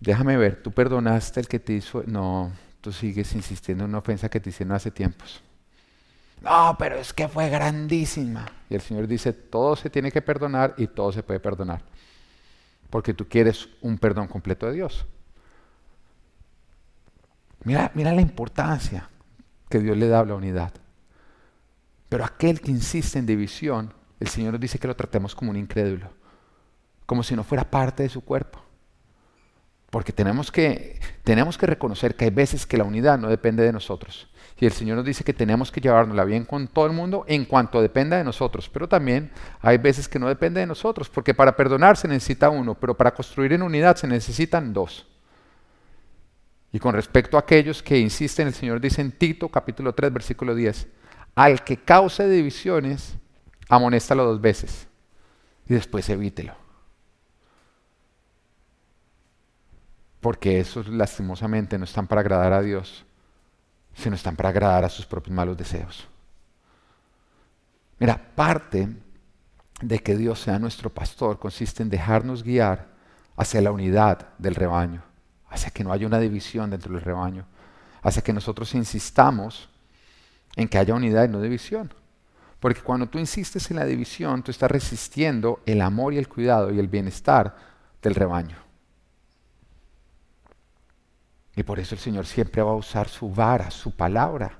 déjame 0.00 0.36
ver, 0.36 0.62
tú 0.62 0.70
perdonaste 0.70 1.40
el 1.40 1.48
que 1.48 1.58
te 1.58 1.74
hizo, 1.74 2.02
no, 2.06 2.52
tú 2.80 2.92
sigues 2.92 3.34
insistiendo 3.34 3.84
en 3.84 3.90
una 3.90 3.98
ofensa 3.98 4.28
que 4.28 4.40
te 4.40 4.50
hicieron 4.50 4.74
hace 4.74 4.90
tiempos. 4.90 5.42
No, 6.42 6.76
pero 6.78 6.96
es 6.96 7.12
que 7.12 7.28
fue 7.28 7.48
grandísima. 7.48 8.46
Y 8.68 8.74
el 8.74 8.80
Señor 8.80 9.06
dice, 9.06 9.32
todo 9.32 9.76
se 9.76 9.90
tiene 9.90 10.10
que 10.10 10.22
perdonar 10.22 10.74
y 10.78 10.86
todo 10.86 11.12
se 11.12 11.22
puede 11.22 11.40
perdonar. 11.40 11.82
Porque 12.88 13.14
tú 13.14 13.28
quieres 13.28 13.68
un 13.82 13.98
perdón 13.98 14.26
completo 14.26 14.66
de 14.66 14.72
Dios. 14.72 15.06
Mira, 17.64 17.90
mira 17.94 18.12
la 18.14 18.22
importancia 18.22 19.10
que 19.68 19.80
Dios 19.80 19.96
le 19.96 20.08
da 20.08 20.20
a 20.20 20.24
la 20.24 20.34
unidad. 20.34 20.72
Pero 22.08 22.24
aquel 22.24 22.60
que 22.60 22.70
insiste 22.70 23.18
en 23.18 23.26
división, 23.26 23.92
el 24.18 24.28
Señor 24.28 24.52
nos 24.52 24.60
dice 24.60 24.78
que 24.78 24.88
lo 24.88 24.96
tratemos 24.96 25.34
como 25.34 25.50
un 25.50 25.56
incrédulo, 25.56 26.10
como 27.06 27.22
si 27.22 27.36
no 27.36 27.44
fuera 27.44 27.70
parte 27.70 28.02
de 28.02 28.08
su 28.08 28.22
cuerpo. 28.22 28.60
Porque 29.90 30.12
tenemos 30.12 30.50
que, 30.50 31.00
tenemos 31.22 31.58
que 31.58 31.66
reconocer 31.66 32.16
que 32.16 32.24
hay 32.24 32.30
veces 32.30 32.66
que 32.66 32.78
la 32.78 32.84
unidad 32.84 33.18
no 33.18 33.28
depende 33.28 33.62
de 33.62 33.72
nosotros. 33.72 34.29
Y 34.60 34.66
el 34.66 34.72
Señor 34.72 34.98
nos 34.98 35.06
dice 35.06 35.24
que 35.24 35.32
tenemos 35.32 35.72
que 35.72 35.80
llevárnosla 35.80 36.22
bien 36.24 36.44
con 36.44 36.68
todo 36.68 36.84
el 36.84 36.92
mundo 36.92 37.24
en 37.26 37.46
cuanto 37.46 37.80
dependa 37.80 38.18
de 38.18 38.24
nosotros. 38.24 38.68
Pero 38.68 38.86
también 38.86 39.30
hay 39.60 39.78
veces 39.78 40.06
que 40.06 40.18
no 40.18 40.28
depende 40.28 40.60
de 40.60 40.66
nosotros, 40.66 41.08
porque 41.08 41.32
para 41.32 41.56
perdonar 41.56 41.96
se 41.96 42.06
necesita 42.06 42.50
uno, 42.50 42.74
pero 42.74 42.94
para 42.94 43.14
construir 43.14 43.54
en 43.54 43.62
unidad 43.62 43.96
se 43.96 44.06
necesitan 44.06 44.74
dos. 44.74 45.06
Y 46.72 46.78
con 46.78 46.94
respecto 46.94 47.38
a 47.38 47.40
aquellos 47.40 47.82
que 47.82 47.98
insisten, 47.98 48.48
el 48.48 48.54
Señor 48.54 48.82
dice 48.82 49.00
en 49.00 49.12
Tito 49.12 49.48
capítulo 49.48 49.94
3, 49.94 50.12
versículo 50.12 50.54
10, 50.54 50.86
al 51.34 51.64
que 51.64 51.78
cause 51.78 52.28
divisiones, 52.28 53.16
amonéstalo 53.70 54.26
dos 54.26 54.42
veces 54.42 54.86
y 55.66 55.72
después 55.72 56.06
evítelo. 56.10 56.54
Porque 60.20 60.60
esos 60.60 60.86
lastimosamente 60.88 61.78
no 61.78 61.84
están 61.84 62.06
para 62.06 62.20
agradar 62.20 62.52
a 62.52 62.60
Dios, 62.60 63.06
sino 63.94 64.16
están 64.16 64.36
para 64.36 64.48
agradar 64.48 64.84
a 64.84 64.88
sus 64.88 65.06
propios 65.06 65.34
malos 65.34 65.56
deseos. 65.56 66.06
Mira, 67.98 68.16
parte 68.34 68.88
de 69.82 69.98
que 69.98 70.16
Dios 70.16 70.40
sea 70.40 70.58
nuestro 70.58 70.90
pastor 70.90 71.38
consiste 71.38 71.82
en 71.82 71.90
dejarnos 71.90 72.42
guiar 72.42 72.88
hacia 73.36 73.60
la 73.60 73.72
unidad 73.72 74.28
del 74.38 74.54
rebaño, 74.54 75.02
hacia 75.48 75.70
que 75.70 75.84
no 75.84 75.92
haya 75.92 76.06
una 76.06 76.18
división 76.18 76.70
dentro 76.70 76.92
del 76.92 77.02
rebaño, 77.02 77.46
hacia 78.02 78.22
que 78.22 78.32
nosotros 78.32 78.74
insistamos 78.74 79.68
en 80.56 80.68
que 80.68 80.78
haya 80.78 80.94
unidad 80.94 81.24
y 81.24 81.28
no 81.28 81.40
división. 81.40 81.92
Porque 82.58 82.82
cuando 82.82 83.06
tú 83.06 83.18
insistes 83.18 83.70
en 83.70 83.78
la 83.78 83.86
división, 83.86 84.42
tú 84.42 84.50
estás 84.50 84.70
resistiendo 84.70 85.60
el 85.64 85.80
amor 85.80 86.12
y 86.12 86.18
el 86.18 86.28
cuidado 86.28 86.70
y 86.70 86.78
el 86.78 86.88
bienestar 86.88 87.56
del 88.02 88.14
rebaño. 88.14 88.56
Y 91.60 91.62
por 91.62 91.78
eso 91.78 91.94
el 91.94 92.00
Señor 92.00 92.24
siempre 92.24 92.62
va 92.62 92.70
a 92.70 92.74
usar 92.74 93.06
su 93.06 93.30
vara, 93.30 93.70
su 93.70 93.94
palabra, 93.94 94.52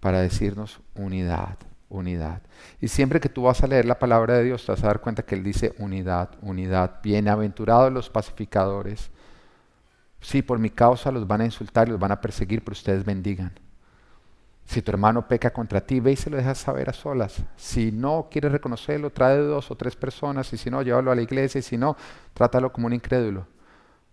para 0.00 0.22
decirnos 0.22 0.80
unidad, 0.94 1.58
unidad. 1.90 2.40
Y 2.80 2.88
siempre 2.88 3.20
que 3.20 3.28
tú 3.28 3.42
vas 3.42 3.62
a 3.62 3.66
leer 3.66 3.84
la 3.84 3.98
palabra 3.98 4.38
de 4.38 4.44
Dios, 4.44 4.64
te 4.64 4.72
vas 4.72 4.82
a 4.82 4.86
dar 4.86 5.02
cuenta 5.02 5.22
que 5.22 5.34
Él 5.34 5.44
dice 5.44 5.74
unidad, 5.76 6.30
unidad. 6.40 7.00
Bienaventurados 7.02 7.92
los 7.92 8.08
pacificadores. 8.08 9.10
Sí, 10.22 10.40
por 10.40 10.58
mi 10.58 10.70
causa 10.70 11.12
los 11.12 11.26
van 11.26 11.42
a 11.42 11.44
insultar 11.44 11.90
los 11.90 12.00
van 12.00 12.12
a 12.12 12.22
perseguir, 12.22 12.64
pero 12.64 12.72
ustedes 12.72 13.04
bendigan. 13.04 13.52
Si 14.64 14.80
tu 14.80 14.90
hermano 14.92 15.28
peca 15.28 15.52
contra 15.52 15.82
ti, 15.82 16.00
ve 16.00 16.12
y 16.12 16.16
se 16.16 16.30
lo 16.30 16.38
dejas 16.38 16.56
saber 16.56 16.88
a 16.88 16.94
solas. 16.94 17.36
Si 17.56 17.92
no 17.92 18.28
quieres 18.30 18.50
reconocerlo, 18.50 19.10
trae 19.10 19.36
dos 19.36 19.70
o 19.70 19.74
tres 19.74 19.94
personas, 19.94 20.50
y 20.54 20.56
si 20.56 20.70
no, 20.70 20.80
llévalo 20.80 21.10
a 21.10 21.14
la 21.16 21.20
iglesia, 21.20 21.58
y 21.58 21.62
si 21.62 21.76
no, 21.76 21.98
trátalo 22.32 22.72
como 22.72 22.86
un 22.86 22.94
incrédulo. 22.94 23.46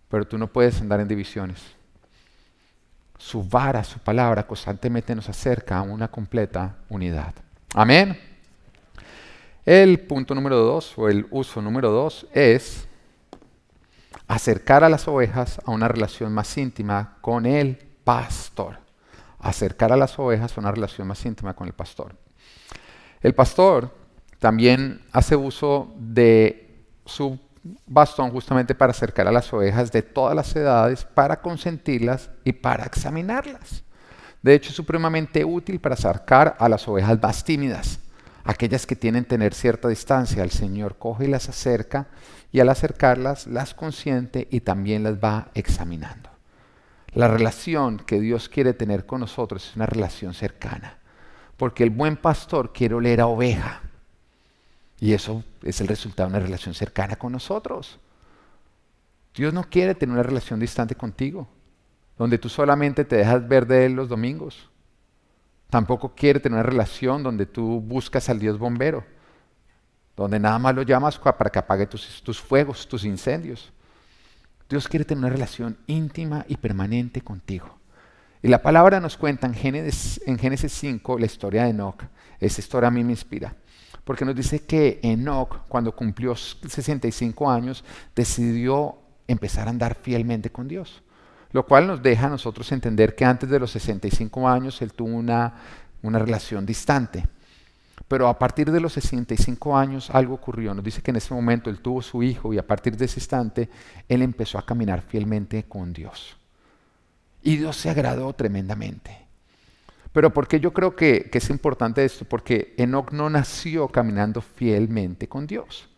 Pero 0.10 0.28
tú 0.28 0.38
no 0.38 0.48
puedes 0.48 0.82
andar 0.82 1.00
en 1.00 1.08
divisiones 1.08 1.82
su 3.24 3.42
vara, 3.42 3.86
su 3.86 4.00
palabra 4.00 4.46
constantemente 4.46 5.16
nos 5.16 5.30
acerca 5.30 5.78
a 5.78 5.82
una 5.82 6.10
completa 6.10 6.76
unidad. 6.90 7.34
Amén. 7.74 8.20
El 9.66 10.02
punto 10.02 10.36
número 10.36 10.58
dos, 10.58 10.94
o 10.98 11.08
el 11.08 11.26
uso 11.32 11.62
número 11.62 11.90
dos, 11.90 12.28
es 12.34 12.86
acercar 14.28 14.84
a 14.84 14.90
las 14.90 15.08
ovejas 15.08 15.62
a 15.66 15.72
una 15.72 15.88
relación 15.88 16.34
más 16.34 16.58
íntima 16.58 17.18
con 17.22 17.46
el 17.46 17.78
pastor. 18.04 18.80
Acercar 19.40 19.94
a 19.94 19.98
las 19.98 20.20
ovejas 20.20 20.58
a 20.58 20.60
una 20.60 20.72
relación 20.72 21.08
más 21.08 21.26
íntima 21.26 21.54
con 21.54 21.68
el 21.68 21.74
pastor. 21.74 22.18
El 23.22 23.34
pastor 23.34 23.90
también 24.38 25.02
hace 25.14 25.38
uso 25.38 25.94
de 25.98 26.84
su 27.06 27.40
bastón 27.86 28.32
justamente 28.32 28.76
para 28.76 28.92
acercar 28.92 29.28
a 29.28 29.32
las 29.32 29.52
ovejas 29.54 29.92
de 29.92 30.02
todas 30.02 30.36
las 30.36 30.56
edades, 30.56 31.06
para 31.06 31.42
consentirlas 31.42 32.30
y 32.44 32.54
para 32.54 32.86
examinarlas. 32.86 33.84
De 34.42 34.54
hecho, 34.54 34.70
es 34.70 34.76
supremamente 34.76 35.46
útil 35.46 35.80
para 35.80 35.96
acercar 35.96 36.56
a 36.60 36.68
las 36.68 36.88
ovejas 36.88 37.22
más 37.22 37.44
tímidas, 37.44 38.00
aquellas 38.44 38.86
que 38.86 38.98
tienen 38.98 39.24
tener 39.24 39.54
cierta 39.54 39.88
distancia. 39.88 40.44
El 40.44 40.52
Señor 40.52 40.98
coge 40.98 41.26
y 41.26 41.30
las 41.30 41.48
acerca 41.48 42.08
y 42.52 42.60
al 42.60 42.70
acercarlas 42.70 43.48
las 43.48 43.74
consiente 43.74 44.48
y 44.52 44.60
también 44.60 45.04
las 45.04 45.16
va 45.16 45.50
examinando. 45.54 46.30
La 47.14 47.28
relación 47.28 48.00
que 48.00 48.20
Dios 48.20 48.50
quiere 48.50 48.74
tener 48.74 49.06
con 49.06 49.22
nosotros 49.22 49.70
es 49.70 49.76
una 49.76 49.86
relación 49.86 50.34
cercana, 50.34 50.98
porque 51.56 51.84
el 51.84 51.92
buen 51.92 52.18
pastor 52.18 52.74
quiere 52.74 52.96
oler 52.96 53.22
a 53.22 53.28
oveja 53.28 53.82
y 55.04 55.12
eso 55.12 55.44
es 55.64 55.82
el 55.82 55.90
resultado 55.90 56.30
de 56.30 56.38
una 56.38 56.46
relación 56.46 56.74
cercana 56.74 57.18
con 57.18 57.34
nosotros. 57.34 58.00
Dios 59.36 59.54
no 59.54 59.66
quiere 59.70 59.96
tener 59.96 60.14
una 60.14 60.24
relación 60.24 60.62
distante 60.62 60.96
contigo, 60.96 61.46
donde 62.18 62.38
tú 62.38 62.48
solamente 62.48 63.04
te 63.04 63.18
dejas 63.18 63.46
ver 63.46 63.68
de 63.68 63.86
Él 63.86 63.96
los 63.96 64.08
domingos. 64.08 64.70
Tampoco 65.70 66.16
quiere 66.16 66.40
tener 66.40 66.56
una 66.58 66.64
relación 66.64 67.22
donde 67.22 67.46
tú 67.46 67.82
buscas 67.82 68.30
al 68.30 68.40
Dios 68.40 68.58
bombero, 68.58 69.04
donde 70.16 70.40
nada 70.40 70.58
más 70.58 70.74
lo 70.74 70.84
llamas 70.84 71.20
para 71.20 71.50
que 71.50 71.60
apague 71.60 71.86
tus, 71.86 72.24
tus 72.24 72.40
fuegos, 72.40 72.88
tus 72.88 73.04
incendios. 73.04 73.74
Dios 74.70 74.88
quiere 74.88 75.04
tener 75.04 75.26
una 75.26 75.34
relación 75.34 75.78
íntima 75.86 76.46
y 76.48 76.56
permanente 76.56 77.20
contigo. 77.20 77.78
Y 78.42 78.48
la 78.48 78.62
palabra 78.62 79.02
nos 79.02 79.18
cuenta 79.18 79.48
en 79.48 79.54
Génesis, 79.54 80.22
en 80.26 80.40
Génesis 80.40 80.72
5 80.72 81.20
la 81.20 81.26
historia 81.26 81.66
de 81.66 81.72
Enoch. 81.72 82.04
Esa 82.40 82.62
historia 82.62 82.88
a 82.88 82.92
mí 82.92 83.04
me 83.04 83.12
inspira. 83.12 83.54
Porque 84.04 84.26
nos 84.26 84.36
dice 84.36 84.66
que 84.66 85.00
Enoch, 85.02 85.66
cuando 85.68 85.96
cumplió 85.96 86.36
65 86.36 87.50
años, 87.50 87.84
decidió 88.16 88.98
empezar 89.28 89.68
a 89.68 89.72
andar 89.72 89.96
fielmente 89.96 90.52
con 90.52 90.68
Dios. 90.68 91.02
Lo 91.52 91.66
cual 91.66 91.88
nos 91.88 92.02
deja 92.02 92.26
a 92.26 92.30
nosotros 92.30 92.72
entender 92.72 93.16
que 93.16 93.26
antes 93.26 93.50
de 93.50 93.60
los 93.60 93.72
65 93.72 94.48
años 94.48 94.82
él 94.82 94.92
tuvo 94.92 95.16
una, 95.16 95.54
una 96.02 96.20
relación 96.20 96.66
distante. 96.66 97.26
Pero 98.08 98.28
a 98.28 98.38
partir 98.38 98.72
de 98.72 98.80
los 98.80 98.94
65 98.94 99.78
años 99.78 100.10
algo 100.10 100.34
ocurrió. 100.34 100.74
Nos 100.74 100.84
dice 100.84 101.02
que 101.02 101.12
en 101.12 101.18
ese 101.18 101.34
momento 101.34 101.70
él 101.70 101.80
tuvo 101.80 102.02
su 102.02 102.24
hijo 102.24 102.54
y 102.54 102.58
a 102.58 102.68
partir 102.68 102.98
de 102.98 103.06
ese 103.06 103.20
instante 103.20 103.70
él 104.10 104.22
empezó 104.22 104.58
a 104.58 104.66
caminar 104.66 105.02
fielmente 105.02 105.64
con 105.64 105.94
Dios. 105.94 106.36
Y 107.42 107.58
Dios 107.58 107.78
se 107.78 107.90
agradó 107.90 108.34
tremendamente. 108.34 109.23
Pero 110.14 110.32
¿por 110.32 110.48
qué 110.48 110.60
yo 110.60 110.72
creo 110.72 110.96
que, 110.96 111.30
que 111.32 111.40
es 111.40 111.50
importante 111.50 112.06
esto? 112.06 112.24
Porque 112.26 112.76
Enoch 112.78 113.12
no 113.12 113.30
nació 113.30 113.88
caminando 113.88 114.42
fielmente 114.42 115.28
con 115.28 115.48
Dios, 115.48 115.90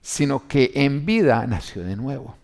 sino 0.00 0.46
que 0.46 0.72
en 0.74 1.06
vida 1.06 1.46
nació 1.46 1.82
de 1.82 1.96
nuevo. 1.96 2.36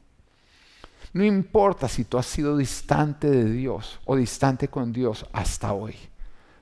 No 1.12 1.22
importa 1.25 1.88
si 1.88 2.05
tú 2.05 2.16
has 2.16 2.25
sido 2.25 2.57
distante 2.57 3.31
de 3.31 3.44
Dios 3.44 4.01
o 4.07 4.16
distante 4.16 4.68
con 4.68 4.92
Dios 4.92 5.27
hasta 5.33 5.75
hoy. 5.75 5.94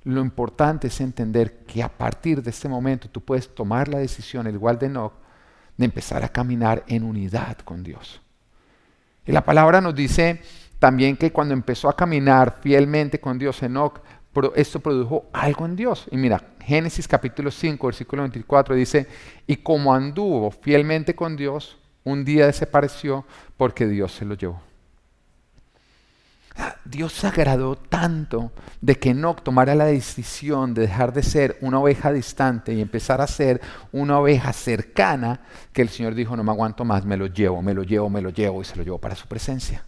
Lo 0.02 0.20
importante 0.20 0.88
es 0.88 1.00
entender 1.00 1.58
que 1.64 1.82
a 1.82 1.88
partir 1.88 2.42
de 2.42 2.50
este 2.50 2.68
momento 2.68 3.08
tú 3.08 3.20
puedes 3.20 3.54
tomar 3.54 3.86
la 3.86 3.98
decisión, 3.98 4.48
el 4.48 4.54
igual 4.54 4.78
de 4.78 4.86
Enoch, 4.86 5.12
de 5.76 5.84
empezar 5.84 6.24
a 6.24 6.28
caminar 6.28 6.84
en 6.88 7.04
unidad 7.04 7.58
con 7.58 7.84
Dios. 7.84 8.20
Y 9.24 9.32
la 9.32 9.44
palabra 9.44 9.80
nos 9.80 9.94
dice 9.94 10.42
también 10.80 11.16
que 11.16 11.30
cuando 11.30 11.54
empezó 11.54 11.88
a 11.88 11.96
caminar 11.96 12.58
fielmente 12.60 13.20
con 13.20 13.38
Dios, 13.38 13.62
Enoch, 13.62 14.00
esto 14.54 14.80
produjo 14.80 15.26
algo 15.32 15.66
en 15.66 15.76
Dios. 15.76 16.06
Y 16.10 16.16
mira, 16.16 16.42
Génesis 16.60 17.08
capítulo 17.08 17.50
5, 17.50 17.86
versículo 17.86 18.22
24 18.22 18.74
dice, 18.74 19.06
y 19.46 19.56
como 19.56 19.92
anduvo 19.92 20.50
fielmente 20.50 21.14
con 21.14 21.36
Dios, 21.36 21.78
un 22.04 22.24
día 22.24 22.46
desapareció 22.46 23.24
porque 23.56 23.86
Dios 23.86 24.12
se 24.12 24.24
lo 24.24 24.34
llevó. 24.34 24.60
Dios 26.84 27.12
se 27.12 27.26
agradó 27.26 27.76
tanto 27.76 28.52
de 28.80 28.96
que 28.96 29.10
Enoch 29.10 29.42
tomara 29.42 29.74
la 29.74 29.86
decisión 29.86 30.74
de 30.74 30.82
dejar 30.82 31.12
de 31.12 31.22
ser 31.22 31.56
una 31.60 31.78
oveja 31.78 32.12
distante 32.12 32.72
y 32.74 32.80
empezar 32.80 33.20
a 33.20 33.26
ser 33.26 33.60
una 33.92 34.18
oveja 34.18 34.52
cercana, 34.52 35.40
que 35.72 35.82
el 35.82 35.88
Señor 35.88 36.14
dijo, 36.14 36.36
no 36.36 36.44
me 36.44 36.50
aguanto 36.50 36.84
más, 36.84 37.04
me 37.04 37.16
lo 37.16 37.26
llevo, 37.26 37.62
me 37.62 37.74
lo 37.74 37.82
llevo, 37.82 38.10
me 38.10 38.20
lo 38.20 38.30
llevo 38.30 38.60
y 38.60 38.64
se 38.64 38.76
lo 38.76 38.82
llevó 38.82 38.98
para 38.98 39.14
su 39.14 39.26
presencia. 39.26 39.84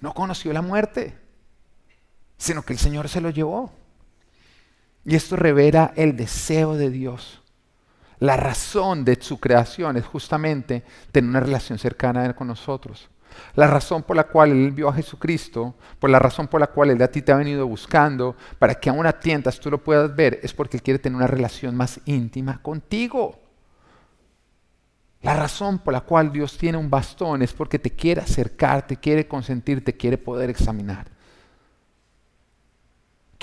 No 0.00 0.14
conoció 0.14 0.52
la 0.52 0.62
muerte, 0.62 1.14
sino 2.44 2.62
que 2.62 2.74
el 2.74 2.78
Señor 2.78 3.08
se 3.08 3.22
lo 3.22 3.30
llevó. 3.30 3.72
Y 5.02 5.14
esto 5.14 5.34
revela 5.34 5.94
el 5.96 6.14
deseo 6.14 6.74
de 6.74 6.90
Dios. 6.90 7.40
La 8.18 8.36
razón 8.36 9.02
de 9.06 9.16
su 9.18 9.40
creación 9.40 9.96
es 9.96 10.04
justamente 10.04 10.84
tener 11.10 11.30
una 11.30 11.40
relación 11.40 11.78
cercana 11.78 12.36
con 12.36 12.48
nosotros. 12.48 13.08
La 13.54 13.66
razón 13.66 14.02
por 14.02 14.14
la 14.14 14.24
cual 14.24 14.52
Él 14.52 14.72
vio 14.72 14.90
a 14.90 14.92
Jesucristo, 14.92 15.74
por 15.98 16.10
la 16.10 16.18
razón 16.18 16.46
por 16.46 16.60
la 16.60 16.66
cual 16.66 16.90
Él 16.90 17.02
a 17.02 17.08
ti 17.08 17.22
te 17.22 17.32
ha 17.32 17.36
venido 17.36 17.66
buscando, 17.66 18.36
para 18.58 18.74
que 18.74 18.90
aún 18.90 19.06
a 19.06 19.18
tientas 19.18 19.58
tú 19.58 19.70
lo 19.70 19.82
puedas 19.82 20.14
ver, 20.14 20.38
es 20.42 20.52
porque 20.52 20.76
Él 20.76 20.82
quiere 20.82 20.98
tener 20.98 21.16
una 21.16 21.26
relación 21.26 21.74
más 21.74 21.98
íntima 22.04 22.60
contigo. 22.60 23.40
La 25.22 25.34
razón 25.34 25.78
por 25.78 25.94
la 25.94 26.02
cual 26.02 26.30
Dios 26.30 26.58
tiene 26.58 26.76
un 26.76 26.90
bastón 26.90 27.40
es 27.40 27.54
porque 27.54 27.78
te 27.78 27.90
quiere 27.90 28.20
acercar, 28.20 28.86
te 28.86 28.98
quiere 28.98 29.26
consentir, 29.26 29.82
te 29.82 29.96
quiere 29.96 30.18
poder 30.18 30.50
examinar. 30.50 31.13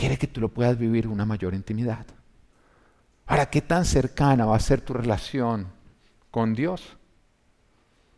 Quiere 0.02 0.18
que 0.18 0.26
tú 0.26 0.42
lo 0.42 0.50
puedas 0.50 0.80
vivir 0.80 1.08
una 1.08 1.28
mayor 1.28 1.54
intimidad. 1.54 2.08
Ahora, 3.28 3.52
¿qué 3.52 3.62
tan 3.62 3.86
cercana 3.86 4.48
va 4.48 4.56
a 4.56 4.60
ser 4.60 4.82
tu 4.82 4.96
relación 4.96 5.68
con 6.32 6.56
Dios? 6.56 6.98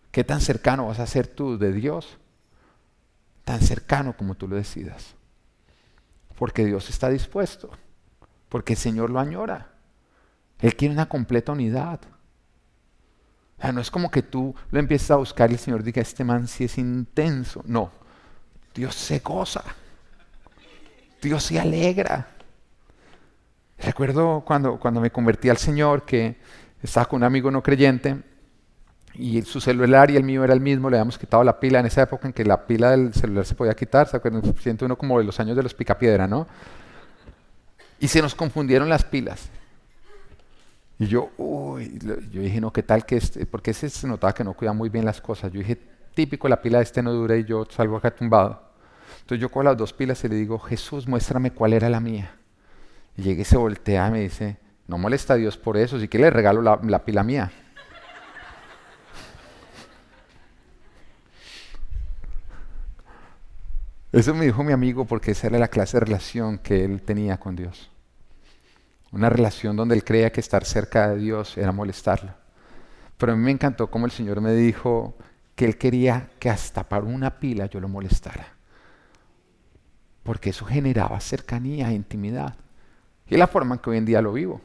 ¿Qué 0.09 0.23
tan 0.23 0.39
cercano 0.39 0.87
vas 0.87 0.99
a 1.01 1.07
ser 1.07 1.27
tú 1.27 1.57
de 1.57 1.73
Dios? 1.73 2.19
Tan 3.43 3.59
cercano 3.59 4.15
como 4.15 4.35
tú 4.35 4.47
lo 4.47 4.55
decidas. 4.55 5.15
Porque 6.37 6.65
Dios 6.65 6.89
está 6.89 7.09
dispuesto. 7.09 7.69
Porque 8.47 8.71
el 8.71 8.79
Señor 8.79 9.09
lo 9.09 9.19
añora. 9.19 9.73
Él 10.59 10.77
quiere 10.77 10.93
una 10.93 11.09
completa 11.09 11.51
unidad. 11.51 11.99
no 13.73 13.81
es 13.81 13.91
como 13.91 14.09
que 14.09 14.21
tú 14.21 14.55
lo 14.71 14.79
empieces 14.79 15.11
a 15.11 15.17
buscar 15.17 15.49
y 15.51 15.55
el 15.55 15.59
Señor 15.59 15.83
diga, 15.83 16.01
este 16.01 16.23
man 16.23 16.47
sí 16.47 16.63
es 16.63 16.77
intenso. 16.77 17.61
No, 17.65 17.91
Dios 18.73 18.95
se 18.95 19.19
goza. 19.19 19.65
Dios 21.23 21.43
se 21.43 21.59
alegra. 21.59 22.27
Recuerdo 23.79 24.43
cuando, 24.45 24.79
cuando 24.79 25.01
me 25.01 25.11
convertí 25.11 25.49
al 25.49 25.57
Señor 25.57 26.03
que 26.03 26.37
estaba 26.81 27.07
con 27.07 27.17
un 27.17 27.23
amigo 27.23 27.49
no 27.49 27.63
creyente 27.63 28.17
y 29.15 29.41
su 29.43 29.61
celular 29.61 30.09
y 30.09 30.15
el 30.15 30.23
mío 30.23 30.43
era 30.43 30.53
el 30.53 30.61
mismo, 30.61 30.89
le 30.89 30.97
habíamos 30.97 31.17
quitado 31.17 31.43
la 31.43 31.59
pila 31.59 31.79
en 31.79 31.85
esa 31.85 32.03
época 32.03 32.27
en 32.27 32.33
que 32.33 32.43
la 32.43 32.65
pila 32.65 32.91
del 32.91 33.13
celular 33.13 33.45
se 33.45 33.55
podía 33.55 33.73
quitar, 33.73 34.07
¿se 34.07 34.17
acuerdan? 34.17 34.41
Siente 34.55 34.85
uno 34.85 34.97
como 34.97 35.19
de 35.19 35.25
los 35.25 35.39
años 35.39 35.55
de 35.55 35.63
los 35.63 35.73
picapiedra, 35.73 36.27
¿no? 36.27 36.47
Y 37.99 38.07
se 38.07 38.21
nos 38.21 38.35
confundieron 38.35 38.89
las 38.89 39.03
pilas. 39.03 39.49
Y 40.99 41.07
yo, 41.07 41.31
uy, 41.37 41.99
yo 42.31 42.41
dije, 42.41 42.59
no, 42.59 42.71
¿qué 42.71 42.83
tal 42.83 43.05
que 43.05 43.17
este? 43.17 43.45
Porque 43.45 43.71
ese 43.71 43.89
se 43.89 44.07
notaba 44.07 44.33
que 44.33 44.43
no 44.43 44.53
cuidaba 44.53 44.77
muy 44.77 44.89
bien 44.89 45.05
las 45.05 45.21
cosas. 45.21 45.51
Yo 45.51 45.59
dije, 45.59 45.77
típico, 46.13 46.47
la 46.47 46.61
pila 46.61 46.79
de 46.79 46.83
este 46.85 47.01
no 47.01 47.11
dura 47.11 47.35
y 47.37 47.43
yo 47.43 47.65
salgo 47.69 47.97
acá 47.97 48.11
tumbado. 48.11 48.72
Entonces 49.23 49.41
yo 49.41 49.49
con 49.49 49.63
las 49.63 49.77
dos 49.77 49.93
pilas 49.93 50.21
y 50.25 50.27
le 50.27 50.35
digo, 50.35 50.59
Jesús, 50.59 51.07
muéstrame 51.07 51.51
cuál 51.51 51.71
era 51.71 51.89
la 51.89 52.01
mía. 52.01 52.35
Y 53.15 53.21
llega 53.21 53.43
y 53.43 53.45
se 53.45 53.55
voltea 53.55 54.09
y 54.09 54.11
me 54.11 54.19
dice, 54.19 54.57
no 54.85 54.97
molesta 54.97 55.35
a 55.35 55.37
Dios 55.37 55.55
por 55.55 55.77
eso, 55.77 55.97
si 55.97 56.09
que 56.09 56.19
le 56.19 56.29
regalo 56.29 56.61
la 56.61 57.05
pila 57.05 57.23
mía. 57.23 57.49
Eso 64.11 64.33
me 64.33 64.43
dijo 64.43 64.61
mi 64.61 64.73
amigo 64.73 65.05
porque 65.05 65.31
esa 65.31 65.47
era 65.47 65.57
la 65.57 65.69
clase 65.69 65.95
de 65.95 66.01
relación 66.01 66.57
que 66.57 66.83
él 66.83 67.01
tenía 67.01 67.39
con 67.39 67.55
Dios. 67.55 67.89
Una 69.13 69.29
relación 69.29 69.77
donde 69.77 69.95
él 69.95 70.03
creía 70.03 70.33
que 70.33 70.41
estar 70.41 70.65
cerca 70.65 71.11
de 71.11 71.17
Dios 71.17 71.57
era 71.57 71.71
molestarlo. 71.71 72.33
Pero 73.17 73.31
a 73.31 73.37
mí 73.37 73.41
me 73.41 73.51
encantó 73.51 73.89
como 73.89 74.05
el 74.05 74.11
Señor 74.11 74.41
me 74.41 74.53
dijo 74.53 75.15
que 75.55 75.63
él 75.63 75.77
quería 75.77 76.27
que 76.39 76.49
hasta 76.49 76.83
para 76.83 77.05
una 77.05 77.39
pila 77.39 77.67
yo 77.67 77.79
lo 77.79 77.87
molestara. 77.87 78.52
Porque 80.23 80.51
eso 80.51 80.65
generaba 80.65 81.19
cercanía 81.19 81.91
intimidad. 81.91 82.55
Y 83.27 83.33
es 83.35 83.39
la 83.39 83.47
forma 83.47 83.75
en 83.75 83.81
que 83.81 83.89
hoy 83.89 83.97
en 83.97 84.05
día 84.05 84.21
lo 84.21 84.33
vivo. 84.33 84.61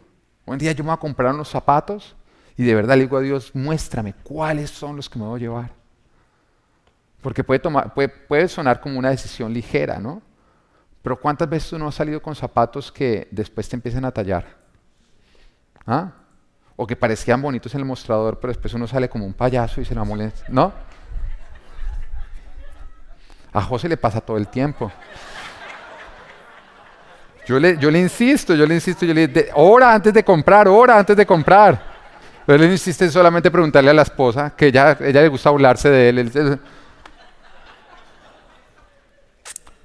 Hoy 0.46 0.54
en 0.54 0.58
día 0.58 0.72
yo 0.72 0.84
me 0.84 0.88
voy 0.88 0.94
a 0.94 1.00
comprar 1.00 1.34
unos 1.34 1.48
zapatos 1.48 2.16
y 2.56 2.64
de 2.64 2.74
verdad 2.74 2.96
le 2.96 3.02
digo 3.02 3.16
a 3.16 3.20
Dios, 3.20 3.54
muéstrame 3.54 4.14
cuáles 4.14 4.70
son 4.70 4.96
los 4.96 5.08
que 5.08 5.18
me 5.18 5.24
voy 5.24 5.38
a 5.38 5.40
llevar. 5.40 5.70
Porque 7.20 7.44
puede, 7.44 8.48
sonar 8.48 8.80
como 8.80 8.98
una 8.98 9.10
decisión 9.10 9.52
ligera, 9.52 9.98
¿no? 9.98 10.22
Pero 11.02 11.20
¿cuántas 11.20 11.48
veces 11.48 11.72
uno 11.72 11.88
ha 11.88 11.92
salido 11.92 12.20
con 12.20 12.34
zapatos 12.34 12.90
que 12.90 13.28
después 13.30 13.68
te 13.68 13.76
empiezan 13.76 14.04
a 14.04 14.10
tallar? 14.10 14.56
¿Ah? 15.86 16.12
O 16.76 16.86
que 16.86 16.96
parecían 16.96 17.40
bonitos 17.40 17.74
en 17.74 17.80
el 17.80 17.86
mostrador, 17.86 18.38
pero 18.40 18.52
después 18.52 18.74
uno 18.74 18.86
sale 18.86 19.08
como 19.08 19.24
un 19.24 19.34
payaso 19.34 19.80
y 19.80 19.84
se 19.84 19.94
la 19.94 20.04
molesta, 20.04 20.46
¿no? 20.48 20.72
A 23.52 23.62
José 23.62 23.88
le 23.88 23.96
pasa 23.96 24.20
todo 24.20 24.36
el 24.36 24.48
tiempo. 24.48 24.92
Yo 27.48 27.58
le, 27.58 27.98
insisto, 27.98 28.54
yo 28.54 28.66
le 28.66 28.74
insisto, 28.74 29.06
yo 29.06 29.14
le 29.14 29.26
digo, 29.26 29.46
hora 29.54 29.94
antes 29.94 30.12
de 30.12 30.22
comprar, 30.22 30.68
hora 30.68 30.98
antes 30.98 31.16
de 31.16 31.24
comprar. 31.24 31.82
Pero 32.44 32.62
él 32.62 32.70
insiste 32.70 33.06
en 33.06 33.10
solamente 33.10 33.50
preguntarle 33.50 33.88
a 33.88 33.94
la 33.94 34.02
esposa, 34.02 34.54
que 34.54 34.66
ella, 34.66 34.94
le 35.00 35.28
gusta 35.28 35.48
burlarse 35.48 35.88
de 35.88 36.08
él. 36.10 36.60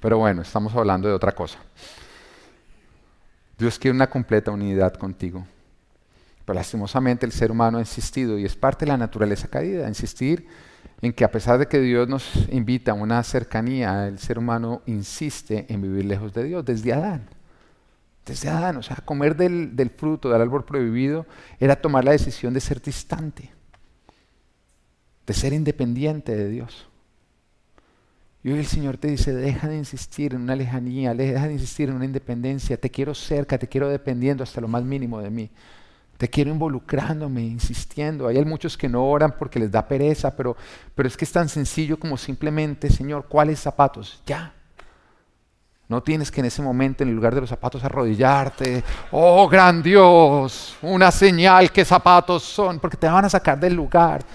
Pero 0.02 0.18
bueno, 0.18 0.42
estamos 0.42 0.76
hablando 0.76 1.08
de 1.08 1.14
otra 1.14 1.32
cosa. 1.32 1.58
Dios 3.58 3.80
quiere 3.80 3.96
una 3.96 4.10
completa 4.10 4.52
unidad 4.52 4.96
contigo. 4.96 5.48
Pero 6.44 6.56
lastimosamente 6.56 7.26
el 7.26 7.32
ser 7.32 7.50
humano 7.50 7.78
ha 7.78 7.82
insistido, 7.82 8.38
y 8.38 8.44
es 8.44 8.58
parte 8.58 8.84
de 8.84 8.92
la 8.92 8.98
naturaleza 8.98 9.48
caída, 9.48 9.88
insistir 9.88 10.46
en 11.02 11.14
que 11.14 11.24
a 11.24 11.32
pesar 11.32 11.58
de 11.60 11.68
que 11.68 11.80
Dios 11.80 12.10
nos 12.10 12.30
invita 12.50 12.92
a 12.92 12.96
una 12.96 13.24
cercanía, 13.24 14.06
el 14.08 14.20
ser 14.20 14.38
humano 14.38 14.82
insiste 14.86 15.66
en 15.70 15.82
vivir 15.82 16.04
lejos 16.04 16.34
de 16.34 16.44
Dios 16.44 16.66
desde 16.66 16.92
Adán. 16.92 17.30
Desde 18.26 18.50
Adán, 18.50 18.78
o 18.78 18.84
sea, 18.84 18.98
comer 18.98 19.36
del, 19.36 19.76
del 19.76 19.90
fruto 19.90 20.30
del 20.30 20.42
árbol 20.42 20.64
prohibido 20.64 21.26
era 21.60 21.76
tomar 21.76 22.06
la 22.06 22.12
decisión 22.12 22.54
de 22.54 22.62
ser 22.62 22.82
distante, 22.82 23.52
de 25.28 25.34
ser 25.34 25.52
independiente 25.52 26.36
de 26.36 26.50
Dios. 26.50 26.88
Y 28.44 28.52
hoy 28.52 28.60
el 28.60 28.66
Señor 28.66 28.98
te 28.98 29.08
dice, 29.08 29.34
deja 29.34 29.70
de 29.70 29.78
insistir 29.78 30.34
en 30.34 30.42
una 30.42 30.56
lejanía, 30.56 31.14
deja 31.14 31.48
de 31.48 31.54
insistir 31.54 31.90
en 31.90 31.96
una 31.96 32.06
independencia, 32.06 32.76
te 32.76 32.90
quiero 32.90 33.14
cerca, 33.16 33.58
te 33.58 33.68
quiero 33.68 33.88
dependiendo 33.88 34.44
hasta 34.44 34.60
lo 34.60 34.68
más 34.68 34.84
mínimo 34.84 35.22
de 35.22 35.30
mí. 35.30 35.50
Te 36.18 36.30
quiero 36.30 36.52
involucrándome, 36.52 37.42
insistiendo. 37.42 38.28
Hay 38.28 38.44
muchos 38.46 38.78
que 38.78 38.88
no 38.88 39.06
oran 39.06 39.36
porque 39.38 39.60
les 39.60 39.72
da 39.72 39.88
pereza, 39.88 40.36
pero, 40.36 40.56
pero 40.94 41.08
es 41.08 41.18
que 41.18 41.26
es 41.26 41.32
tan 41.32 41.50
sencillo 41.50 41.98
como 41.98 42.18
simplemente, 42.18 42.90
Señor, 42.90 43.28
¿cuáles 43.28 43.60
zapatos? 43.60 44.22
Ya. 44.26 44.54
No 45.94 46.02
tienes 46.02 46.32
que 46.32 46.40
en 46.40 46.48
ese 46.48 46.64
momento, 46.64 47.04
en 47.04 47.10
el 47.10 47.16
lugar 47.16 47.36
de 47.36 47.42
los 47.42 47.50
zapatos, 47.52 47.84
arrodillarte. 47.84 48.84
Oh, 49.12 49.48
gran 49.48 49.84
Dios, 49.84 50.76
una 50.82 51.12
señal 51.12 51.72
que 51.72 51.86
zapatos 51.86 52.42
son, 52.42 52.80
porque 52.80 52.98
te 52.98 53.06
van 53.06 53.26
a 53.26 53.30
sacar 53.30 53.60
del 53.60 53.76
lugar. 53.76 54.26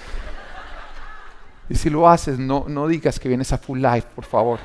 Y 1.68 1.74
si 1.74 1.90
lo 1.90 2.08
haces, 2.08 2.38
no, 2.38 2.66
no 2.68 2.86
digas 2.86 3.18
que 3.18 3.28
vienes 3.28 3.52
a 3.52 3.58
Full 3.58 3.80
Life, 3.80 4.06
por 4.14 4.24
favor. 4.24 4.60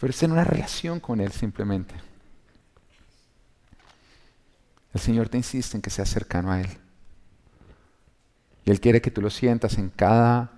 Pero 0.00 0.10
es 0.10 0.20
en 0.20 0.32
una 0.32 0.42
relación 0.42 0.98
con 0.98 1.20
Él 1.20 1.30
simplemente. 1.30 1.94
El 4.92 5.00
Señor 5.00 5.28
te 5.28 5.36
insiste 5.36 5.76
en 5.76 5.80
que 5.80 5.90
seas 5.90 6.08
cercano 6.08 6.50
a 6.50 6.60
Él. 6.60 6.76
Y 8.64 8.72
Él 8.72 8.80
quiere 8.80 9.00
que 9.00 9.12
tú 9.12 9.22
lo 9.22 9.30
sientas 9.30 9.78
en 9.78 9.90
cada 9.90 10.50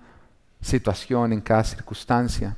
situación, 0.59 1.31
en 1.31 1.41
cada 1.41 1.63
circunstancia. 1.63 2.57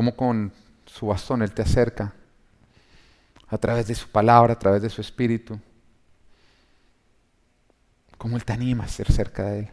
Como 0.00 0.16
con 0.16 0.50
su 0.86 1.08
bastón 1.08 1.42
Él 1.42 1.52
te 1.52 1.60
acerca 1.60 2.14
a 3.46 3.58
través 3.58 3.86
de 3.86 3.94
su 3.94 4.08
palabra, 4.08 4.54
a 4.54 4.58
través 4.58 4.80
de 4.80 4.88
su 4.88 5.02
espíritu 5.02 5.60
cómo 8.16 8.38
Él 8.38 8.44
te 8.46 8.54
anima 8.54 8.84
a 8.84 8.88
ser 8.88 9.12
cerca 9.12 9.44
de 9.44 9.58
Él. 9.58 9.68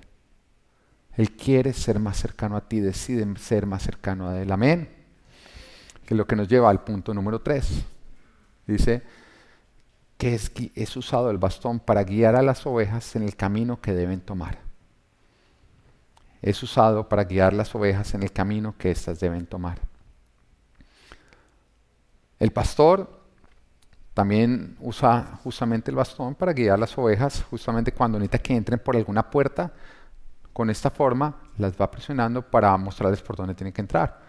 Él 1.15 1.31
quiere 1.31 1.71
ser 1.71 1.97
más 1.99 2.17
cercano 2.17 2.57
a 2.57 2.67
ti, 2.67 2.81
decide 2.81 3.25
ser 3.37 3.65
más 3.65 3.83
cercano 3.83 4.27
a 4.27 4.41
Él. 4.41 4.51
Amén. 4.51 4.89
Que 6.05 6.13
es 6.13 6.17
lo 6.17 6.27
que 6.27 6.35
nos 6.35 6.49
lleva 6.49 6.69
al 6.69 6.83
punto 6.83 7.13
número 7.13 7.39
3. 7.39 7.85
Dice 8.67 9.03
que 10.17 10.35
es, 10.35 10.51
es 10.75 10.97
usado 10.97 11.31
el 11.31 11.37
bastón 11.37 11.79
para 11.79 12.03
guiar 12.03 12.35
a 12.35 12.41
las 12.41 12.65
ovejas 12.65 13.15
en 13.15 13.23
el 13.23 13.37
camino 13.37 13.79
que 13.79 13.93
deben 13.93 14.19
tomar. 14.19 14.59
Es 16.41 16.61
usado 16.61 17.07
para 17.07 17.23
guiar 17.23 17.53
las 17.53 17.73
ovejas 17.73 18.13
en 18.13 18.23
el 18.23 18.33
camino 18.33 18.75
que 18.77 18.91
éstas 18.91 19.21
deben 19.21 19.45
tomar. 19.45 19.86
El 22.39 22.51
pastor 22.51 23.17
también 24.13 24.75
usa 24.79 25.39
justamente 25.43 25.91
el 25.91 25.95
bastón 25.97 26.33
para 26.33 26.51
guiar 26.53 26.79
las 26.79 26.97
ovejas, 26.97 27.43
justamente 27.51 27.91
cuando 27.91 28.17
necesita 28.17 28.39
que 28.39 28.55
entren 28.55 28.79
por 28.79 28.95
alguna 28.95 29.29
puerta. 29.29 29.71
Con 30.53 30.71
esta 30.71 30.89
forma 30.89 31.35
las 31.57 31.79
va 31.79 31.89
presionando 31.91 32.41
para 32.41 32.75
mostrarles 32.77 33.21
por 33.21 33.35
dónde 33.35 33.53
tienen 33.53 33.73
que 33.73 33.81
entrar. 33.81 34.19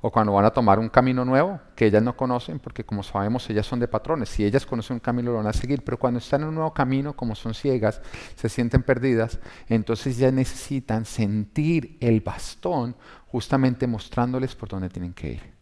O 0.00 0.10
cuando 0.10 0.32
van 0.32 0.46
a 0.46 0.50
tomar 0.50 0.78
un 0.78 0.88
camino 0.88 1.26
nuevo 1.26 1.60
que 1.74 1.86
ellas 1.86 2.02
no 2.02 2.16
conocen, 2.16 2.58
porque 2.58 2.84
como 2.84 3.02
sabemos 3.02 3.48
ellas 3.50 3.66
son 3.66 3.80
de 3.80 3.88
patrones. 3.88 4.30
Si 4.30 4.44
ellas 4.44 4.64
conocen 4.64 4.94
un 4.94 5.00
camino 5.00 5.30
lo 5.30 5.38
van 5.38 5.46
a 5.46 5.52
seguir, 5.52 5.82
pero 5.84 5.98
cuando 5.98 6.18
están 6.18 6.42
en 6.42 6.48
un 6.48 6.54
nuevo 6.54 6.72
camino, 6.72 7.14
como 7.14 7.34
son 7.34 7.54
ciegas, 7.54 8.00
se 8.36 8.48
sienten 8.48 8.82
perdidas, 8.82 9.38
entonces 9.68 10.16
ya 10.16 10.30
necesitan 10.30 11.04
sentir 11.04 11.98
el 12.00 12.20
bastón 12.20 12.96
justamente 13.26 13.86
mostrándoles 13.86 14.54
por 14.54 14.70
dónde 14.70 14.88
tienen 14.88 15.12
que 15.12 15.32
ir 15.32 15.53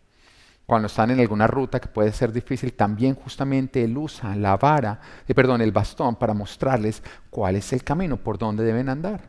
cuando 0.73 0.87
están 0.87 1.11
en 1.11 1.21
alguna 1.21 1.47
ruta 1.47 1.79
que 1.79 1.89
puede 1.89 2.13
ser 2.13 2.33
difícil, 2.33 2.73
también 2.73 3.15
justamente 3.15 3.85
él 3.85 3.95
usa 3.99 4.35
la 4.35 4.57
vara, 4.57 4.99
eh, 5.29 5.35
perdón, 5.35 5.61
el 5.61 5.71
bastón 5.71 6.17
para 6.17 6.33
mostrarles 6.33 7.03
cuál 7.29 7.57
es 7.57 7.75
el 7.75 7.85
camino, 7.85 8.17
por 8.17 8.39
dónde 8.39 8.65
deben 8.65 8.89
andar. 8.89 9.21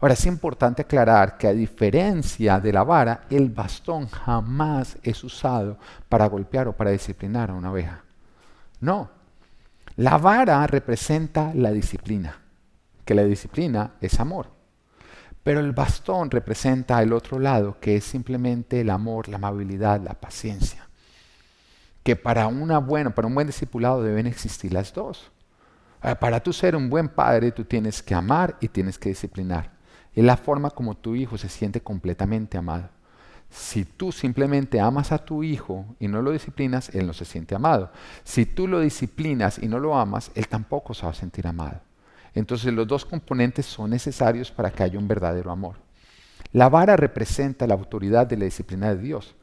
Ahora 0.00 0.14
es 0.14 0.24
importante 0.24 0.80
aclarar 0.80 1.36
que 1.36 1.46
a 1.46 1.52
diferencia 1.52 2.58
de 2.58 2.72
la 2.72 2.84
vara, 2.84 3.26
el 3.28 3.50
bastón 3.50 4.08
jamás 4.08 4.96
es 5.02 5.22
usado 5.22 5.76
para 6.08 6.24
golpear 6.24 6.68
o 6.68 6.72
para 6.72 6.90
disciplinar 6.90 7.50
a 7.50 7.54
una 7.54 7.70
oveja. 7.70 8.02
No, 8.80 9.10
la 9.96 10.16
vara 10.16 10.66
representa 10.66 11.52
la 11.52 11.70
disciplina, 11.70 12.34
que 13.04 13.14
la 13.14 13.24
disciplina 13.24 13.90
es 14.00 14.18
amor. 14.20 14.55
Pero 15.46 15.60
el 15.60 15.70
bastón 15.70 16.28
representa 16.28 17.00
el 17.00 17.12
otro 17.12 17.38
lado, 17.38 17.78
que 17.78 17.94
es 17.94 18.04
simplemente 18.04 18.80
el 18.80 18.90
amor, 18.90 19.28
la 19.28 19.36
amabilidad, 19.36 20.00
la 20.00 20.14
paciencia. 20.14 20.88
Que 22.02 22.16
para 22.16 22.48
una 22.48 22.78
buena, 22.78 23.14
para 23.14 23.28
un 23.28 23.34
buen 23.36 23.46
discipulado 23.46 24.02
deben 24.02 24.26
existir 24.26 24.72
las 24.72 24.92
dos. 24.92 25.30
Ah, 26.02 26.16
para 26.16 26.42
tú 26.42 26.52
ser 26.52 26.74
un 26.74 26.90
buen 26.90 27.08
padre, 27.08 27.52
tú 27.52 27.62
tienes 27.62 28.02
que 28.02 28.12
amar 28.12 28.56
y 28.60 28.66
tienes 28.66 28.98
que 28.98 29.10
disciplinar. 29.10 29.70
Es 30.12 30.24
la 30.24 30.36
forma 30.36 30.70
como 30.70 30.96
tu 30.96 31.14
hijo 31.14 31.38
se 31.38 31.48
siente 31.48 31.80
completamente 31.80 32.58
amado. 32.58 32.88
Si 33.48 33.84
tú 33.84 34.10
simplemente 34.10 34.80
amas 34.80 35.12
a 35.12 35.24
tu 35.24 35.44
hijo 35.44 35.86
y 36.00 36.08
no 36.08 36.22
lo 36.22 36.32
disciplinas, 36.32 36.92
él 36.92 37.06
no 37.06 37.12
se 37.12 37.24
siente 37.24 37.54
amado. 37.54 37.92
Si 38.24 38.46
tú 38.46 38.66
lo 38.66 38.80
disciplinas 38.80 39.60
y 39.62 39.68
no 39.68 39.78
lo 39.78 39.96
amas, 39.96 40.32
él 40.34 40.48
tampoco 40.48 40.92
se 40.92 41.06
va 41.06 41.12
a 41.12 41.14
sentir 41.14 41.46
amado. 41.46 41.85
Entonces 42.36 42.70
los 42.74 42.86
dos 42.86 43.06
componentes 43.06 43.64
son 43.64 43.88
necesarios 43.90 44.50
para 44.50 44.70
que 44.70 44.82
haya 44.82 44.98
un 44.98 45.08
verdadero 45.08 45.50
amor. 45.50 45.76
La 46.52 46.68
vara 46.68 46.94
representa 46.94 47.66
la 47.66 47.72
autoridad 47.72 48.26
de 48.26 48.36
la 48.36 48.44
disciplina 48.44 48.94
de 48.94 49.00
Dios, 49.00 49.34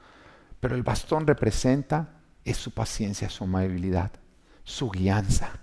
pero 0.60 0.76
el 0.76 0.84
bastón 0.84 1.26
representa 1.26 2.22
es 2.46 2.58
su 2.58 2.70
paciencia, 2.70 3.32
su 3.32 3.46
amabilidad, 3.46 4.12
su 4.64 4.92
guianza, 4.92 5.60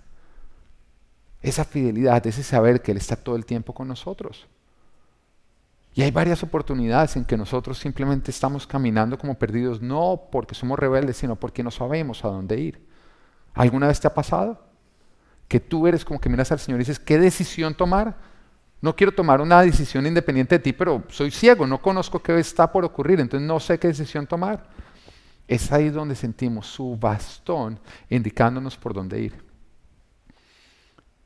esa 1.41 1.63
fidelidad, 1.63 2.27
ese 2.27 2.43
saber 2.43 2.81
que 2.81 2.91
Él 2.91 2.97
está 2.97 3.15
todo 3.15 3.37
el 3.37 3.45
tiempo 3.45 3.73
con 3.73 3.87
nosotros. 3.87 4.49
Y 5.93 6.01
hay 6.01 6.11
varias 6.11 6.43
oportunidades 6.43 7.15
en 7.15 7.23
que 7.23 7.37
nosotros 7.37 7.79
simplemente 7.79 8.29
estamos 8.29 8.67
caminando 8.67 9.17
como 9.17 9.39
perdidos, 9.39 9.81
no 9.81 10.23
porque 10.33 10.53
somos 10.53 10.77
rebeldes, 10.77 11.15
sino 11.15 11.37
porque 11.37 11.63
no 11.63 11.71
sabemos 11.71 12.25
a 12.25 12.27
dónde 12.27 12.59
ir. 12.59 12.85
¿Alguna 13.53 13.87
vez 13.87 14.01
te 14.01 14.07
ha 14.07 14.13
pasado? 14.13 14.70
Que 15.51 15.59
tú 15.59 15.85
eres 15.85 16.05
como 16.05 16.17
que 16.17 16.29
miras 16.29 16.49
al 16.53 16.59
Señor 16.59 16.79
y 16.79 16.83
dices, 16.83 16.97
¿qué 16.97 17.19
decisión 17.19 17.75
tomar? 17.75 18.15
No 18.79 18.95
quiero 18.95 19.11
tomar 19.11 19.41
una 19.41 19.61
decisión 19.61 20.07
independiente 20.07 20.55
de 20.55 20.59
ti, 20.59 20.71
pero 20.71 21.03
soy 21.09 21.29
ciego, 21.29 21.67
no 21.67 21.81
conozco 21.81 22.23
qué 22.23 22.39
está 22.39 22.71
por 22.71 22.85
ocurrir, 22.85 23.19
entonces 23.19 23.45
no 23.45 23.59
sé 23.59 23.77
qué 23.77 23.89
decisión 23.89 24.25
tomar. 24.25 24.69
Es 25.49 25.69
ahí 25.73 25.89
donde 25.89 26.15
sentimos 26.15 26.67
su 26.67 26.95
bastón 26.95 27.81
indicándonos 28.09 28.77
por 28.77 28.93
dónde 28.93 29.19
ir. 29.19 29.43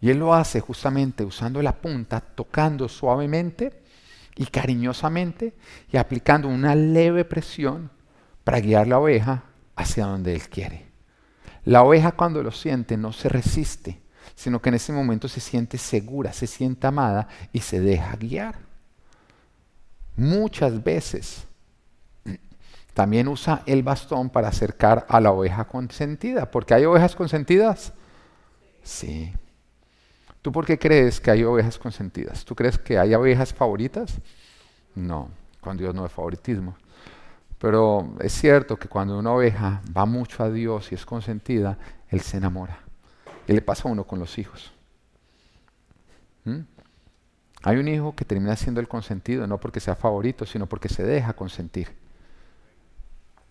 Y 0.02 0.10
Él 0.10 0.18
lo 0.18 0.34
hace 0.34 0.60
justamente 0.60 1.24
usando 1.24 1.62
la 1.62 1.80
punta, 1.80 2.20
tocando 2.20 2.90
suavemente 2.90 3.84
y 4.36 4.48
cariñosamente 4.48 5.54
y 5.92 5.98
aplicando 5.98 6.48
una 6.48 6.74
leve 6.74 7.26
presión 7.26 7.92
para 8.44 8.60
guiar 8.60 8.88
la 8.88 8.98
oveja 8.98 9.44
hacia 9.76 10.08
donde 10.08 10.34
Él 10.34 10.50
quiere. 10.50 10.88
La 11.64 11.84
oveja 11.84 12.14
cuando 12.14 12.42
lo 12.42 12.50
siente 12.50 12.98
no 12.98 13.14
se 13.14 13.30
resiste, 13.30 14.04
sino 14.36 14.62
que 14.62 14.69
en 14.69 14.76
ese 14.76 14.91
momento 14.91 15.28
se 15.28 15.39
siente 15.39 15.78
segura, 15.78 16.34
se 16.34 16.45
siente 16.45 16.86
amada 16.86 17.28
y 17.54 17.62
se 17.62 17.80
deja 17.80 18.15
guiar. 18.17 18.56
Muchas 20.17 20.84
veces 20.84 21.45
también 22.93 23.28
usa 23.28 23.63
el 23.65 23.82
bastón 23.82 24.30
para 24.30 24.50
acercar 24.50 25.06
a 25.10 25.19
la 25.21 25.32
oveja 25.32 25.65
consentida, 25.65 26.52
porque 26.52 26.74
hay 26.74 26.86
ovejas 26.86 27.15
consentidas. 27.15 27.93
Sí. 28.84 29.34
¿Tú 30.41 30.52
por 30.52 30.65
qué 30.65 30.78
crees 30.78 31.19
que 31.19 31.32
hay 31.32 31.43
ovejas 31.43 31.80
consentidas? 31.80 32.45
¿Tú 32.45 32.56
crees 32.56 32.78
que 32.78 33.00
hay 33.00 33.15
ovejas 33.15 33.54
favoritas? 33.54 34.19
No, 34.93 35.30
con 35.60 35.76
Dios 35.76 35.95
no 35.95 36.04
hay 36.04 36.10
favoritismo. 36.10 36.76
Pero 37.58 38.13
es 38.19 38.34
cierto 38.34 38.78
que 38.78 38.88
cuando 38.88 39.17
una 39.17 39.32
oveja 39.32 39.82
va 39.95 40.06
mucho 40.06 40.43
a 40.43 40.52
Dios 40.52 40.91
y 40.91 40.95
es 40.95 41.06
consentida, 41.06 41.80
Él 42.10 42.21
se 42.21 42.38
enamora. 42.38 42.85
¿Qué 43.46 43.54
le 43.54 43.62
pasa 43.62 43.88
a 43.88 43.92
uno 43.92 44.06
con 44.06 44.20
los 44.20 44.38
hijos? 44.38 44.72
¿Mm? 46.46 46.62
Hay 47.64 47.78
un 47.78 47.88
hijo 47.88 48.16
que 48.16 48.26
termina 48.26 48.56
siendo 48.56 48.80
el 48.80 48.88
consentido, 48.88 49.48
no 49.48 49.60
porque 49.60 49.80
sea 49.80 49.96
favorito, 49.96 50.46
sino 50.46 50.68
porque 50.68 50.90
se 50.90 51.04
deja 51.04 51.34
consentir. 51.34 51.96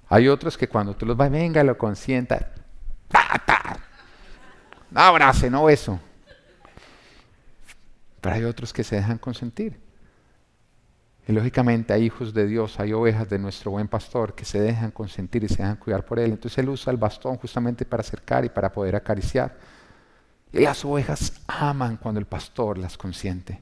Hay 0.08 0.28
otros 0.28 0.56
que 0.56 0.68
cuando 0.68 0.94
tú 0.94 1.06
los 1.06 1.16
vas, 1.16 1.30
venga, 1.30 1.64
lo 1.64 1.76
consienta, 1.76 2.52
¡ta, 3.08 3.78
no 4.90 5.00
abrace, 5.00 5.50
no 5.50 5.68
eso. 5.68 5.98
Pero 8.20 8.36
hay 8.36 8.44
otros 8.44 8.72
que 8.72 8.84
se 8.84 8.96
dejan 8.96 9.18
consentir. 9.18 9.80
Y 11.26 11.32
lógicamente 11.32 11.92
hay 11.92 12.04
hijos 12.04 12.32
de 12.32 12.46
Dios, 12.46 12.78
hay 12.78 12.92
ovejas 12.92 13.28
de 13.28 13.38
nuestro 13.38 13.72
buen 13.72 13.88
pastor 13.88 14.34
que 14.34 14.44
se 14.44 14.60
dejan 14.60 14.92
consentir 14.92 15.42
y 15.42 15.48
se 15.48 15.56
dejan 15.56 15.76
cuidar 15.76 16.04
por 16.04 16.20
él. 16.20 16.30
Entonces 16.30 16.58
él 16.58 16.68
usa 16.68 16.92
el 16.92 16.96
bastón 16.96 17.36
justamente 17.38 17.84
para 17.84 18.02
acercar 18.02 18.44
y 18.44 18.50
para 18.50 18.70
poder 18.70 18.94
acariciar. 18.94 19.56
Las 20.54 20.84
ovejas 20.84 21.32
aman 21.48 21.96
cuando 21.96 22.20
el 22.20 22.26
pastor 22.26 22.78
las 22.78 22.96
consiente. 22.96 23.60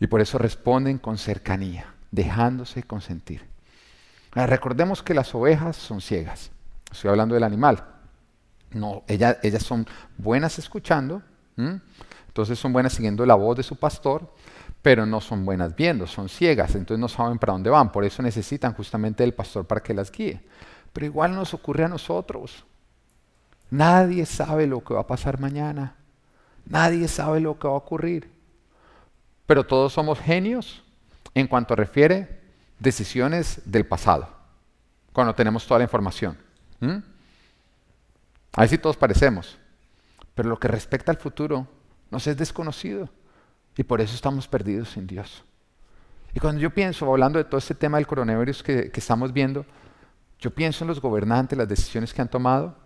Y 0.00 0.06
por 0.06 0.22
eso 0.22 0.38
responden 0.38 0.98
con 0.98 1.18
cercanía, 1.18 1.94
dejándose 2.10 2.82
consentir. 2.82 3.44
recordemos 4.32 5.02
que 5.02 5.12
las 5.14 5.34
ovejas 5.34 5.76
son 5.76 6.00
ciegas. 6.00 6.50
Estoy 6.90 7.10
hablando 7.10 7.34
del 7.34 7.44
animal. 7.44 7.84
No, 8.70 9.04
ellas, 9.06 9.36
son 9.62 9.86
buenas 10.16 10.58
escuchando, 10.58 11.22
entonces 11.56 12.58
son 12.58 12.72
buenas 12.72 12.94
siguiendo 12.94 13.24
la 13.24 13.34
voz 13.34 13.56
de 13.56 13.62
su 13.62 13.76
pastor, 13.76 14.32
pero 14.82 15.06
no 15.06 15.20
son 15.20 15.44
buenas 15.44 15.76
viendo, 15.76 16.06
son 16.06 16.28
ciegas, 16.28 16.74
entonces 16.74 16.98
no 16.98 17.08
saben 17.08 17.38
para 17.38 17.52
dónde 17.52 17.70
van, 17.70 17.92
por 17.92 18.04
eso 18.04 18.20
necesitan 18.22 18.74
justamente 18.74 19.22
del 19.22 19.34
pastor 19.34 19.66
para 19.66 19.82
que 19.82 19.94
las 19.94 20.10
guíe. 20.10 20.40
Pero 20.92 21.06
igual 21.06 21.34
nos 21.34 21.54
ocurre 21.54 21.84
a 21.84 21.88
nosotros. 21.88 22.64
Nadie 23.70 24.26
sabe 24.26 24.66
lo 24.66 24.82
que 24.82 24.94
va 24.94 25.00
a 25.00 25.06
pasar 25.06 25.40
mañana, 25.40 25.96
nadie 26.66 27.08
sabe 27.08 27.40
lo 27.40 27.58
que 27.58 27.66
va 27.66 27.74
a 27.74 27.78
ocurrir, 27.78 28.30
pero 29.46 29.64
todos 29.64 29.92
somos 29.92 30.20
genios 30.20 30.82
en 31.34 31.46
cuanto 31.46 31.74
refiere 31.74 32.40
decisiones 32.78 33.60
del 33.64 33.86
pasado, 33.86 34.28
cuando 35.12 35.34
tenemos 35.34 35.66
toda 35.66 35.78
la 35.78 35.84
información. 35.84 36.36
Ahí 38.52 38.68
sí 38.68 38.78
todos 38.78 38.96
parecemos, 38.96 39.58
pero 40.34 40.48
lo 40.48 40.58
que 40.58 40.68
respecta 40.68 41.10
al 41.10 41.18
futuro 41.18 41.66
nos 42.10 42.26
es 42.26 42.36
desconocido. 42.36 43.08
Y 43.76 43.82
por 43.82 44.00
eso 44.00 44.14
estamos 44.14 44.46
perdidos 44.46 44.90
sin 44.90 45.06
Dios. 45.06 45.42
Y 46.32 46.40
cuando 46.40 46.60
yo 46.60 46.70
pienso, 46.70 47.10
hablando 47.10 47.38
de 47.38 47.44
todo 47.44 47.58
este 47.58 47.74
tema 47.74 47.96
del 47.96 48.06
coronavirus 48.06 48.62
que, 48.62 48.90
estamos 48.94 49.32
viendo, 49.32 49.64
yo 50.38 50.50
pienso 50.52 50.84
en 50.84 50.88
los 50.88 51.00
gobernantes, 51.00 51.56
las 51.56 51.68
decisiones 51.68 52.12
que 52.12 52.22
han 52.22 52.28
tomado, 52.28 52.76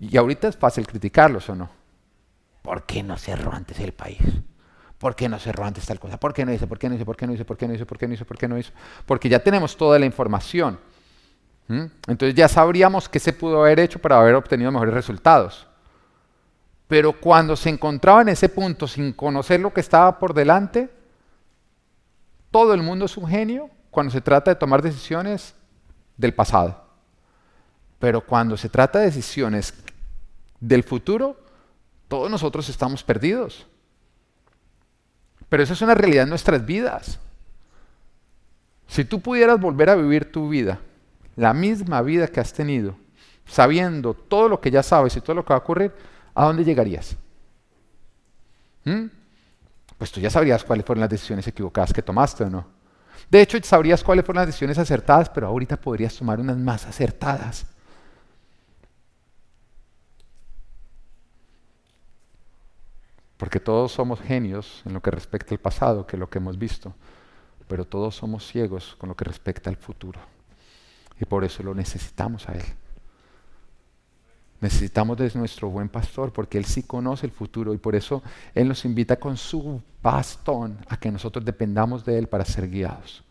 y 0.00 0.16
ahorita 0.16 0.48
es 0.48 0.56
fácil 0.56 0.86
criticarlos 0.86 1.48
o 1.48 1.54
no. 1.54 1.70
¿Por 2.62 2.84
qué 2.84 3.02
no 3.02 3.16
cerró 3.16 3.52
antes 3.52 3.78
el 3.80 3.92
país? 3.92 4.18
¿Por 4.98 5.14
qué 5.14 5.28
no 5.28 5.38
cerró 5.38 5.64
antes 5.64 5.86
tal 5.86 6.00
cosa? 6.00 6.18
¿Por 6.18 6.34
qué 6.34 6.44
no 6.44 6.52
hizo? 6.52 6.66
¿Por 6.66 6.78
qué 6.78 6.88
no 6.88 6.94
hizo? 6.96 7.04
¿Por 7.04 7.16
qué 7.16 7.26
no 7.26 7.32
hizo? 7.34 7.46
¿Por 7.46 7.56
qué 7.56 7.66
no 7.66 7.74
hizo? 7.74 7.86
¿Por 7.86 7.98
qué 7.98 8.08
no 8.08 8.14
hizo? 8.14 8.24
¿Por 8.24 8.38
qué 8.38 8.48
no 8.48 8.58
hizo? 8.58 8.72
Porque 9.06 9.28
ya 9.28 9.38
tenemos 9.38 9.76
toda 9.76 9.98
la 9.98 10.06
información. 10.06 10.78
Entonces 11.68 12.34
ya 12.34 12.48
sabríamos 12.48 13.08
qué 13.08 13.20
se 13.20 13.32
pudo 13.32 13.60
haber 13.60 13.78
hecho 13.78 13.98
para 13.98 14.18
haber 14.18 14.34
obtenido 14.34 14.72
mejores 14.72 14.94
resultados. 14.94 15.66
Pero 16.88 17.12
cuando 17.12 17.54
se 17.54 17.68
encontraba 17.68 18.22
en 18.22 18.30
ese 18.30 18.48
punto 18.48 18.88
sin 18.88 19.12
conocer 19.12 19.60
lo 19.60 19.72
que 19.72 19.80
estaba 19.80 20.18
por 20.18 20.32
delante, 20.32 20.88
todo 22.50 22.72
el 22.72 22.82
mundo 22.82 23.04
es 23.04 23.16
un 23.18 23.28
genio 23.28 23.68
cuando 23.90 24.10
se 24.10 24.22
trata 24.22 24.50
de 24.50 24.56
tomar 24.56 24.80
decisiones 24.80 25.54
del 26.16 26.32
pasado. 26.32 26.84
Pero 27.98 28.22
cuando 28.22 28.56
se 28.56 28.70
trata 28.70 29.00
de 29.00 29.06
decisiones 29.06 29.74
del 30.60 30.82
futuro, 30.82 31.36
todos 32.08 32.30
nosotros 32.30 32.68
estamos 32.68 33.02
perdidos. 33.02 33.66
Pero 35.48 35.62
eso 35.62 35.72
es 35.72 35.82
una 35.82 35.94
realidad 35.94 36.24
en 36.24 36.30
nuestras 36.30 36.64
vidas. 36.64 37.18
Si 38.86 39.04
tú 39.04 39.20
pudieras 39.20 39.60
volver 39.60 39.90
a 39.90 39.96
vivir 39.96 40.30
tu 40.30 40.48
vida, 40.48 40.80
la 41.36 41.52
misma 41.54 42.02
vida 42.02 42.26
que 42.26 42.40
has 42.40 42.52
tenido, 42.52 42.96
sabiendo 43.46 44.14
todo 44.14 44.48
lo 44.48 44.60
que 44.60 44.70
ya 44.70 44.82
sabes 44.82 45.16
y 45.16 45.20
todo 45.20 45.34
lo 45.34 45.44
que 45.44 45.50
va 45.50 45.56
a 45.56 45.62
ocurrir, 45.62 45.92
¿a 46.34 46.44
dónde 46.44 46.64
llegarías? 46.64 47.16
¿Mm? 48.84 49.06
Pues 49.98 50.12
tú 50.12 50.20
ya 50.20 50.30
sabrías 50.30 50.64
cuáles 50.64 50.84
fueron 50.84 51.00
las 51.00 51.10
decisiones 51.10 51.46
equivocadas 51.46 51.92
que 51.92 52.02
tomaste 52.02 52.44
o 52.44 52.50
no. 52.50 52.66
De 53.30 53.42
hecho, 53.42 53.58
sabrías 53.62 54.02
cuáles 54.02 54.24
fueron 54.24 54.40
las 54.40 54.46
decisiones 54.46 54.78
acertadas, 54.78 55.28
pero 55.28 55.48
ahorita 55.48 55.76
podrías 55.76 56.16
tomar 56.16 56.40
unas 56.40 56.56
más 56.56 56.86
acertadas. 56.86 57.66
Porque 63.38 63.60
todos 63.60 63.92
somos 63.92 64.20
genios 64.20 64.82
en 64.84 64.92
lo 64.92 65.00
que 65.00 65.10
respecta 65.10 65.54
al 65.54 65.60
pasado, 65.60 66.06
que 66.06 66.16
es 66.16 66.20
lo 66.20 66.28
que 66.28 66.38
hemos 66.38 66.58
visto, 66.58 66.92
pero 67.66 67.86
todos 67.86 68.14
somos 68.16 68.46
ciegos 68.46 68.96
con 68.98 69.08
lo 69.08 69.16
que 69.16 69.24
respecta 69.24 69.70
al 69.70 69.76
futuro. 69.76 70.20
Y 71.20 71.24
por 71.24 71.44
eso 71.44 71.62
lo 71.62 71.74
necesitamos 71.74 72.48
a 72.48 72.52
Él. 72.52 72.64
Necesitamos 74.60 75.16
de 75.16 75.30
nuestro 75.34 75.70
buen 75.70 75.88
pastor 75.88 76.32
porque 76.32 76.58
Él 76.58 76.64
sí 76.64 76.82
conoce 76.82 77.26
el 77.26 77.32
futuro 77.32 77.72
y 77.72 77.78
por 77.78 77.94
eso 77.94 78.22
Él 78.54 78.66
nos 78.66 78.84
invita 78.84 79.16
con 79.16 79.36
su 79.36 79.80
bastón 80.02 80.78
a 80.88 80.96
que 80.98 81.12
nosotros 81.12 81.44
dependamos 81.44 82.04
de 82.04 82.18
Él 82.18 82.28
para 82.28 82.44
ser 82.44 82.68
guiados. 82.68 83.22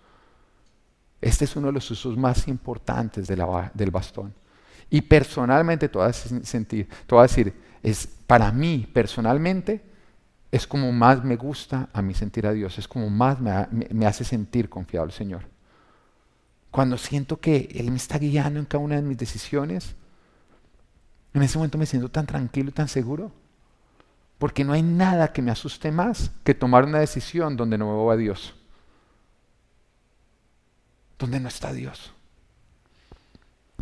Este 1.20 1.46
es 1.46 1.56
uno 1.56 1.67
de 1.67 1.74
los 1.74 1.91
usos 1.91 2.15
más 2.15 2.48
importantes 2.48 3.28
del 3.28 3.91
bastón. 3.91 4.34
Y 4.89 5.02
personalmente, 5.02 5.89
te 5.89 5.98
voy, 5.98 6.06
a 6.06 7.22
decir, 7.24 7.54
es, 7.84 8.08
para 8.26 8.52
mí 8.52 8.88
personalmente, 8.93 9.82
es 10.58 10.67
como 10.67 10.91
más 10.91 11.24
me 11.24 11.36
gusta 11.36 11.89
a 11.93 12.02
mí 12.02 12.13
sentir 12.13 12.46
a 12.48 12.52
Dios, 12.52 12.78
es 12.78 12.88
como 12.88 13.10
más 13.10 13.39
me, 13.39 14.06
hace 14.06 14.24
sentir 14.24 14.70
confiado 14.70 15.06
al 15.06 15.12
Señor. 15.12 15.43
Cuando 16.72 16.98
siento 16.98 17.39
que 17.39 17.70
Él 17.76 17.91
me 17.91 17.98
está 17.98 18.17
guiando 18.17 18.60
en 18.60 18.65
cada 18.65 18.84
una 18.84 18.96
de 18.96 19.02
mis 19.02 19.17
decisiones, 19.17 19.96
en 21.34 21.43
ese 21.43 21.58
momento 21.58 21.78
me 21.78 21.86
siento 21.86 22.10
tan 22.10 22.26
tranquilo 22.26 22.70
y 22.70 22.74
tan 22.74 22.88
seguro. 22.88 23.32
Porque 24.38 24.63
no 24.63 24.74
hay 24.74 24.84
nada 24.84 25.34
que 25.34 25.41
me 25.41 25.52
asuste 25.52 25.91
más 25.91 26.32
que 26.43 26.54
tomar 26.54 26.86
una 26.86 27.00
decisión 27.00 27.58
donde 27.58 27.78
no 27.78 27.88
veo 27.88 28.12
a 28.12 28.17
Dios. 28.17 28.54
Donde 31.17 31.39
no 31.39 31.48
está 31.48 31.74
Dios. 31.74 32.13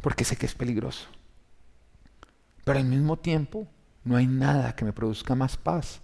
Porque 0.02 0.24
sé 0.24 0.38
que 0.38 0.46
es 0.46 0.56
peligroso. 0.56 1.08
Pero 2.64 2.80
al 2.80 2.86
mismo 2.86 3.18
tiempo 3.18 3.68
no 4.04 4.16
hay 4.16 4.28
nada 4.28 4.76
que 4.76 4.86
me 4.86 4.94
produzca 4.94 5.36
más 5.36 5.58
paz 5.58 6.02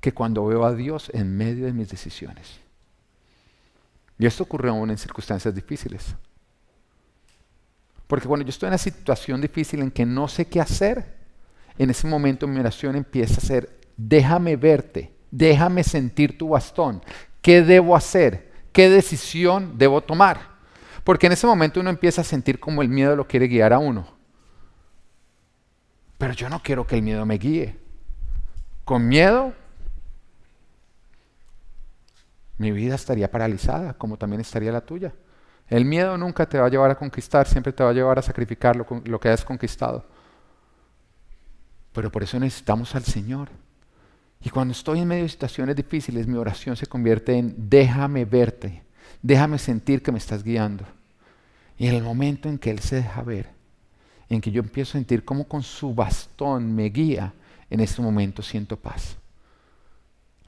que 0.00 0.12
cuando 0.12 0.46
veo 0.46 0.64
a 0.64 0.74
Dios 0.74 1.10
en 1.14 1.36
medio 1.36 1.66
de 1.66 1.72
mis 1.72 1.88
decisiones. 1.88 2.60
Y 4.18 4.26
esto 4.26 4.44
ocurre 4.44 4.68
aún 4.68 4.90
en 4.90 4.98
circunstancias 4.98 5.54
difíciles. 5.54 6.14
Porque 8.06 8.26
cuando 8.26 8.44
yo 8.44 8.50
estoy 8.50 8.68
en 8.68 8.72
una 8.72 8.78
situación 8.78 9.40
difícil 9.40 9.80
en 9.80 9.90
que 9.90 10.06
no 10.06 10.28
sé 10.28 10.46
qué 10.46 10.60
hacer, 10.60 11.16
en 11.76 11.90
ese 11.90 12.06
momento 12.06 12.46
mi 12.46 12.58
oración 12.58 12.96
empieza 12.96 13.36
a 13.36 13.44
ser, 13.44 13.78
déjame 13.96 14.56
verte, 14.56 15.12
déjame 15.30 15.84
sentir 15.84 16.36
tu 16.38 16.48
bastón, 16.48 17.02
¿qué 17.42 17.62
debo 17.62 17.94
hacer? 17.94 18.50
¿Qué 18.72 18.88
decisión 18.88 19.76
debo 19.76 20.00
tomar? 20.00 20.58
Porque 21.04 21.26
en 21.26 21.32
ese 21.32 21.46
momento 21.46 21.80
uno 21.80 21.90
empieza 21.90 22.22
a 22.22 22.24
sentir 22.24 22.58
como 22.58 22.82
el 22.82 22.88
miedo 22.88 23.14
lo 23.14 23.26
quiere 23.26 23.46
guiar 23.46 23.72
a 23.72 23.78
uno. 23.78 24.08
Pero 26.16 26.32
yo 26.32 26.48
no 26.48 26.60
quiero 26.62 26.86
que 26.86 26.96
el 26.96 27.02
miedo 27.02 27.24
me 27.24 27.38
guíe. 27.38 27.76
Con 28.84 29.06
miedo, 29.06 29.52
mi 32.58 32.72
vida 32.72 32.96
estaría 32.96 33.30
paralizada, 33.30 33.94
como 33.94 34.18
también 34.18 34.40
estaría 34.40 34.72
la 34.72 34.80
tuya. 34.80 35.14
El 35.68 35.84
miedo 35.84 36.16
nunca 36.18 36.46
te 36.46 36.58
va 36.58 36.66
a 36.66 36.70
llevar 36.70 36.90
a 36.90 36.96
conquistar, 36.96 37.46
siempre 37.46 37.72
te 37.72 37.84
va 37.84 37.90
a 37.90 37.92
llevar 37.92 38.18
a 38.18 38.22
sacrificar 38.22 38.74
lo, 38.76 39.20
que 39.20 39.28
has 39.28 39.44
conquistado. 39.44 40.04
Pero 41.92 42.10
por 42.10 42.22
eso 42.22 42.38
necesitamos 42.40 42.94
al 42.94 43.04
Señor. 43.04 43.48
Y 44.40 44.50
cuando 44.50 44.72
estoy 44.72 45.00
en 45.00 45.08
medio 45.08 45.22
de 45.24 45.28
situaciones 45.28 45.76
difíciles, 45.76 46.26
mi 46.26 46.36
oración 46.36 46.76
se 46.76 46.86
convierte 46.86 47.36
en 47.36 47.54
déjame 47.56 48.24
verte, 48.24 48.82
déjame 49.22 49.58
sentir 49.58 50.02
que 50.02 50.12
me 50.12 50.18
estás 50.18 50.42
guiando. 50.42 50.84
Y 51.76 51.86
en 51.86 51.94
el 51.94 52.02
momento 52.02 52.48
en 52.48 52.58
que 52.58 52.70
Él 52.70 52.78
se 52.80 52.96
deja 52.96 53.22
ver, 53.22 53.50
en 54.28 54.40
que 54.40 54.50
yo 54.50 54.60
empiezo 54.60 54.90
a 54.90 55.00
sentir 55.00 55.24
cómo 55.24 55.46
con 55.46 55.62
su 55.62 55.94
bastón 55.94 56.74
me 56.74 56.88
guía, 56.88 57.34
en 57.70 57.80
ese 57.80 58.00
momento 58.00 58.42
siento 58.42 58.76
paz. 58.76 59.16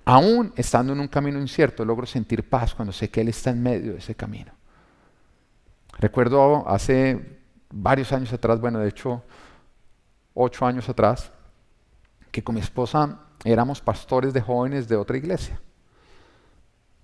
Aún 0.05 0.53
estando 0.57 0.93
en 0.93 1.01
un 1.01 1.09
camino 1.09 1.41
incierto, 1.41 1.85
logro 1.85 2.07
sentir 2.07 2.49
paz 2.49 2.75
cuando 2.75 2.93
sé 2.93 3.11
que 3.11 3.21
Él 3.21 3.29
está 3.29 3.51
en 3.51 3.63
medio 3.63 3.93
de 3.93 3.99
ese 3.99 4.15
camino. 4.15 4.53
Recuerdo 5.99 6.69
hace 6.69 7.39
varios 7.71 8.13
años 8.13 8.33
atrás, 8.33 8.61
bueno, 8.61 8.79
de 8.79 8.89
hecho, 8.89 9.23
ocho 10.35 10.67
años 10.67 10.89
atrás, 10.89 11.31
que 12.31 12.43
con 12.43 12.55
mi 12.55 12.61
esposa 12.61 13.21
éramos 13.45 13.81
pastores 13.81 14.33
de 14.33 14.41
jóvenes 14.41 14.89
de 14.89 14.97
otra 14.97 15.17
iglesia. 15.17 15.61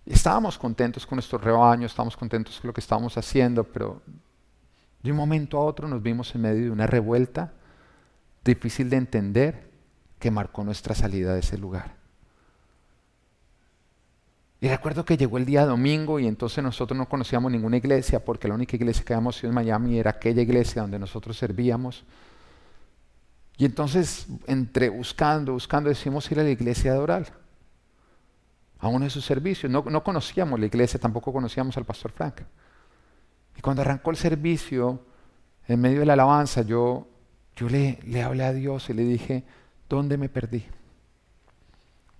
Estábamos 0.04 0.56
contentos 0.56 1.06
con 1.06 1.16
nuestro 1.16 1.38
rebaño, 1.38 1.86
estábamos 1.86 2.16
contentos 2.16 2.60
con 2.60 2.68
lo 2.68 2.74
que 2.74 2.80
estábamos 2.80 3.16
haciendo, 3.18 3.64
pero 3.64 4.02
de 5.02 5.10
un 5.10 5.16
momento 5.16 5.58
a 5.58 5.64
otro 5.64 5.88
nos 5.88 6.02
vimos 6.02 6.34
en 6.34 6.42
medio 6.42 6.64
de 6.64 6.70
una 6.70 6.86
revuelta 6.86 7.52
difícil 8.44 8.88
de 8.88 8.96
entender 8.96 9.70
que 10.18 10.30
marcó 10.30 10.64
nuestra 10.64 10.94
salida 10.94 11.34
de 11.34 11.40
ese 11.40 11.58
lugar. 11.58 12.05
Y 14.66 14.68
recuerdo 14.68 15.04
que 15.04 15.16
llegó 15.16 15.38
el 15.38 15.44
día 15.44 15.64
domingo 15.64 16.18
y 16.18 16.26
entonces 16.26 16.64
nosotros 16.64 16.98
no 16.98 17.08
conocíamos 17.08 17.52
ninguna 17.52 17.76
iglesia 17.76 18.24
porque 18.24 18.48
la 18.48 18.54
única 18.54 18.74
iglesia 18.74 19.04
que 19.04 19.14
habíamos 19.14 19.38
ido 19.38 19.50
en 19.50 19.54
Miami 19.54 19.96
era 19.96 20.10
aquella 20.10 20.42
iglesia 20.42 20.82
donde 20.82 20.98
nosotros 20.98 21.38
servíamos. 21.38 22.02
Y 23.56 23.64
entonces, 23.64 24.26
entre 24.48 24.88
buscando, 24.88 25.52
buscando, 25.52 25.88
decidimos 25.88 26.28
ir 26.32 26.40
a 26.40 26.42
la 26.42 26.50
iglesia 26.50 26.90
a 26.90 26.94
adorar. 26.96 27.32
a 28.80 28.88
uno 28.88 29.04
de 29.04 29.10
sus 29.10 29.24
servicios. 29.24 29.70
No, 29.70 29.84
no 29.88 30.02
conocíamos 30.02 30.58
la 30.58 30.66
iglesia, 30.66 30.98
tampoco 30.98 31.32
conocíamos 31.32 31.76
al 31.76 31.84
pastor 31.84 32.10
Frank. 32.10 32.40
Y 33.56 33.60
cuando 33.60 33.82
arrancó 33.82 34.10
el 34.10 34.16
servicio, 34.16 35.00
en 35.68 35.80
medio 35.80 36.00
de 36.00 36.06
la 36.06 36.14
alabanza, 36.14 36.62
yo, 36.62 37.06
yo 37.54 37.68
le, 37.68 38.00
le 38.02 38.20
hablé 38.20 38.42
a 38.42 38.52
Dios 38.52 38.90
y 38.90 38.94
le 38.94 39.04
dije, 39.04 39.44
¿dónde 39.88 40.18
me 40.18 40.28
perdí? 40.28 40.66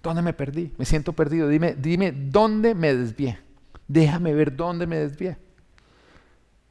¿Dónde 0.06 0.22
me 0.22 0.32
perdí? 0.32 0.72
Me 0.78 0.84
siento 0.84 1.12
perdido. 1.12 1.48
Dime, 1.48 1.74
dime, 1.74 2.12
¿dónde 2.12 2.76
me 2.76 2.94
desvié? 2.94 3.40
Déjame 3.88 4.34
ver 4.34 4.54
dónde 4.54 4.86
me 4.86 4.98
desvié. 4.98 5.36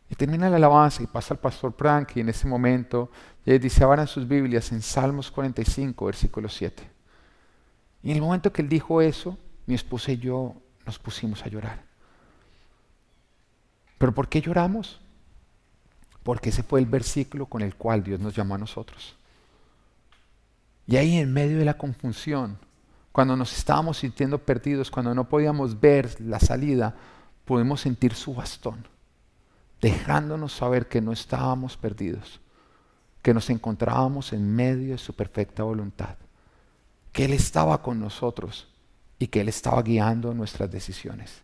Y 0.09 0.15
termina 0.15 0.49
la 0.49 0.55
alabanza 0.55 1.03
y 1.03 1.07
pasa 1.07 1.33
el 1.33 1.41
pastor 1.41 1.73
Frank 1.77 2.11
y 2.15 2.21
en 2.21 2.29
ese 2.29 2.47
momento 2.47 3.11
dice, 3.43 3.83
abran 3.83 4.07
sus 4.07 4.25
Biblias 4.25 4.71
en 4.71 4.81
Salmos 4.81 5.29
45, 5.31 6.05
versículo 6.05 6.47
7. 6.47 6.89
Y 8.03 8.11
en 8.11 8.15
el 8.15 8.21
momento 8.23 8.53
que 8.53 8.61
él 8.61 8.69
dijo 8.69 9.01
eso, 9.01 9.37
mi 9.65 9.75
esposa 9.75 10.13
y 10.13 10.17
yo 10.17 10.55
nos 10.85 10.97
pusimos 10.97 11.43
a 11.43 11.49
llorar. 11.49 11.83
¿Pero 13.97 14.13
por 14.13 14.29
qué 14.29 14.39
lloramos? 14.39 15.01
Porque 16.23 16.51
ese 16.51 16.63
fue 16.63 16.79
el 16.79 16.85
versículo 16.85 17.47
con 17.47 17.61
el 17.61 17.75
cual 17.75 18.01
Dios 18.01 18.21
nos 18.21 18.33
llamó 18.33 18.55
a 18.55 18.59
nosotros. 18.59 19.17
Y 20.87 20.95
ahí 20.95 21.17
en 21.17 21.33
medio 21.33 21.57
de 21.57 21.65
la 21.65 21.77
confusión, 21.77 22.59
cuando 23.15 23.37
nos 23.37 23.57
estábamos 23.57 23.99
sintiendo 23.99 24.39
perdidos, 24.39 24.91
cuando 24.91 25.15
no 25.15 25.29
podíamos 25.29 25.79
ver 25.79 26.19
la 26.19 26.37
salida, 26.37 26.93
pudimos 27.45 27.79
sentir 27.79 28.13
su 28.13 28.33
bastón, 28.33 28.85
dejándonos 29.79 30.51
saber 30.51 30.89
que 30.89 30.99
no 30.99 31.13
estábamos 31.13 31.77
perdidos, 31.77 32.41
que 33.21 33.33
nos 33.33 33.49
encontrábamos 33.49 34.33
en 34.33 34.53
medio 34.53 34.91
de 34.91 34.97
su 34.97 35.15
perfecta 35.15 35.63
voluntad, 35.63 36.17
que 37.13 37.23
Él 37.23 37.31
estaba 37.31 37.81
con 37.81 38.01
nosotros 38.01 38.67
y 39.17 39.27
que 39.27 39.39
Él 39.39 39.47
estaba 39.47 39.81
guiando 39.81 40.33
nuestras 40.33 40.69
decisiones, 40.69 41.41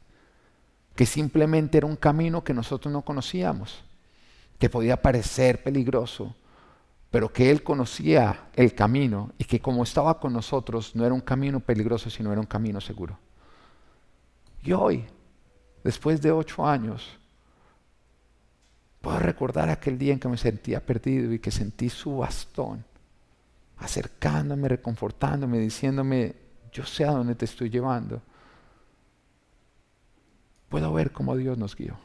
que 0.93 1.05
simplemente 1.05 1.77
era 1.77 1.87
un 1.87 1.95
camino 1.95 2.43
que 2.43 2.53
nosotros 2.53 2.91
no 2.91 3.03
conocíamos, 3.03 3.81
que 4.59 4.69
podía 4.69 5.01
parecer 5.01 5.63
peligroso, 5.63 6.35
pero 7.11 7.31
que 7.31 7.51
Él 7.51 7.61
conocía 7.61 8.47
el 8.55 8.73
camino 8.73 9.33
y 9.37 9.43
que 9.43 9.59
como 9.59 9.83
estaba 9.83 10.19
con 10.19 10.31
nosotros 10.31 10.95
no 10.95 11.05
era 11.05 11.13
un 11.13 11.21
camino 11.21 11.59
peligroso, 11.59 12.09
sino 12.09 12.31
era 12.31 12.39
un 12.39 12.47
camino 12.47 12.79
seguro. 12.79 13.19
Y 14.63 14.71
hoy, 14.71 15.05
después 15.83 16.21
de 16.21 16.31
ocho 16.31 16.65
años, 16.65 17.17
puedo 19.01 19.19
recordar 19.19 19.69
aquel 19.69 19.97
día 19.97 20.13
en 20.13 20.19
que 20.19 20.29
me 20.29 20.37
sentía 20.37 20.85
perdido 20.85 21.33
y 21.33 21.39
que 21.39 21.51
sentí 21.51 21.89
su 21.89 22.17
bastón 22.17 22.85
acercándome, 23.77 24.69
reconfortándome, 24.69 25.57
diciéndome, 25.57 26.35
yo 26.71 26.85
sé 26.85 27.03
a 27.03 27.11
dónde 27.11 27.35
te 27.35 27.45
estoy 27.45 27.69
llevando. 27.69 28.21
Puedo 30.69 30.93
ver 30.93 31.11
cómo 31.11 31.35
Dios 31.35 31.57
nos 31.57 31.75
guió. 31.75 31.97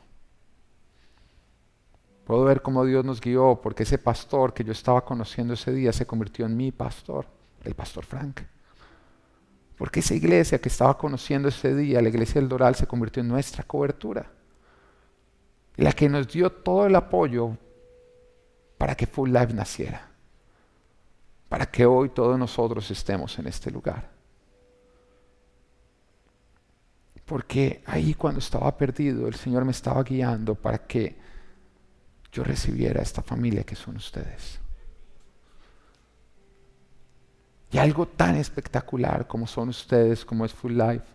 Puedo 2.26 2.42
ver 2.42 2.60
cómo 2.60 2.84
Dios 2.84 3.04
nos 3.04 3.20
guió, 3.20 3.60
porque 3.62 3.84
ese 3.84 3.98
pastor 3.98 4.52
que 4.52 4.64
yo 4.64 4.72
estaba 4.72 5.04
conociendo 5.04 5.54
ese 5.54 5.72
día 5.72 5.92
se 5.92 6.06
convirtió 6.06 6.44
en 6.44 6.56
mi 6.56 6.72
pastor, 6.72 7.24
el 7.62 7.76
pastor 7.76 8.04
Frank. 8.04 8.40
Porque 9.78 10.00
esa 10.00 10.14
iglesia 10.14 10.60
que 10.60 10.68
estaba 10.68 10.98
conociendo 10.98 11.48
ese 11.48 11.72
día, 11.76 12.02
la 12.02 12.08
iglesia 12.08 12.40
del 12.40 12.48
Doral, 12.48 12.74
se 12.74 12.88
convirtió 12.88 13.20
en 13.20 13.28
nuestra 13.28 13.62
cobertura. 13.62 14.28
La 15.76 15.92
que 15.92 16.08
nos 16.08 16.26
dio 16.26 16.50
todo 16.50 16.86
el 16.86 16.96
apoyo 16.96 17.56
para 18.76 18.96
que 18.96 19.06
Full 19.06 19.30
Life 19.30 19.54
naciera. 19.54 20.08
Para 21.48 21.66
que 21.66 21.86
hoy 21.86 22.08
todos 22.08 22.36
nosotros 22.36 22.90
estemos 22.90 23.38
en 23.38 23.46
este 23.46 23.70
lugar. 23.70 24.10
Porque 27.24 27.84
ahí 27.86 28.14
cuando 28.14 28.40
estaba 28.40 28.76
perdido, 28.76 29.28
el 29.28 29.36
Señor 29.36 29.64
me 29.64 29.70
estaba 29.70 30.02
guiando 30.02 30.56
para 30.56 30.78
que 30.78 31.24
yo 32.36 32.44
recibiera 32.44 33.00
esta 33.00 33.22
familia 33.22 33.64
que 33.64 33.74
son 33.74 33.96
ustedes. 33.96 34.60
Y 37.72 37.78
algo 37.78 38.06
tan 38.06 38.36
espectacular 38.36 39.26
como 39.26 39.46
son 39.46 39.70
ustedes, 39.70 40.22
como 40.22 40.44
es 40.44 40.52
Full 40.52 40.74
Life, 40.74 41.06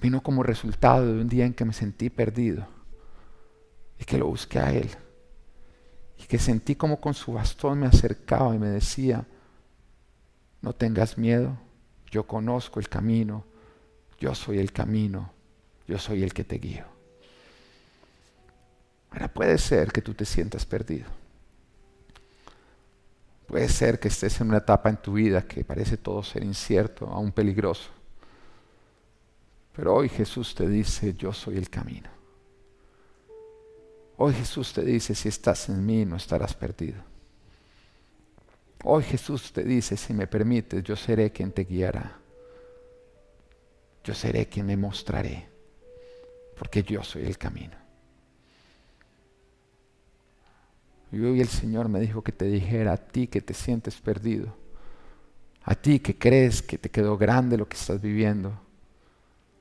vino 0.00 0.20
como 0.20 0.42
resultado 0.42 1.06
de 1.06 1.20
un 1.20 1.28
día 1.28 1.46
en 1.46 1.54
que 1.54 1.64
me 1.64 1.72
sentí 1.72 2.10
perdido 2.10 2.66
y 3.96 4.04
que 4.04 4.18
lo 4.18 4.26
busqué 4.26 4.58
a 4.58 4.72
Él. 4.72 4.90
Y 6.18 6.24
que 6.24 6.40
sentí 6.40 6.74
como 6.74 7.00
con 7.00 7.14
su 7.14 7.34
bastón 7.34 7.78
me 7.78 7.86
acercaba 7.86 8.56
y 8.56 8.58
me 8.58 8.70
decía, 8.70 9.24
no 10.62 10.72
tengas 10.72 11.16
miedo, 11.16 11.56
yo 12.10 12.26
conozco 12.26 12.80
el 12.80 12.88
camino, 12.88 13.44
yo 14.18 14.34
soy 14.34 14.58
el 14.58 14.72
camino, 14.72 15.32
yo 15.86 15.96
soy 15.96 16.24
el 16.24 16.34
que 16.34 16.42
te 16.42 16.58
guío. 16.58 16.97
Ahora 19.10 19.28
puede 19.28 19.58
ser 19.58 19.92
que 19.92 20.02
tú 20.02 20.14
te 20.14 20.24
sientas 20.24 20.66
perdido. 20.66 21.06
Puede 23.46 23.68
ser 23.68 23.98
que 23.98 24.08
estés 24.08 24.40
en 24.40 24.48
una 24.48 24.58
etapa 24.58 24.90
en 24.90 24.98
tu 24.98 25.14
vida 25.14 25.42
que 25.46 25.64
parece 25.64 25.96
todo 25.96 26.22
ser 26.22 26.44
incierto, 26.44 27.06
aún 27.06 27.32
peligroso. 27.32 27.90
Pero 29.74 29.94
hoy 29.94 30.08
Jesús 30.10 30.54
te 30.54 30.68
dice, 30.68 31.14
yo 31.14 31.32
soy 31.32 31.56
el 31.56 31.70
camino. 31.70 32.10
Hoy 34.18 34.34
Jesús 34.34 34.72
te 34.72 34.82
dice, 34.82 35.14
si 35.14 35.28
estás 35.28 35.68
en 35.68 35.86
mí 35.86 36.04
no 36.04 36.16
estarás 36.16 36.52
perdido. 36.52 37.02
Hoy 38.84 39.02
Jesús 39.04 39.52
te 39.52 39.64
dice, 39.64 39.96
si 39.96 40.12
me 40.12 40.26
permites, 40.26 40.82
yo 40.82 40.94
seré 40.94 41.32
quien 41.32 41.52
te 41.52 41.64
guiará. 41.64 42.18
Yo 44.04 44.14
seré 44.14 44.46
quien 44.46 44.66
me 44.66 44.76
mostraré, 44.76 45.48
porque 46.58 46.82
yo 46.82 47.02
soy 47.02 47.24
el 47.24 47.38
camino. 47.38 47.87
Y 51.10 51.20
hoy 51.20 51.40
el 51.40 51.48
Señor 51.48 51.88
me 51.88 52.00
dijo 52.00 52.22
que 52.22 52.32
te 52.32 52.44
dijera 52.44 52.92
a 52.92 52.96
ti 52.96 53.26
que 53.26 53.40
te 53.40 53.54
sientes 53.54 53.96
perdido, 53.96 54.54
a 55.62 55.74
ti 55.74 56.00
que 56.00 56.18
crees 56.18 56.62
que 56.62 56.76
te 56.76 56.90
quedó 56.90 57.16
grande 57.16 57.56
lo 57.56 57.68
que 57.68 57.76
estás 57.76 58.00
viviendo, 58.00 58.52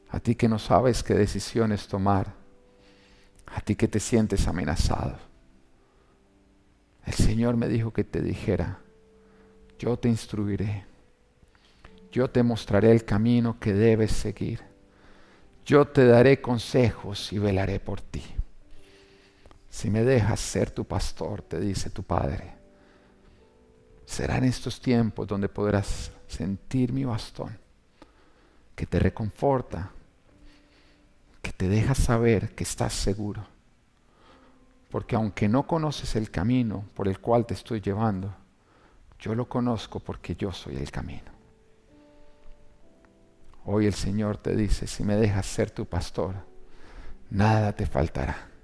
a 0.10 0.20
ti 0.20 0.36
que 0.36 0.50
no 0.50 0.60
sabes 0.60 1.04
qué 1.04 1.14
decisiones 1.14 1.88
tomar, 1.88 2.34
a 3.46 3.62
ti 3.62 3.76
que 3.76 3.88
te 3.88 4.00
sientes 4.00 4.48
amenazado. 4.48 5.18
El 7.06 7.14
Señor 7.14 7.56
me 7.56 7.70
dijo 7.70 7.92
que 7.92 8.04
te 8.04 8.22
dijera, 8.22 8.80
yo 9.80 9.98
te 9.98 10.10
instruiré, 10.10 10.86
yo 12.12 12.30
te 12.30 12.44
mostraré 12.44 12.92
el 12.92 13.06
camino 13.06 13.58
que 13.60 13.74
debes 13.74 14.12
seguir, 14.12 14.62
yo 15.66 15.88
te 15.88 16.06
daré 16.06 16.42
consejos 16.42 17.32
y 17.32 17.40
velaré 17.40 17.80
por 17.80 18.02
ti. 18.02 18.24
Si 19.70 19.90
me 19.90 20.04
dejas 20.04 20.40
ser 20.40 20.72
tu 20.72 20.86
pastor, 20.86 21.42
te 21.42 21.60
dice 21.60 21.90
tu 21.90 22.04
Padre, 22.04 22.56
serán 24.06 24.44
estos 24.44 24.82
tiempos 24.82 25.28
donde 25.28 25.50
podrás 25.50 26.12
sentir 26.28 26.94
mi 26.94 27.04
bastón, 27.04 27.58
que 28.76 28.86
te 28.86 29.00
reconforta, 29.00 29.92
que 31.42 31.52
te 31.52 31.68
deja 31.68 31.94
saber 31.94 32.56
que 32.56 32.64
estás 32.64 32.94
seguro. 32.94 33.46
Porque 34.90 35.16
aunque 35.16 35.50
no 35.50 35.68
conoces 35.68 36.16
el 36.16 36.32
camino 36.32 36.86
por 36.94 37.08
el 37.08 37.20
cual 37.20 37.46
te 37.46 37.54
estoy 37.54 37.82
llevando, 37.82 38.34
yo 39.20 39.36
lo 39.36 39.50
conozco 39.50 40.00
porque 40.00 40.36
yo 40.36 40.54
soy 40.54 40.78
el 40.78 40.90
camino. 40.90 41.32
Hoy 43.66 43.86
el 43.86 43.94
Señor 43.94 44.38
te 44.38 44.56
dice, 44.56 44.88
si 44.88 45.04
me 45.04 45.18
dejas 45.18 45.46
ser 45.46 45.72
tu 45.72 45.86
pastor, 45.86 46.36
nada 47.30 47.76
te 47.76 47.86
faltará 47.86 48.57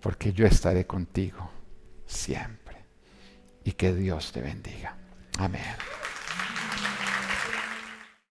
porque 0.00 0.32
yo 0.32 0.46
estaré 0.46 0.86
contigo 0.86 1.50
siempre. 2.06 2.76
Y 3.64 3.72
que 3.72 3.94
Dios 3.94 4.32
te 4.32 4.40
bendiga. 4.40 4.96
Amén. 5.38 5.62